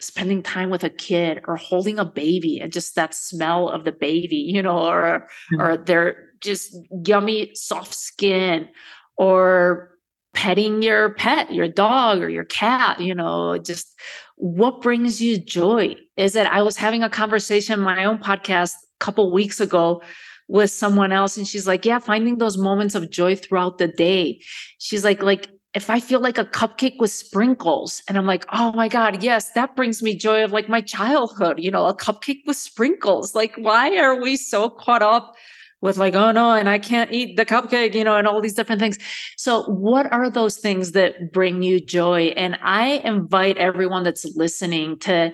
spending 0.00 0.42
time 0.42 0.70
with 0.70 0.82
a 0.82 0.90
kid 0.90 1.42
or 1.46 1.56
holding 1.56 1.98
a 1.98 2.04
baby 2.04 2.58
and 2.58 2.72
just 2.72 2.94
that 2.94 3.14
smell 3.14 3.68
of 3.68 3.84
the 3.84 3.92
baby, 3.92 4.36
you 4.54 4.62
know, 4.62 4.88
or 4.88 5.28
mm-hmm. 5.52 5.60
or 5.60 5.76
their 5.76 6.30
just 6.40 6.76
yummy 7.06 7.54
soft 7.54 7.94
skin 7.94 8.68
or 9.16 9.90
petting 10.32 10.82
your 10.82 11.14
pet, 11.14 11.52
your 11.52 11.68
dog 11.68 12.22
or 12.22 12.28
your 12.28 12.44
cat, 12.44 13.00
you 13.00 13.14
know, 13.14 13.58
just 13.58 13.98
what 14.36 14.80
brings 14.80 15.20
you 15.20 15.38
joy? 15.38 15.94
Is 16.16 16.34
it 16.36 16.46
I 16.46 16.62
was 16.62 16.76
having 16.76 17.02
a 17.02 17.10
conversation 17.10 17.80
on 17.80 17.84
my 17.84 18.04
own 18.04 18.18
podcast 18.18 18.72
a 18.72 19.04
couple 19.04 19.30
weeks 19.32 19.60
ago 19.60 20.02
with 20.50 20.70
someone 20.70 21.12
else 21.12 21.36
and 21.36 21.46
she's 21.46 21.66
like 21.66 21.84
yeah 21.84 22.00
finding 22.00 22.38
those 22.38 22.58
moments 22.58 22.96
of 22.96 23.08
joy 23.08 23.36
throughout 23.36 23.78
the 23.78 23.86
day. 23.86 24.42
She's 24.78 25.04
like 25.04 25.22
like 25.22 25.48
if 25.72 25.88
i 25.88 26.00
feel 26.00 26.18
like 26.18 26.36
a 26.36 26.44
cupcake 26.44 26.96
with 26.98 27.12
sprinkles 27.12 28.02
and 28.08 28.18
i'm 28.18 28.26
like 28.26 28.44
oh 28.52 28.72
my 28.72 28.88
god 28.88 29.22
yes 29.22 29.52
that 29.52 29.76
brings 29.76 30.02
me 30.02 30.16
joy 30.16 30.42
of 30.42 30.50
like 30.50 30.68
my 30.68 30.80
childhood 30.80 31.60
you 31.60 31.70
know 31.70 31.86
a 31.86 31.94
cupcake 31.94 32.42
with 32.46 32.56
sprinkles. 32.56 33.34
Like 33.36 33.54
why 33.56 33.96
are 33.96 34.20
we 34.20 34.36
so 34.36 34.68
caught 34.68 35.02
up 35.02 35.36
with 35.80 35.96
like 35.96 36.16
oh 36.16 36.32
no 36.32 36.52
and 36.52 36.68
i 36.68 36.80
can't 36.80 37.12
eat 37.12 37.36
the 37.36 37.46
cupcake 37.46 37.94
you 37.94 38.02
know 38.02 38.16
and 38.16 38.26
all 38.26 38.40
these 38.40 38.54
different 38.54 38.80
things. 38.80 38.98
So 39.36 39.62
what 39.62 40.12
are 40.12 40.28
those 40.28 40.56
things 40.56 40.90
that 40.92 41.32
bring 41.32 41.62
you 41.62 41.78
joy? 41.78 42.34
And 42.36 42.58
i 42.60 43.00
invite 43.04 43.56
everyone 43.56 44.02
that's 44.02 44.24
listening 44.34 44.98
to 45.00 45.32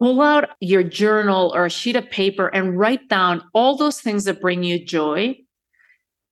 pull 0.00 0.20
out 0.22 0.48
your 0.60 0.82
journal 0.82 1.52
or 1.54 1.66
a 1.66 1.70
sheet 1.70 1.94
of 1.94 2.10
paper 2.10 2.48
and 2.48 2.78
write 2.78 3.08
down 3.08 3.42
all 3.52 3.76
those 3.76 4.00
things 4.00 4.24
that 4.24 4.40
bring 4.40 4.64
you 4.64 4.82
joy 4.82 5.36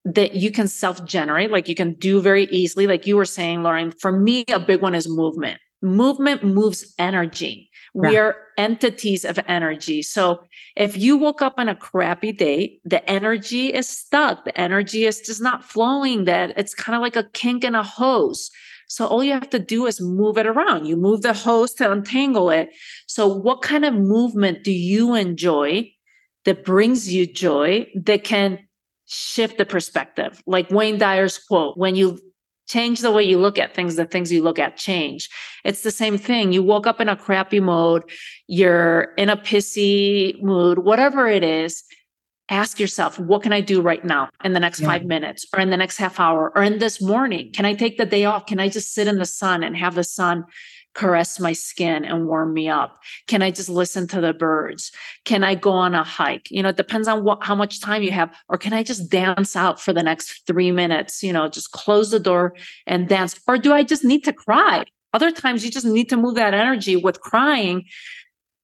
that 0.05 0.35
you 0.35 0.51
can 0.51 0.67
self 0.67 1.05
generate, 1.05 1.51
like 1.51 1.69
you 1.69 1.75
can 1.75 1.93
do 1.95 2.21
very 2.21 2.45
easily. 2.47 2.87
Like 2.87 3.07
you 3.07 3.17
were 3.17 3.27
saying, 3.27 3.63
Lauren, 3.63 3.93
for 3.93 4.11
me, 4.11 4.45
a 4.49 4.59
big 4.59 4.81
one 4.81 4.95
is 4.95 5.09
movement. 5.09 5.61
Movement 5.83 6.43
moves 6.43 6.95
energy. 6.99 7.71
Yeah. 7.95 8.09
We 8.09 8.17
are 8.17 8.37
entities 8.57 9.25
of 9.25 9.39
energy. 9.47 10.03
So 10.03 10.43
if 10.77 10.97
you 10.97 11.17
woke 11.17 11.43
up 11.43 11.55
on 11.59 11.69
a 11.69 11.75
crappy 11.75 12.33
day, 12.33 12.81
the 12.85 13.09
energy 13.09 13.73
is 13.73 13.89
stuck. 13.89 14.45
The 14.45 14.59
energy 14.59 15.05
is 15.05 15.21
just 15.21 15.43
not 15.43 15.63
flowing. 15.63 16.25
That 16.25 16.57
it's 16.57 16.75
kind 16.75 16.97
of 16.97 17.03
like 17.03 17.17
a 17.17 17.29
kink 17.35 17.65
in 17.65 17.75
a 17.75 17.83
hose. 17.83 18.51
So 18.89 19.07
all 19.07 19.23
you 19.23 19.33
have 19.33 19.51
to 19.51 19.59
do 19.59 19.87
is 19.87 20.01
move 20.01 20.39
it 20.39 20.47
around. 20.47 20.87
You 20.87 20.97
move 20.97 21.23
the 21.23 21.33
hose 21.33 21.75
to 21.75 21.91
untangle 21.91 22.51
it. 22.51 22.71
So 23.07 23.29
what 23.29 23.63
kind 23.63 23.85
of 23.85 23.95
movement 23.95 24.65
do 24.65 24.73
you 24.73 25.15
enjoy 25.15 25.93
that 26.45 26.65
brings 26.65 27.13
you 27.13 27.27
joy 27.27 27.87
that 27.95 28.25
can 28.25 28.59
shift 29.07 29.59
the 29.59 29.67
perspective? 29.67 30.43
Like 30.47 30.71
Wayne 30.71 30.99
Dyer's 30.99 31.39
quote, 31.39 31.77
when 31.77 31.95
you 31.95 32.19
change 32.69 33.01
the 33.01 33.11
way 33.11 33.23
you 33.23 33.39
look 33.39 33.59
at 33.59 33.75
things, 33.75 33.97
the 33.97 34.05
things 34.05 34.31
you 34.31 34.43
look 34.43 34.59
at 34.59 34.77
change. 34.77 35.29
It's 35.65 35.83
the 35.83 35.91
same 35.91 36.19
thing. 36.19 36.53
You 36.53 36.63
woke 36.63 36.87
up 36.87 37.01
in 37.01 37.09
a 37.09 37.17
crappy 37.17 37.61
mode, 37.61 38.05
you're 38.47 39.15
in 39.17 39.31
a 39.31 39.37
pissy 39.37 40.41
mood, 40.43 40.81
whatever 40.81 41.27
it 41.27 41.43
is, 41.43 41.83
ask 42.49 42.81
yourself, 42.81 43.19
what 43.19 43.43
can 43.43 43.53
I 43.53 43.61
do 43.61 43.81
right 43.81 44.05
now 44.05 44.29
in 44.45 44.53
the 44.53 44.61
next 44.61 44.81
yeah. 44.81 44.89
five 44.89 45.05
minutes 45.05 45.47
or 45.53 45.61
in 45.61 45.71
the 45.71 45.77
next 45.77 45.99
half 45.99 46.19
hour 46.19 46.53
or 46.55 46.63
in 46.63 46.79
this 46.79 47.01
morning? 47.01 47.53
Can 47.53 47.65
I 47.65 47.75
take 47.75 47.99
the 47.99 48.07
day 48.07 48.25
off? 48.25 48.47
Can 48.47 48.61
I 48.61 48.69
just 48.69 48.95
sit 48.95 49.07
in 49.07 49.19
the 49.19 49.27
sun 49.27 49.63
and 49.63 49.77
have 49.77 49.95
the 49.95 50.05
sun 50.05 50.45
caress 50.95 51.39
my 51.39 51.53
skin 51.53 52.05
and 52.05 52.27
warm 52.27 52.55
me 52.55 52.69
up? 52.69 52.99
Can 53.27 53.43
I 53.43 53.51
just 53.51 53.69
listen 53.69 54.09
to 54.09 54.21
the 54.21 54.33
birds? 54.33 54.91
Can 55.25 55.45
I 55.45 55.55
go 55.55 55.71
on 55.71 55.95
a 55.95 56.03
hike? 56.03 56.51
You 56.51 56.63
know, 56.63 56.71
it 56.71 56.77
depends 56.77 57.07
on 57.07 57.23
what 57.23 57.43
how 57.43 57.55
much 57.55 57.81
time 57.81 58.03
you 58.03 58.13
have. 58.13 58.35
Or 58.49 58.59
can 58.59 58.73
I 58.73 58.83
just 58.83 59.11
dance 59.11 59.55
out 59.55 59.81
for 59.81 59.93
the 59.93 60.03
next 60.03 60.47
three 60.47 60.73
minutes? 60.73 61.23
You 61.23 61.33
know, 61.33 61.49
just 61.49 61.73
close 61.73 62.11
the 62.11 62.21
door 62.21 62.55
and 62.87 63.09
dance. 63.09 63.39
Or 63.47 63.59
do 63.59 63.73
I 63.73 63.83
just 63.83 64.05
need 64.05 64.25
to 64.25 64.33
cry? 64.33 64.85
Other 65.13 65.31
times 65.31 65.65
you 65.65 65.71
just 65.71 65.87
need 65.87 66.09
to 66.11 66.17
move 66.17 66.35
that 66.35 66.55
energy 66.55 66.97
with 66.97 67.21
crying 67.21 67.87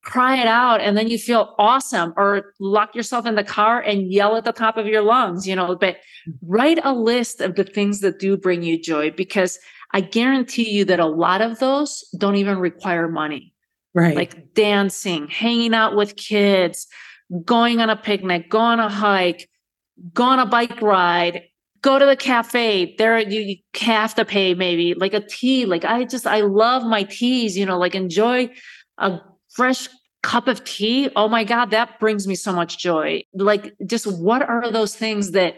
cry 0.05 0.36
it 0.36 0.46
out 0.46 0.80
and 0.80 0.96
then 0.96 1.09
you 1.09 1.18
feel 1.18 1.55
awesome 1.59 2.12
or 2.16 2.52
lock 2.61 2.94
yourself 2.94 3.26
in 3.26 3.34
the 3.34 3.44
car 3.44 3.80
and 3.80 4.12
yell 4.12 4.36
at 4.36 4.44
the 4.44 4.52
top 4.52 4.76
of 4.76 4.86
your 4.86 5.02
lungs 5.02 5.46
you 5.46 5.57
know 5.57 5.74
but 5.74 5.96
mm-hmm. 5.96 6.30
write 6.42 6.78
a 6.84 6.92
list 6.92 7.40
of 7.40 7.55
the 7.55 7.64
things 7.64 8.00
that 8.00 8.18
do 8.18 8.36
bring 8.36 8.62
you 8.62 8.80
joy 8.80 9.11
because 9.11 9.59
i 9.92 10.00
guarantee 10.00 10.70
you 10.70 10.84
that 10.84 11.00
a 11.00 11.07
lot 11.07 11.40
of 11.40 11.59
those 11.59 12.05
don't 12.18 12.36
even 12.36 12.59
require 12.59 13.09
money. 13.09 13.52
Right. 13.94 14.16
Like 14.16 14.55
dancing 14.55 15.28
hanging 15.28 15.72
out 15.72 15.94
with 15.94 16.16
kids 16.16 16.88
going 17.44 17.80
on 17.80 17.90
a 17.90 17.96
picnic 17.96 18.50
go 18.50 18.59
on 18.59 18.80
a 18.80 18.88
hike 18.88 19.48
go 20.12 20.24
on 20.24 20.38
a 20.38 20.46
bike 20.46 20.82
ride 20.82 21.42
go 21.80 21.98
to 21.98 22.05
the 22.05 22.16
cafe 22.16 22.94
there 22.98 23.18
you, 23.18 23.40
you 23.40 23.57
have 23.80 24.14
to 24.14 24.24
pay 24.24 24.55
maybe 24.55 24.94
like 24.94 25.14
a 25.14 25.20
tea 25.20 25.64
like 25.64 25.84
i 25.84 26.05
just 26.05 26.26
i 26.26 26.40
love 26.40 26.84
my 26.84 27.02
teas 27.05 27.57
you 27.57 27.64
know 27.64 27.78
like 27.78 27.94
enjoy 27.94 28.50
a 28.98 29.20
fresh 29.55 29.88
cup 30.22 30.48
of 30.48 30.64
tea 30.64 31.11
oh 31.16 31.28
my 31.28 31.44
god 31.44 31.66
that 31.66 32.00
brings 32.00 32.26
me 32.26 32.34
so 32.34 32.52
much 32.52 32.78
joy. 32.78 33.22
Like 33.34 33.74
just 33.86 34.07
what 34.07 34.42
are 34.42 34.70
those 34.70 34.96
things 34.96 35.32
that 35.32 35.57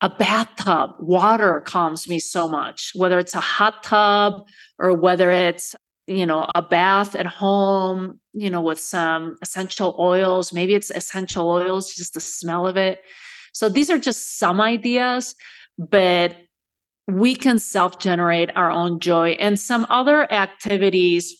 a 0.00 0.08
bathtub 0.10 0.90
water 0.98 1.60
calms 1.60 2.08
me 2.08 2.18
so 2.18 2.48
much? 2.48 2.92
Whether 2.94 3.18
it's 3.18 3.34
a 3.34 3.40
hot 3.40 3.82
tub 3.82 4.46
or 4.78 4.94
whether 4.94 5.30
it's 5.30 5.76
you 6.06 6.26
know 6.26 6.48
a 6.54 6.62
bath 6.62 7.14
at 7.14 7.26
home 7.26 8.18
you 8.32 8.50
know 8.50 8.60
with 8.60 8.80
some 8.80 9.36
essential 9.42 9.94
oils. 9.98 10.52
Maybe 10.52 10.74
it's 10.74 10.90
essential 10.90 11.48
oils 11.48 11.94
just 11.94 12.14
the 12.14 12.20
smell 12.20 12.66
of 12.66 12.76
it. 12.76 13.00
So 13.52 13.68
these 13.68 13.90
are 13.90 13.98
just 13.98 14.38
some 14.38 14.60
ideas 14.60 15.34
but 15.78 16.36
we 17.08 17.34
can 17.34 17.58
self 17.58 17.98
generate 17.98 18.50
our 18.56 18.70
own 18.70 19.00
joy 19.00 19.30
and 19.32 19.58
some 19.58 19.86
other 19.90 20.30
activities 20.32 21.36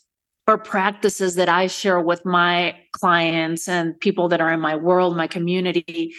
or 0.47 0.59
practices 0.59 1.37
that 1.37 1.49
I 1.49 1.67
share 1.69 2.01
with 2.01 2.25
my 2.25 2.77
clients 2.93 3.69
and 3.69 3.99
people 4.01 4.29
that 4.29 4.41
are 4.41 4.53
in 4.53 4.61
my 4.61 4.75
world, 4.75 5.17
my 5.17 5.27
community, 5.27 6.15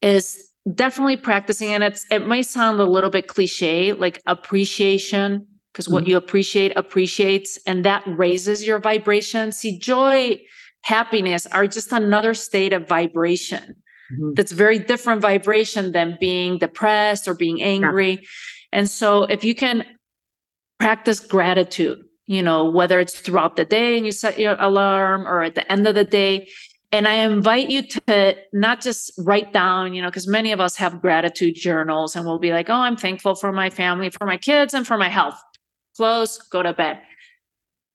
is 0.00 0.50
definitely 0.74 1.16
practicing. 1.16 1.72
And 1.72 1.84
it's 1.84 2.06
it 2.10 2.26
might 2.26 2.46
sound 2.46 2.80
a 2.80 2.84
little 2.84 3.10
bit 3.10 3.28
cliche, 3.28 3.92
like 3.92 4.22
appreciation, 4.26 5.46
because 5.72 5.88
what 5.88 6.04
mm-hmm. 6.04 6.12
you 6.12 6.16
appreciate 6.16 6.72
appreciates, 6.76 7.58
and 7.66 7.84
that 7.84 8.02
raises 8.06 8.66
your 8.66 8.78
vibration. 8.78 9.52
See, 9.52 9.78
joy, 9.78 10.40
happiness 10.82 11.46
are 11.46 11.66
just 11.66 11.92
another 11.92 12.32
state 12.32 12.72
of 12.72 12.88
vibration. 12.88 13.76
Mm-hmm. 14.12 14.34
That's 14.34 14.52
very 14.52 14.78
different 14.78 15.20
vibration 15.20 15.92
than 15.92 16.16
being 16.20 16.58
depressed 16.58 17.28
or 17.28 17.34
being 17.34 17.62
angry. 17.62 18.12
Yeah. 18.12 18.18
And 18.72 18.90
so 18.90 19.24
if 19.24 19.44
you 19.44 19.54
can 19.54 19.84
practice 20.78 21.20
gratitude 21.20 22.05
you 22.26 22.42
know, 22.42 22.68
whether 22.68 22.98
it's 23.00 23.18
throughout 23.18 23.56
the 23.56 23.64
day 23.64 23.96
and 23.96 24.04
you 24.04 24.12
set 24.12 24.38
your 24.38 24.56
alarm 24.58 25.26
or 25.26 25.42
at 25.42 25.54
the 25.54 25.70
end 25.70 25.86
of 25.86 25.94
the 25.94 26.04
day. 26.04 26.48
And 26.92 27.06
I 27.06 27.14
invite 27.14 27.68
you 27.68 27.82
to 27.82 28.36
not 28.52 28.80
just 28.80 29.12
write 29.18 29.52
down, 29.52 29.94
you 29.94 30.02
know, 30.02 30.08
because 30.08 30.28
many 30.28 30.52
of 30.52 30.60
us 30.60 30.76
have 30.76 31.00
gratitude 31.00 31.54
journals 31.56 32.16
and 32.16 32.24
we'll 32.24 32.38
be 32.38 32.52
like, 32.52 32.70
oh, 32.70 32.74
I'm 32.74 32.96
thankful 32.96 33.34
for 33.34 33.52
my 33.52 33.70
family, 33.70 34.10
for 34.10 34.26
my 34.26 34.36
kids, 34.36 34.72
and 34.72 34.86
for 34.86 34.96
my 34.96 35.08
health. 35.08 35.40
Close, 35.96 36.38
go 36.38 36.62
to 36.62 36.72
bed. 36.72 37.00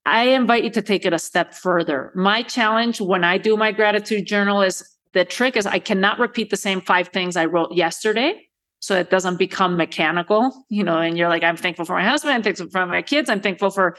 I 0.04 0.28
invite 0.28 0.64
you 0.64 0.70
to 0.70 0.82
take 0.82 1.04
it 1.04 1.12
a 1.12 1.18
step 1.18 1.54
further. 1.54 2.12
My 2.14 2.42
challenge 2.42 3.00
when 3.00 3.24
I 3.24 3.38
do 3.38 3.56
my 3.56 3.72
gratitude 3.72 4.26
journal 4.26 4.60
is 4.60 4.82
the 5.12 5.24
trick 5.24 5.56
is 5.56 5.66
I 5.66 5.78
cannot 5.78 6.18
repeat 6.18 6.50
the 6.50 6.56
same 6.56 6.80
five 6.80 7.08
things 7.08 7.36
I 7.36 7.44
wrote 7.44 7.72
yesterday 7.72 8.48
so 8.82 8.96
it 8.96 9.10
doesn't 9.10 9.38
become 9.38 9.76
mechanical, 9.76 10.66
you 10.68 10.82
know, 10.82 10.98
and 10.98 11.16
you're 11.16 11.28
like, 11.28 11.44
I'm 11.44 11.56
thankful 11.56 11.84
for 11.84 11.94
my 11.94 12.04
husband, 12.04 12.34
I'm 12.34 12.42
thankful 12.42 12.68
for 12.68 12.84
my 12.84 13.00
kids, 13.00 13.30
I'm 13.30 13.40
thankful 13.40 13.70
for 13.70 13.96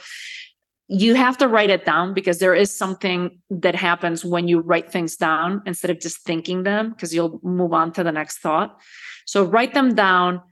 you 0.88 1.14
have 1.14 1.38
to 1.38 1.48
write 1.48 1.70
it 1.70 1.86
down 1.86 2.12
because 2.12 2.38
there 2.38 2.54
is 2.54 2.76
something 2.76 3.40
that 3.48 3.74
happens 3.74 4.26
when 4.26 4.46
you 4.46 4.60
write 4.60 4.92
things 4.92 5.16
down 5.16 5.62
instead 5.64 5.90
of 5.90 5.98
just 5.98 6.18
thinking 6.18 6.64
them 6.64 6.90
because 6.90 7.14
you'll 7.14 7.40
move 7.42 7.72
on 7.72 7.92
to 7.92 8.04
the 8.04 8.12
next 8.12 8.38
thought. 8.40 8.78
So 9.24 9.42
write 9.42 9.72
them 9.72 9.94
down. 9.94 10.42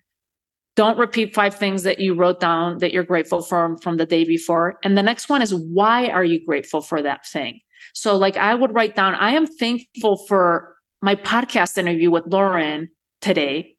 Don't 0.76 0.96
repeat 0.96 1.34
five 1.34 1.54
things 1.54 1.82
that 1.82 1.98
you 1.98 2.14
wrote 2.14 2.40
down 2.40 2.78
that 2.78 2.94
you're 2.94 3.04
grateful 3.04 3.42
for 3.42 3.76
from 3.82 3.98
the 3.98 4.06
day 4.06 4.24
before. 4.24 4.78
And 4.82 4.96
the 4.96 5.02
next 5.02 5.28
one 5.28 5.42
is 5.42 5.54
why 5.54 6.08
are 6.08 6.24
you 6.24 6.42
grateful 6.42 6.80
for 6.80 7.02
that 7.02 7.26
thing? 7.26 7.60
So 7.92 8.16
like 8.16 8.38
I 8.38 8.54
would 8.54 8.74
write 8.74 8.96
down 8.96 9.14
I 9.14 9.32
am 9.32 9.46
thankful 9.46 10.24
for 10.26 10.74
my 11.02 11.16
podcast 11.16 11.76
interview 11.76 12.10
with 12.10 12.24
Lauren 12.26 12.88
today 13.20 13.76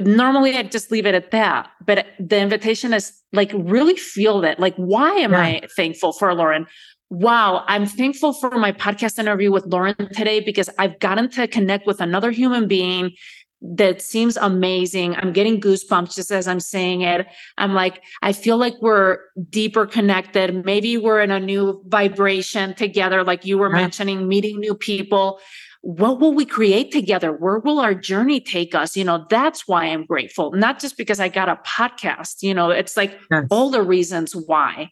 normally 0.00 0.56
I 0.56 0.62
just 0.62 0.90
leave 0.90 1.06
it 1.06 1.14
at 1.14 1.30
that. 1.32 1.70
But 1.84 2.06
the 2.18 2.38
invitation 2.38 2.92
is 2.92 3.12
like 3.32 3.50
really 3.54 3.96
feel 3.96 4.40
that. 4.40 4.60
Like, 4.60 4.74
why 4.76 5.10
am 5.14 5.32
yeah. 5.32 5.40
I 5.40 5.60
thankful 5.76 6.12
for 6.12 6.34
Lauren? 6.34 6.66
Wow, 7.10 7.64
I'm 7.66 7.84
thankful 7.84 8.32
for 8.32 8.50
my 8.52 8.72
podcast 8.72 9.18
interview 9.18 9.52
with 9.52 9.66
Lauren 9.66 9.94
today 10.14 10.40
because 10.40 10.70
I've 10.78 10.98
gotten 10.98 11.28
to 11.30 11.46
connect 11.46 11.86
with 11.86 12.00
another 12.00 12.30
human 12.30 12.66
being 12.66 13.12
that 13.60 14.02
seems 14.02 14.36
amazing. 14.38 15.14
I'm 15.16 15.32
getting 15.32 15.60
goosebumps 15.60 16.14
just 16.14 16.32
as 16.32 16.48
I'm 16.48 16.58
saying 16.58 17.02
it. 17.02 17.26
I'm 17.58 17.74
like, 17.74 18.02
I 18.22 18.32
feel 18.32 18.56
like 18.56 18.74
we're 18.80 19.18
deeper 19.50 19.86
connected. 19.86 20.64
Maybe 20.64 20.96
we're 20.96 21.20
in 21.20 21.30
a 21.30 21.38
new 21.38 21.82
vibration 21.86 22.74
together, 22.74 23.22
like 23.22 23.44
you 23.44 23.58
were 23.58 23.70
right. 23.70 23.80
mentioning, 23.80 24.26
meeting 24.26 24.58
new 24.58 24.74
people 24.74 25.38
what 25.82 26.20
will 26.20 26.32
we 26.32 26.44
create 26.44 26.92
together? 26.92 27.32
Where 27.32 27.58
will 27.58 27.80
our 27.80 27.94
journey 27.94 28.40
take 28.40 28.74
us? 28.74 28.96
You 28.96 29.04
know, 29.04 29.26
that's 29.28 29.66
why 29.66 29.86
I'm 29.86 30.06
grateful, 30.06 30.52
not 30.52 30.80
just 30.80 30.96
because 30.96 31.18
I 31.18 31.28
got 31.28 31.48
a 31.48 31.56
podcast, 31.66 32.42
you 32.42 32.54
know, 32.54 32.70
it's 32.70 32.96
like 32.96 33.18
yes. 33.30 33.46
all 33.50 33.70
the 33.70 33.82
reasons 33.82 34.34
why. 34.34 34.90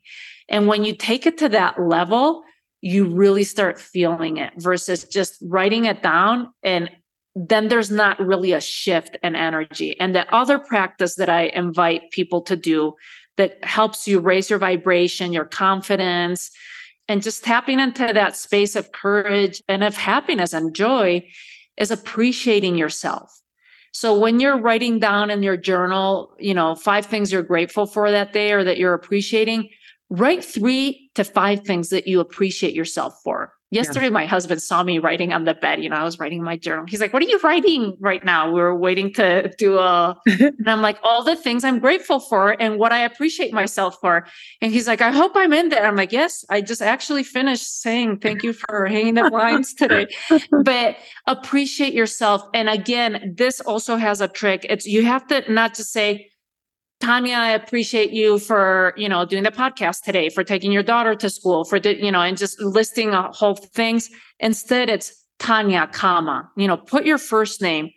And 0.48 0.66
when 0.66 0.84
you 0.84 0.94
take 0.94 1.26
it 1.26 1.38
to 1.38 1.48
that 1.50 1.80
level, 1.80 2.42
you 2.80 3.04
really 3.04 3.44
start 3.44 3.78
feeling 3.78 4.38
it 4.38 4.52
versus 4.56 5.04
just 5.04 5.38
writing 5.42 5.84
it 5.84 6.02
down 6.02 6.52
and 6.62 6.90
then 7.36 7.68
there's 7.68 7.90
not 7.90 8.18
really 8.18 8.52
a 8.52 8.60
shift 8.60 9.16
in 9.22 9.36
energy. 9.36 9.98
And 10.00 10.14
the 10.14 10.28
other 10.34 10.58
practice 10.58 11.14
that 11.14 11.28
I 11.28 11.42
invite 11.54 12.10
people 12.10 12.42
to 12.42 12.56
do 12.56 12.94
that 13.36 13.62
helps 13.64 14.08
you 14.08 14.18
raise 14.18 14.50
your 14.50 14.58
vibration, 14.58 15.32
your 15.32 15.44
confidence, 15.44 16.50
and 17.10 17.24
just 17.24 17.42
tapping 17.42 17.80
into 17.80 18.12
that 18.12 18.36
space 18.36 18.76
of 18.76 18.92
courage 18.92 19.60
and 19.68 19.82
of 19.82 19.96
happiness 19.96 20.52
and 20.52 20.72
joy 20.72 21.20
is 21.76 21.90
appreciating 21.90 22.76
yourself. 22.76 23.36
So 23.90 24.16
when 24.16 24.38
you're 24.38 24.56
writing 24.56 25.00
down 25.00 25.28
in 25.28 25.42
your 25.42 25.56
journal, 25.56 26.36
you 26.38 26.54
know, 26.54 26.76
five 26.76 27.06
things 27.06 27.32
you're 27.32 27.42
grateful 27.42 27.86
for 27.86 28.12
that 28.12 28.32
day 28.32 28.52
or 28.52 28.62
that 28.62 28.78
you're 28.78 28.94
appreciating, 28.94 29.70
write 30.08 30.44
three 30.44 31.10
to 31.16 31.24
five 31.24 31.62
things 31.64 31.88
that 31.88 32.06
you 32.06 32.20
appreciate 32.20 32.74
yourself 32.74 33.18
for. 33.24 33.54
Yesterday, 33.72 34.06
yeah. 34.06 34.10
my 34.10 34.26
husband 34.26 34.60
saw 34.60 34.82
me 34.82 34.98
writing 34.98 35.32
on 35.32 35.44
the 35.44 35.54
bed. 35.54 35.80
You 35.80 35.88
know, 35.88 35.96
I 35.96 36.02
was 36.02 36.18
writing 36.18 36.42
my 36.42 36.56
journal. 36.56 36.86
He's 36.88 37.00
like, 37.00 37.12
What 37.12 37.22
are 37.22 37.26
you 37.26 37.38
writing 37.38 37.96
right 38.00 38.24
now? 38.24 38.50
We 38.50 38.60
are 38.60 38.76
waiting 38.76 39.12
to 39.14 39.52
do 39.58 39.78
a, 39.78 40.16
and 40.26 40.68
I'm 40.68 40.82
like, 40.82 40.98
All 41.04 41.22
the 41.22 41.36
things 41.36 41.62
I'm 41.62 41.78
grateful 41.78 42.18
for 42.18 42.60
and 42.60 42.78
what 42.78 42.92
I 42.92 43.04
appreciate 43.04 43.52
myself 43.52 43.98
for. 44.00 44.26
And 44.60 44.72
he's 44.72 44.88
like, 44.88 45.00
I 45.00 45.12
hope 45.12 45.32
I'm 45.36 45.52
in 45.52 45.68
there. 45.68 45.86
I'm 45.86 45.94
like, 45.94 46.10
Yes, 46.10 46.44
I 46.50 46.60
just 46.62 46.82
actually 46.82 47.22
finished 47.22 47.80
saying 47.80 48.18
thank 48.18 48.42
you 48.42 48.52
for 48.52 48.86
hanging 48.86 49.14
the 49.14 49.30
blinds 49.30 49.72
today. 49.72 50.08
but 50.64 50.96
appreciate 51.28 51.94
yourself. 51.94 52.42
And 52.52 52.68
again, 52.68 53.34
this 53.36 53.60
also 53.60 53.96
has 53.96 54.20
a 54.20 54.26
trick. 54.26 54.66
It's 54.68 54.84
you 54.84 55.04
have 55.04 55.26
to 55.28 55.50
not 55.52 55.74
just 55.74 55.92
say, 55.92 56.29
Tanya, 57.00 57.36
I 57.36 57.50
appreciate 57.50 58.10
you 58.10 58.38
for, 58.38 58.92
you 58.96 59.08
know, 59.08 59.24
doing 59.24 59.42
the 59.42 59.50
podcast 59.50 60.02
today, 60.02 60.28
for 60.28 60.44
taking 60.44 60.70
your 60.70 60.82
daughter 60.82 61.14
to 61.14 61.30
school, 61.30 61.64
for, 61.64 61.80
the, 61.80 61.96
you 61.96 62.12
know, 62.12 62.20
and 62.20 62.36
just 62.36 62.60
listing 62.60 63.10
a 63.10 63.32
whole 63.32 63.54
things. 63.54 64.10
Instead, 64.38 64.90
it's 64.90 65.12
Tanya, 65.38 65.88
comma, 65.92 66.50
you 66.56 66.68
know, 66.68 66.76
put 66.76 67.06
your 67.06 67.16
first 67.16 67.62
name. 67.62 67.90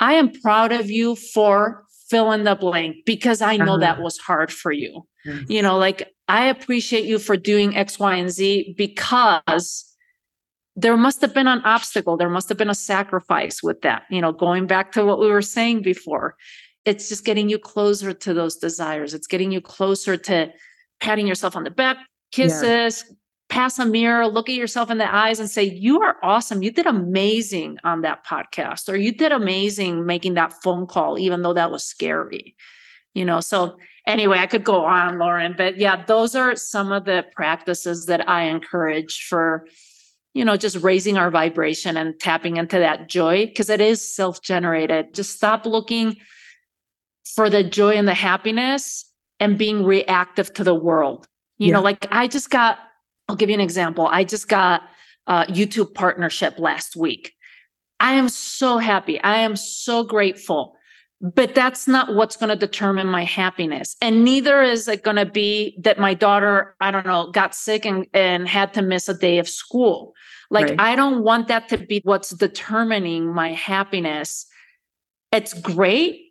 I 0.00 0.14
am 0.14 0.32
proud 0.42 0.72
of 0.72 0.90
you 0.90 1.14
for 1.14 1.84
fill 2.10 2.32
in 2.32 2.44
the 2.44 2.56
blank 2.56 2.96
because 3.06 3.40
I 3.40 3.56
know 3.56 3.74
uh-huh. 3.74 3.78
that 3.78 4.02
was 4.02 4.18
hard 4.18 4.52
for 4.52 4.72
you. 4.72 5.06
Yes. 5.24 5.44
You 5.48 5.62
know, 5.62 5.78
like 5.78 6.12
I 6.28 6.46
appreciate 6.46 7.04
you 7.04 7.18
for 7.18 7.36
doing 7.36 7.76
X, 7.76 7.98
Y, 7.98 8.14
and 8.14 8.30
Z 8.30 8.74
because 8.76 9.84
there 10.74 10.96
must 10.96 11.20
have 11.20 11.32
been 11.32 11.46
an 11.46 11.62
obstacle. 11.64 12.16
There 12.16 12.28
must 12.28 12.48
have 12.48 12.58
been 12.58 12.70
a 12.70 12.74
sacrifice 12.74 13.62
with 13.62 13.82
that, 13.82 14.02
you 14.10 14.20
know, 14.20 14.32
going 14.32 14.66
back 14.66 14.92
to 14.92 15.04
what 15.04 15.18
we 15.18 15.28
were 15.28 15.42
saying 15.42 15.82
before 15.82 16.36
it's 16.86 17.08
just 17.08 17.24
getting 17.24 17.48
you 17.48 17.58
closer 17.58 18.14
to 18.14 18.32
those 18.32 18.56
desires. 18.56 19.12
It's 19.12 19.26
getting 19.26 19.50
you 19.50 19.60
closer 19.60 20.16
to 20.16 20.52
patting 21.00 21.26
yourself 21.26 21.56
on 21.56 21.64
the 21.64 21.70
back, 21.70 21.98
kisses, 22.30 23.04
yeah. 23.06 23.14
pass 23.48 23.78
a 23.78 23.84
mirror, 23.84 24.26
look 24.28 24.48
at 24.48 24.54
yourself 24.54 24.90
in 24.90 24.98
the 24.98 25.14
eyes 25.14 25.40
and 25.40 25.50
say, 25.50 25.64
You 25.64 26.00
are 26.00 26.16
awesome. 26.22 26.62
You 26.62 26.70
did 26.70 26.86
amazing 26.86 27.78
on 27.82 28.02
that 28.02 28.24
podcast, 28.24 28.88
or 28.88 28.96
you 28.96 29.12
did 29.12 29.32
amazing 29.32 30.06
making 30.06 30.34
that 30.34 30.54
phone 30.62 30.86
call, 30.86 31.18
even 31.18 31.42
though 31.42 31.54
that 31.54 31.72
was 31.72 31.84
scary. 31.84 32.54
You 33.14 33.24
know, 33.24 33.40
so 33.40 33.78
anyway, 34.06 34.38
I 34.38 34.46
could 34.46 34.62
go 34.62 34.84
on, 34.84 35.18
Lauren, 35.18 35.54
but 35.56 35.78
yeah, 35.78 36.04
those 36.04 36.34
are 36.36 36.54
some 36.54 36.92
of 36.92 37.04
the 37.04 37.24
practices 37.34 38.06
that 38.06 38.28
I 38.28 38.44
encourage 38.44 39.26
for 39.28 39.66
you 40.34 40.44
know, 40.44 40.58
just 40.58 40.76
raising 40.82 41.16
our 41.16 41.30
vibration 41.30 41.96
and 41.96 42.20
tapping 42.20 42.58
into 42.58 42.78
that 42.78 43.08
joy 43.08 43.46
because 43.46 43.70
it 43.70 43.80
is 43.80 44.06
self 44.06 44.42
generated. 44.42 45.14
Just 45.14 45.34
stop 45.34 45.64
looking 45.64 46.18
for 47.36 47.48
the 47.48 47.62
joy 47.62 47.94
and 47.94 48.08
the 48.08 48.14
happiness 48.14 49.04
and 49.38 49.56
being 49.56 49.84
reactive 49.84 50.52
to 50.54 50.64
the 50.64 50.74
world. 50.74 51.28
You 51.58 51.68
yeah. 51.68 51.74
know, 51.74 51.82
like 51.82 52.06
I 52.10 52.26
just 52.26 52.50
got 52.50 52.78
I'll 53.28 53.36
give 53.36 53.50
you 53.50 53.54
an 53.54 53.60
example. 53.60 54.06
I 54.06 54.24
just 54.24 54.48
got 54.48 54.82
a 55.26 55.44
YouTube 55.46 55.94
partnership 55.94 56.58
last 56.58 56.96
week. 56.96 57.32
I 57.98 58.14
am 58.14 58.28
so 58.28 58.78
happy. 58.78 59.20
I 59.22 59.38
am 59.38 59.56
so 59.56 60.04
grateful. 60.04 60.74
But 61.20 61.54
that's 61.54 61.88
not 61.88 62.14
what's 62.14 62.36
going 62.36 62.50
to 62.50 62.56
determine 62.56 63.06
my 63.06 63.24
happiness. 63.24 63.96
And 64.02 64.22
neither 64.22 64.60
is 64.62 64.86
it 64.86 65.02
going 65.02 65.16
to 65.16 65.24
be 65.24 65.74
that 65.80 65.98
my 65.98 66.12
daughter, 66.12 66.76
I 66.80 66.90
don't 66.90 67.06
know, 67.06 67.30
got 67.30 67.54
sick 67.54 67.86
and, 67.86 68.06
and 68.12 68.46
had 68.46 68.74
to 68.74 68.82
miss 68.82 69.08
a 69.08 69.14
day 69.14 69.38
of 69.38 69.48
school. 69.48 70.12
Like, 70.50 70.66
right. 70.66 70.80
I 70.80 70.94
don't 70.94 71.24
want 71.24 71.48
that 71.48 71.70
to 71.70 71.78
be 71.78 72.02
what's 72.04 72.30
determining 72.30 73.32
my 73.32 73.52
happiness. 73.52 74.46
It's 75.32 75.54
great. 75.54 76.25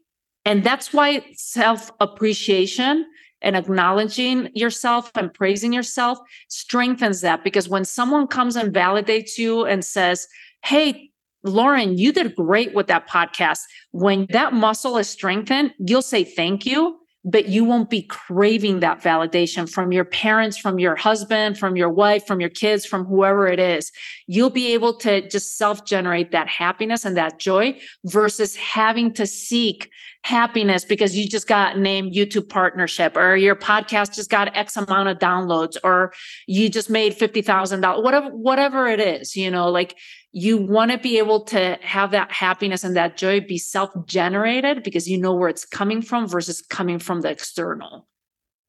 And 0.45 0.63
that's 0.63 0.93
why 0.93 1.25
self 1.33 1.91
appreciation 1.99 3.05
and 3.41 3.55
acknowledging 3.55 4.49
yourself 4.53 5.11
and 5.15 5.33
praising 5.33 5.73
yourself 5.73 6.17
strengthens 6.47 7.21
that. 7.21 7.43
Because 7.43 7.67
when 7.67 7.85
someone 7.85 8.27
comes 8.27 8.55
and 8.55 8.73
validates 8.73 9.37
you 9.37 9.65
and 9.65 9.83
says, 9.83 10.27
Hey, 10.63 11.11
Lauren, 11.43 11.97
you 11.97 12.11
did 12.11 12.35
great 12.35 12.73
with 12.73 12.87
that 12.87 13.07
podcast. 13.07 13.59
When 13.91 14.25
that 14.31 14.53
muscle 14.53 14.97
is 14.97 15.09
strengthened, 15.09 15.73
you'll 15.79 16.01
say 16.01 16.23
thank 16.23 16.65
you 16.65 16.97
but 17.25 17.49
you 17.49 17.65
won't 17.65 17.89
be 17.89 18.03
craving 18.03 18.79
that 18.81 19.01
validation 19.01 19.67
from 19.69 19.91
your 19.91 20.05
parents, 20.05 20.57
from 20.57 20.77
your 20.77 20.95
husband, 20.95 21.57
from 21.57 21.75
your 21.75 21.89
wife, 21.89 22.25
from 22.27 22.39
your 22.39 22.49
kids, 22.49 22.85
from 22.85 23.03
whoever 23.03 23.47
it 23.47 23.59
is. 23.59 23.91
You'll 24.27 24.51
be 24.51 24.73
able 24.73 24.93
to 24.97 25.27
just 25.27 25.57
self 25.57 25.85
generate 25.85 26.31
that 26.31 26.47
happiness 26.47 27.03
and 27.03 27.17
that 27.17 27.39
joy 27.39 27.79
versus 28.05 28.55
having 28.55 29.11
to 29.13 29.25
seek 29.25 29.89
happiness 30.23 30.85
because 30.85 31.15
you 31.15 31.27
just 31.27 31.47
got 31.47 31.77
named 31.77 32.13
YouTube 32.13 32.49
partnership 32.49 33.15
or 33.15 33.35
your 33.35 33.55
podcast 33.55 34.15
just 34.15 34.29
got 34.29 34.55
X 34.55 34.75
amount 34.77 35.09
of 35.09 35.19
downloads 35.19 35.77
or 35.83 36.13
you 36.47 36.69
just 36.69 36.89
made 36.89 37.17
$50,000, 37.17 38.03
whatever, 38.03 38.29
whatever 38.29 38.87
it 38.87 38.99
is, 38.99 39.35
you 39.35 39.51
know, 39.51 39.69
like 39.69 39.95
you 40.37 40.57
want 40.57 40.91
to 40.91 40.97
be 40.97 41.17
able 41.17 41.39
to 41.39 41.77
have 41.81 42.11
that 42.11 42.29
happiness 42.29 42.83
and 42.83 42.93
that 42.97 43.15
joy 43.15 43.39
be 43.39 43.57
self 43.57 43.89
generated 44.05 44.83
because 44.83 45.07
you 45.07 45.17
know 45.17 45.33
where 45.33 45.47
it's 45.47 45.63
coming 45.63 46.01
from 46.01 46.27
versus 46.27 46.61
coming 46.61 46.99
from 46.99 47.21
the 47.21 47.29
external. 47.29 48.05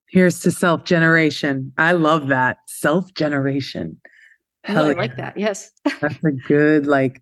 Here's 0.08 0.38
to 0.40 0.52
self 0.52 0.84
generation. 0.84 1.72
I 1.76 1.92
love 1.92 2.28
that 2.28 2.58
self 2.68 3.12
generation. 3.14 4.00
I 4.64 4.74
yeah. 4.74 4.80
like 4.80 5.16
that. 5.16 5.36
Yes. 5.36 5.72
That's 6.00 6.22
a 6.24 6.30
good, 6.30 6.86
like, 6.86 7.20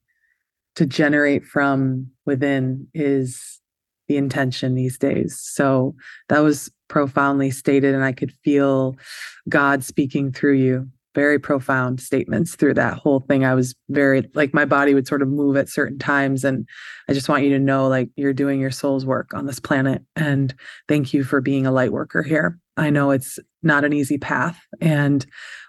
to 0.77 0.85
generate 0.85 1.47
from 1.47 2.11
within 2.27 2.87
is 2.93 3.63
the 4.09 4.19
intention 4.19 4.75
these 4.75 4.99
days. 4.99 5.41
So 5.41 5.95
that 6.29 6.41
was 6.41 6.71
profoundly 6.89 7.51
stated, 7.51 7.95
and 7.95 8.05
I 8.05 8.13
could 8.13 8.33
feel 8.45 8.97
God 9.49 9.85
speaking 9.85 10.33
through 10.33 10.57
you 10.57 10.91
very 11.15 11.39
profound 11.39 12.01
statements 12.01 12.57
through 12.57 12.75
that 12.75 12.95
whole 12.95 13.21
thing. 13.21 13.45
I 13.45 13.55
was 13.55 13.75
very 13.89 14.29
like 14.35 14.53
my 14.53 14.65
body 14.65 14.95
would 14.95 15.07
sort 15.07 15.23
of 15.23 15.29
move 15.29 15.57
at 15.57 15.69
certain 15.69 15.99
times. 15.99 16.45
And 16.45 16.67
I 17.09 17.13
just 17.13 17.29
want 17.29 17.45
you 17.45 17.51
to 17.51 17.59
know 17.59 17.89
like 17.89 18.11
you're 18.17 18.33
doing 18.33 18.61
your 18.61 18.71
soul's 18.71 19.07
work 19.07 19.33
on 19.35 19.47
this 19.47 19.61
planet. 19.61 20.03
And 20.17 20.55
thank 20.89 21.15
you 21.15 21.25
for 21.25 21.41
being 21.41 21.67
a 21.67 21.73
light 21.73 21.93
worker 21.93 22.23
here. 22.23 22.59
I 22.77 22.91
know 22.91 23.11
it's 23.13 23.39
not 23.63 23.85
an 23.85 23.93
easy 23.93 24.19
path. 24.19 24.61
And 24.81 25.25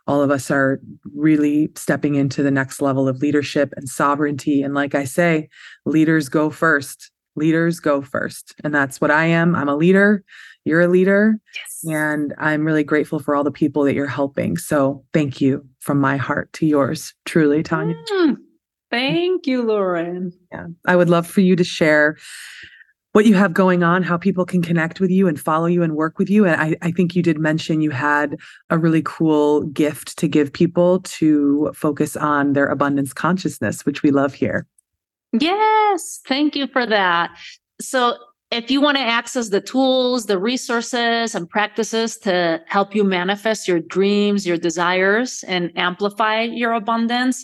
all 0.08 0.22
of 0.22 0.32
us 0.32 0.50
are 0.52 0.80
really 1.16 1.70
stepping 1.76 2.16
into 2.16 2.43
the 2.43 2.52
next 2.52 2.82
level 2.82 3.08
of 3.08 3.18
leadership 3.18 3.74
and 3.76 3.88
sovereignty. 3.88 4.62
And 4.62 4.74
like 4.74 4.96
I 4.96 5.04
say, 5.04 5.50
leaders 5.86 6.30
go 6.30 6.50
first. 6.50 7.12
Leaders 7.36 7.79
go 7.79 8.01
first. 8.01 8.55
And 8.63 8.73
that's 8.73 9.01
what 9.01 9.11
I 9.11 9.25
am. 9.25 9.55
I'm 9.55 9.69
a 9.69 9.75
leader. 9.75 10.23
You're 10.63 10.81
a 10.81 10.88
leader. 10.88 11.38
Yes. 11.55 11.93
And 11.93 12.33
I'm 12.38 12.65
really 12.65 12.83
grateful 12.83 13.19
for 13.19 13.36
all 13.36 13.43
the 13.43 13.51
people 13.51 13.83
that 13.83 13.93
you're 13.93 14.07
helping. 14.07 14.57
So 14.57 15.03
thank 15.13 15.39
you 15.39 15.65
from 15.79 15.99
my 15.99 16.17
heart 16.17 16.51
to 16.53 16.65
yours, 16.65 17.13
truly, 17.25 17.61
Tanya. 17.61 17.95
Mm, 18.11 18.38
thank 18.89 19.45
you, 19.45 19.61
Lauren. 19.61 20.33
Yeah. 20.51 20.67
I 20.88 20.95
would 20.95 21.09
love 21.09 21.27
for 21.27 21.41
you 21.41 21.55
to 21.55 21.63
share 21.63 22.17
what 23.15 23.25
you 23.25 23.33
have 23.33 23.53
going 23.53 23.81
on, 23.81 24.03
how 24.03 24.17
people 24.17 24.43
can 24.43 24.61
connect 24.61 24.99
with 24.99 25.09
you 25.09 25.25
and 25.25 25.39
follow 25.39 25.67
you 25.67 25.83
and 25.83 25.95
work 25.95 26.19
with 26.19 26.29
you. 26.29 26.45
And 26.45 26.59
I, 26.59 26.75
I 26.81 26.91
think 26.91 27.15
you 27.15 27.23
did 27.23 27.39
mention 27.39 27.79
you 27.79 27.91
had 27.91 28.36
a 28.69 28.77
really 28.77 29.01
cool 29.05 29.61
gift 29.67 30.17
to 30.17 30.27
give 30.27 30.51
people 30.51 30.99
to 31.03 31.71
focus 31.73 32.17
on 32.17 32.51
their 32.51 32.67
abundance 32.67 33.13
consciousness, 33.13 33.86
which 33.86 34.03
we 34.03 34.11
love 34.11 34.33
here. 34.33 34.67
Yes, 35.39 36.21
thank 36.27 36.55
you 36.55 36.67
for 36.67 36.86
that. 36.86 37.36
So 37.81 38.17
if 38.51 38.69
you 38.69 38.79
want 38.79 38.95
to 38.95 39.03
access 39.03 39.49
the 39.49 39.59
tools, 39.59 40.27
the 40.27 40.38
resources, 40.38 41.33
and 41.33 41.49
practices 41.49 42.17
to 42.19 42.61
help 42.67 42.93
you 42.93 43.03
manifest 43.03 43.67
your 43.67 43.79
dreams, 43.79 44.45
your 44.45 44.57
desires, 44.57 45.43
and 45.47 45.71
amplify 45.75 46.43
your 46.43 46.73
abundance, 46.73 47.43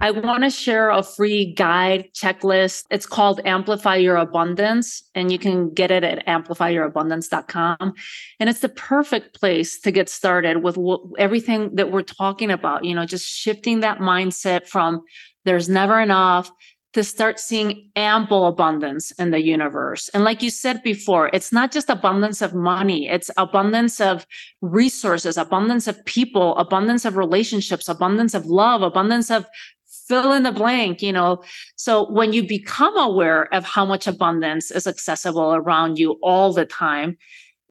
I 0.00 0.10
want 0.10 0.42
to 0.42 0.50
share 0.50 0.90
a 0.90 1.02
free 1.02 1.54
guide 1.54 2.08
checklist. 2.14 2.84
It's 2.90 3.06
called 3.06 3.40
Amplify 3.44 3.96
Your 3.96 4.16
Abundance, 4.16 5.02
and 5.14 5.30
you 5.30 5.38
can 5.38 5.72
get 5.72 5.90
it 5.90 6.02
at 6.04 6.26
amplifyourabundance.com. 6.26 7.94
And 8.40 8.50
it's 8.50 8.60
the 8.60 8.68
perfect 8.68 9.38
place 9.38 9.80
to 9.80 9.90
get 9.90 10.08
started 10.08 10.62
with 10.62 10.76
everything 11.16 11.76
that 11.76 11.92
we're 11.92 12.02
talking 12.02 12.50
about, 12.50 12.84
you 12.84 12.94
know, 12.94 13.06
just 13.06 13.26
shifting 13.26 13.80
that 13.80 13.98
mindset 13.98 14.66
from 14.66 15.02
there's 15.44 15.68
never 15.68 16.00
enough 16.00 16.50
to 16.92 17.04
start 17.04 17.38
seeing 17.38 17.88
ample 17.94 18.46
abundance 18.46 19.12
in 19.12 19.30
the 19.30 19.40
universe. 19.40 20.08
And 20.12 20.24
like 20.24 20.42
you 20.42 20.50
said 20.50 20.82
before, 20.82 21.30
it's 21.32 21.52
not 21.52 21.70
just 21.70 21.88
abundance 21.88 22.42
of 22.42 22.54
money, 22.54 23.08
it's 23.08 23.30
abundance 23.36 24.00
of 24.00 24.26
resources, 24.60 25.36
abundance 25.36 25.86
of 25.86 26.04
people, 26.04 26.56
abundance 26.56 27.04
of 27.04 27.16
relationships, 27.16 27.88
abundance 27.88 28.34
of 28.34 28.46
love, 28.46 28.82
abundance 28.82 29.30
of 29.30 29.46
fill 30.08 30.32
in 30.32 30.42
the 30.42 30.50
blank, 30.50 31.00
you 31.00 31.12
know. 31.12 31.40
So 31.76 32.10
when 32.10 32.32
you 32.32 32.44
become 32.44 32.96
aware 32.98 33.52
of 33.54 33.64
how 33.64 33.86
much 33.86 34.08
abundance 34.08 34.72
is 34.72 34.88
accessible 34.88 35.54
around 35.54 35.98
you 35.98 36.18
all 36.22 36.52
the 36.52 36.66
time, 36.66 37.16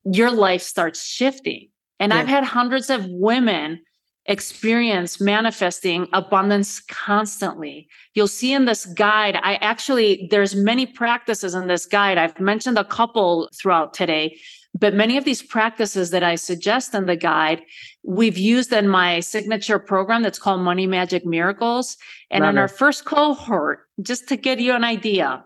your 0.05 0.32
life 0.32 0.61
starts 0.61 1.05
shifting. 1.05 1.67
And 1.99 2.13
yeah. 2.13 2.20
I've 2.20 2.28
had 2.28 2.45
hundreds 2.45 2.89
of 2.89 3.05
women 3.09 3.82
experience 4.30 5.20
manifesting 5.20 6.08
abundance 6.14 6.80
constantly. 6.82 7.90
You'll 8.14 8.28
see 8.28 8.54
in 8.54 8.66
this 8.66 8.86
guide 8.86 9.36
i 9.42 9.56
actually 9.56 10.28
there's 10.30 10.56
many 10.56 10.86
practices 10.86 11.56
in 11.56 11.68
this 11.68 11.86
guide. 11.86 12.18
I've 12.18 12.40
mentioned 12.40 12.78
a 12.78 12.86
couple 12.86 13.50
throughout 13.54 13.94
today 13.94 14.40
but 14.80 14.94
many 14.94 15.18
of 15.18 15.26
these 15.26 15.42
practices 15.42 16.12
that 16.12 16.24
i 16.24 16.36
suggest 16.36 16.94
in 16.94 17.08
the 17.08 17.16
guide 17.16 17.64
we've 18.04 18.38
used 18.38 18.72
in 18.72 18.88
my 18.88 19.20
signature 19.20 19.80
program 19.80 20.22
that's 20.22 20.40
called 20.40 20.62
money 20.62 20.86
magic 20.86 21.26
miracles. 21.26 21.98
And 22.30 22.44
Love 22.44 22.52
in 22.52 22.58
it. 22.58 22.62
our 22.62 22.68
first 22.68 23.06
cohort 23.06 23.88
just 24.02 24.30
to 24.30 24.38
give 24.38 24.60
you 24.60 24.74
an 24.74 24.84
idea 24.84 25.44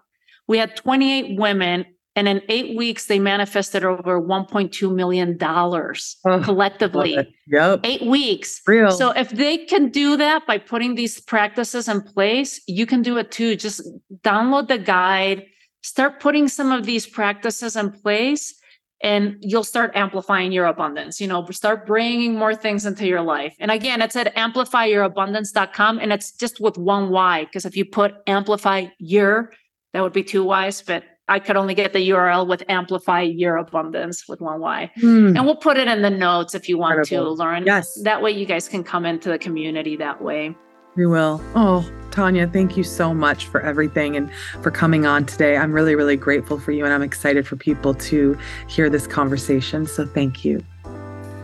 we 0.47 0.57
had 0.57 0.75
28 0.75 1.39
women 1.39 1.85
and 2.15 2.27
in 2.27 2.41
eight 2.47 2.77
weeks, 2.77 3.07
they 3.07 3.17
manifested 3.17 3.83
over 3.83 4.21
$1.2 4.21 4.93
million 4.93 5.37
oh, 5.41 6.43
collectively. 6.43 7.35
Yep. 7.47 7.79
Eight 7.83 8.03
weeks. 8.03 8.61
Real. 8.67 8.91
So 8.91 9.11
if 9.11 9.29
they 9.29 9.57
can 9.57 9.89
do 9.89 10.15
that 10.17 10.45
by 10.45 10.59
putting 10.59 10.93
these 10.93 11.19
practices 11.19 11.87
in 11.87 12.01
place, 12.01 12.61
you 12.67 12.85
can 12.85 13.01
do 13.01 13.17
it 13.17 13.31
too. 13.31 13.55
Just 13.55 13.81
download 14.21 14.67
the 14.67 14.77
guide, 14.77 15.45
start 15.81 16.19
putting 16.19 16.47
some 16.47 16.71
of 16.71 16.85
these 16.85 17.07
practices 17.07 17.75
in 17.75 17.91
place, 17.91 18.53
and 19.01 19.35
you'll 19.41 19.63
start 19.63 19.91
amplifying 19.95 20.51
your 20.51 20.67
abundance. 20.67 21.19
You 21.19 21.27
know, 21.27 21.45
start 21.47 21.87
bringing 21.87 22.35
more 22.35 22.55
things 22.55 22.85
into 22.85 23.07
your 23.07 23.21
life. 23.21 23.55
And 23.59 23.71
again, 23.71 24.01
it's 24.03 24.15
at 24.15 24.33
amplifyourabundance.com 24.35 25.99
and 25.99 26.13
it's 26.13 26.31
just 26.31 26.61
with 26.61 26.77
one 26.77 27.09
Y, 27.09 27.45
because 27.45 27.65
if 27.65 27.75
you 27.75 27.85
put 27.85 28.13
amplify 28.27 28.85
your, 28.99 29.51
that 29.93 30.01
would 30.01 30.13
be 30.13 30.23
two 30.23 30.43
Y's, 30.43 30.83
but 30.83 31.03
I 31.29 31.39
could 31.39 31.55
only 31.55 31.73
get 31.73 31.93
the 31.93 32.09
URL 32.09 32.45
with 32.47 32.63
Amplify 32.67 33.21
Your 33.21 33.55
Abundance 33.55 34.27
with 34.27 34.41
one 34.41 34.59
Y. 34.59 34.91
Mm. 34.97 35.37
And 35.37 35.45
we'll 35.45 35.55
put 35.55 35.77
it 35.77 35.87
in 35.87 36.01
the 36.01 36.09
notes 36.09 36.53
if 36.53 36.67
you 36.67 36.77
want 36.77 36.99
Incredible. 36.99 37.35
to, 37.35 37.41
Lauren. 37.41 37.65
Yes. 37.65 37.97
That 38.03 38.21
way 38.21 38.31
you 38.31 38.45
guys 38.45 38.67
can 38.67 38.83
come 38.83 39.05
into 39.05 39.29
the 39.29 39.37
community 39.37 39.95
that 39.95 40.21
way. 40.21 40.53
We 40.95 41.05
will. 41.05 41.41
Oh, 41.55 41.89
Tanya, 42.11 42.47
thank 42.47 42.75
you 42.75 42.83
so 42.83 43.13
much 43.13 43.47
for 43.47 43.61
everything 43.61 44.17
and 44.17 44.29
for 44.61 44.69
coming 44.69 45.05
on 45.05 45.25
today. 45.25 45.55
I'm 45.55 45.71
really, 45.71 45.95
really 45.95 46.17
grateful 46.17 46.59
for 46.59 46.71
you 46.71 46.83
and 46.83 46.93
I'm 46.93 47.01
excited 47.01 47.47
for 47.47 47.55
people 47.55 47.93
to 47.95 48.37
hear 48.67 48.89
this 48.89 49.07
conversation. 49.07 49.87
So 49.87 50.05
thank 50.05 50.43
you. 50.43 50.63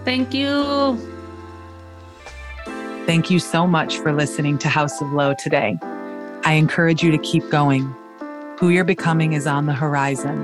Thank 0.03 0.33
you. 0.33 0.97
Thank 3.05 3.31
you 3.31 3.39
so 3.39 3.65
much 3.65 3.97
for 3.97 4.11
listening 4.11 4.57
to 4.59 4.67
House 4.67 5.01
of 5.01 5.11
Lo 5.13 5.33
today. 5.39 5.79
I 6.43 6.53
encourage 6.53 7.01
you 7.01 7.11
to 7.11 7.17
keep 7.17 7.49
going 7.49 7.95
who 8.59 8.67
you're 8.67 8.83
becoming 8.83 9.31
is 9.31 9.47
on 9.47 9.67
the 9.67 9.73
horizon, 9.73 10.37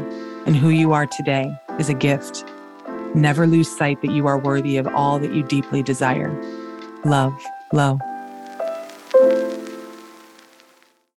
and 0.46 0.56
who 0.56 0.70
you 0.70 0.94
are 0.94 1.06
today 1.06 1.54
is 1.78 1.90
a 1.90 1.94
gift. 1.94 2.46
Never 3.14 3.46
lose 3.46 3.70
sight 3.70 4.02
that 4.02 4.12
you 4.12 4.26
are 4.26 4.38
worthy 4.38 4.78
of 4.78 4.88
all 4.88 5.20
that 5.20 5.34
you 5.34 5.44
deeply 5.44 5.84
desire. 5.84 6.32
Love, 7.04 7.34
Lo. 7.74 8.00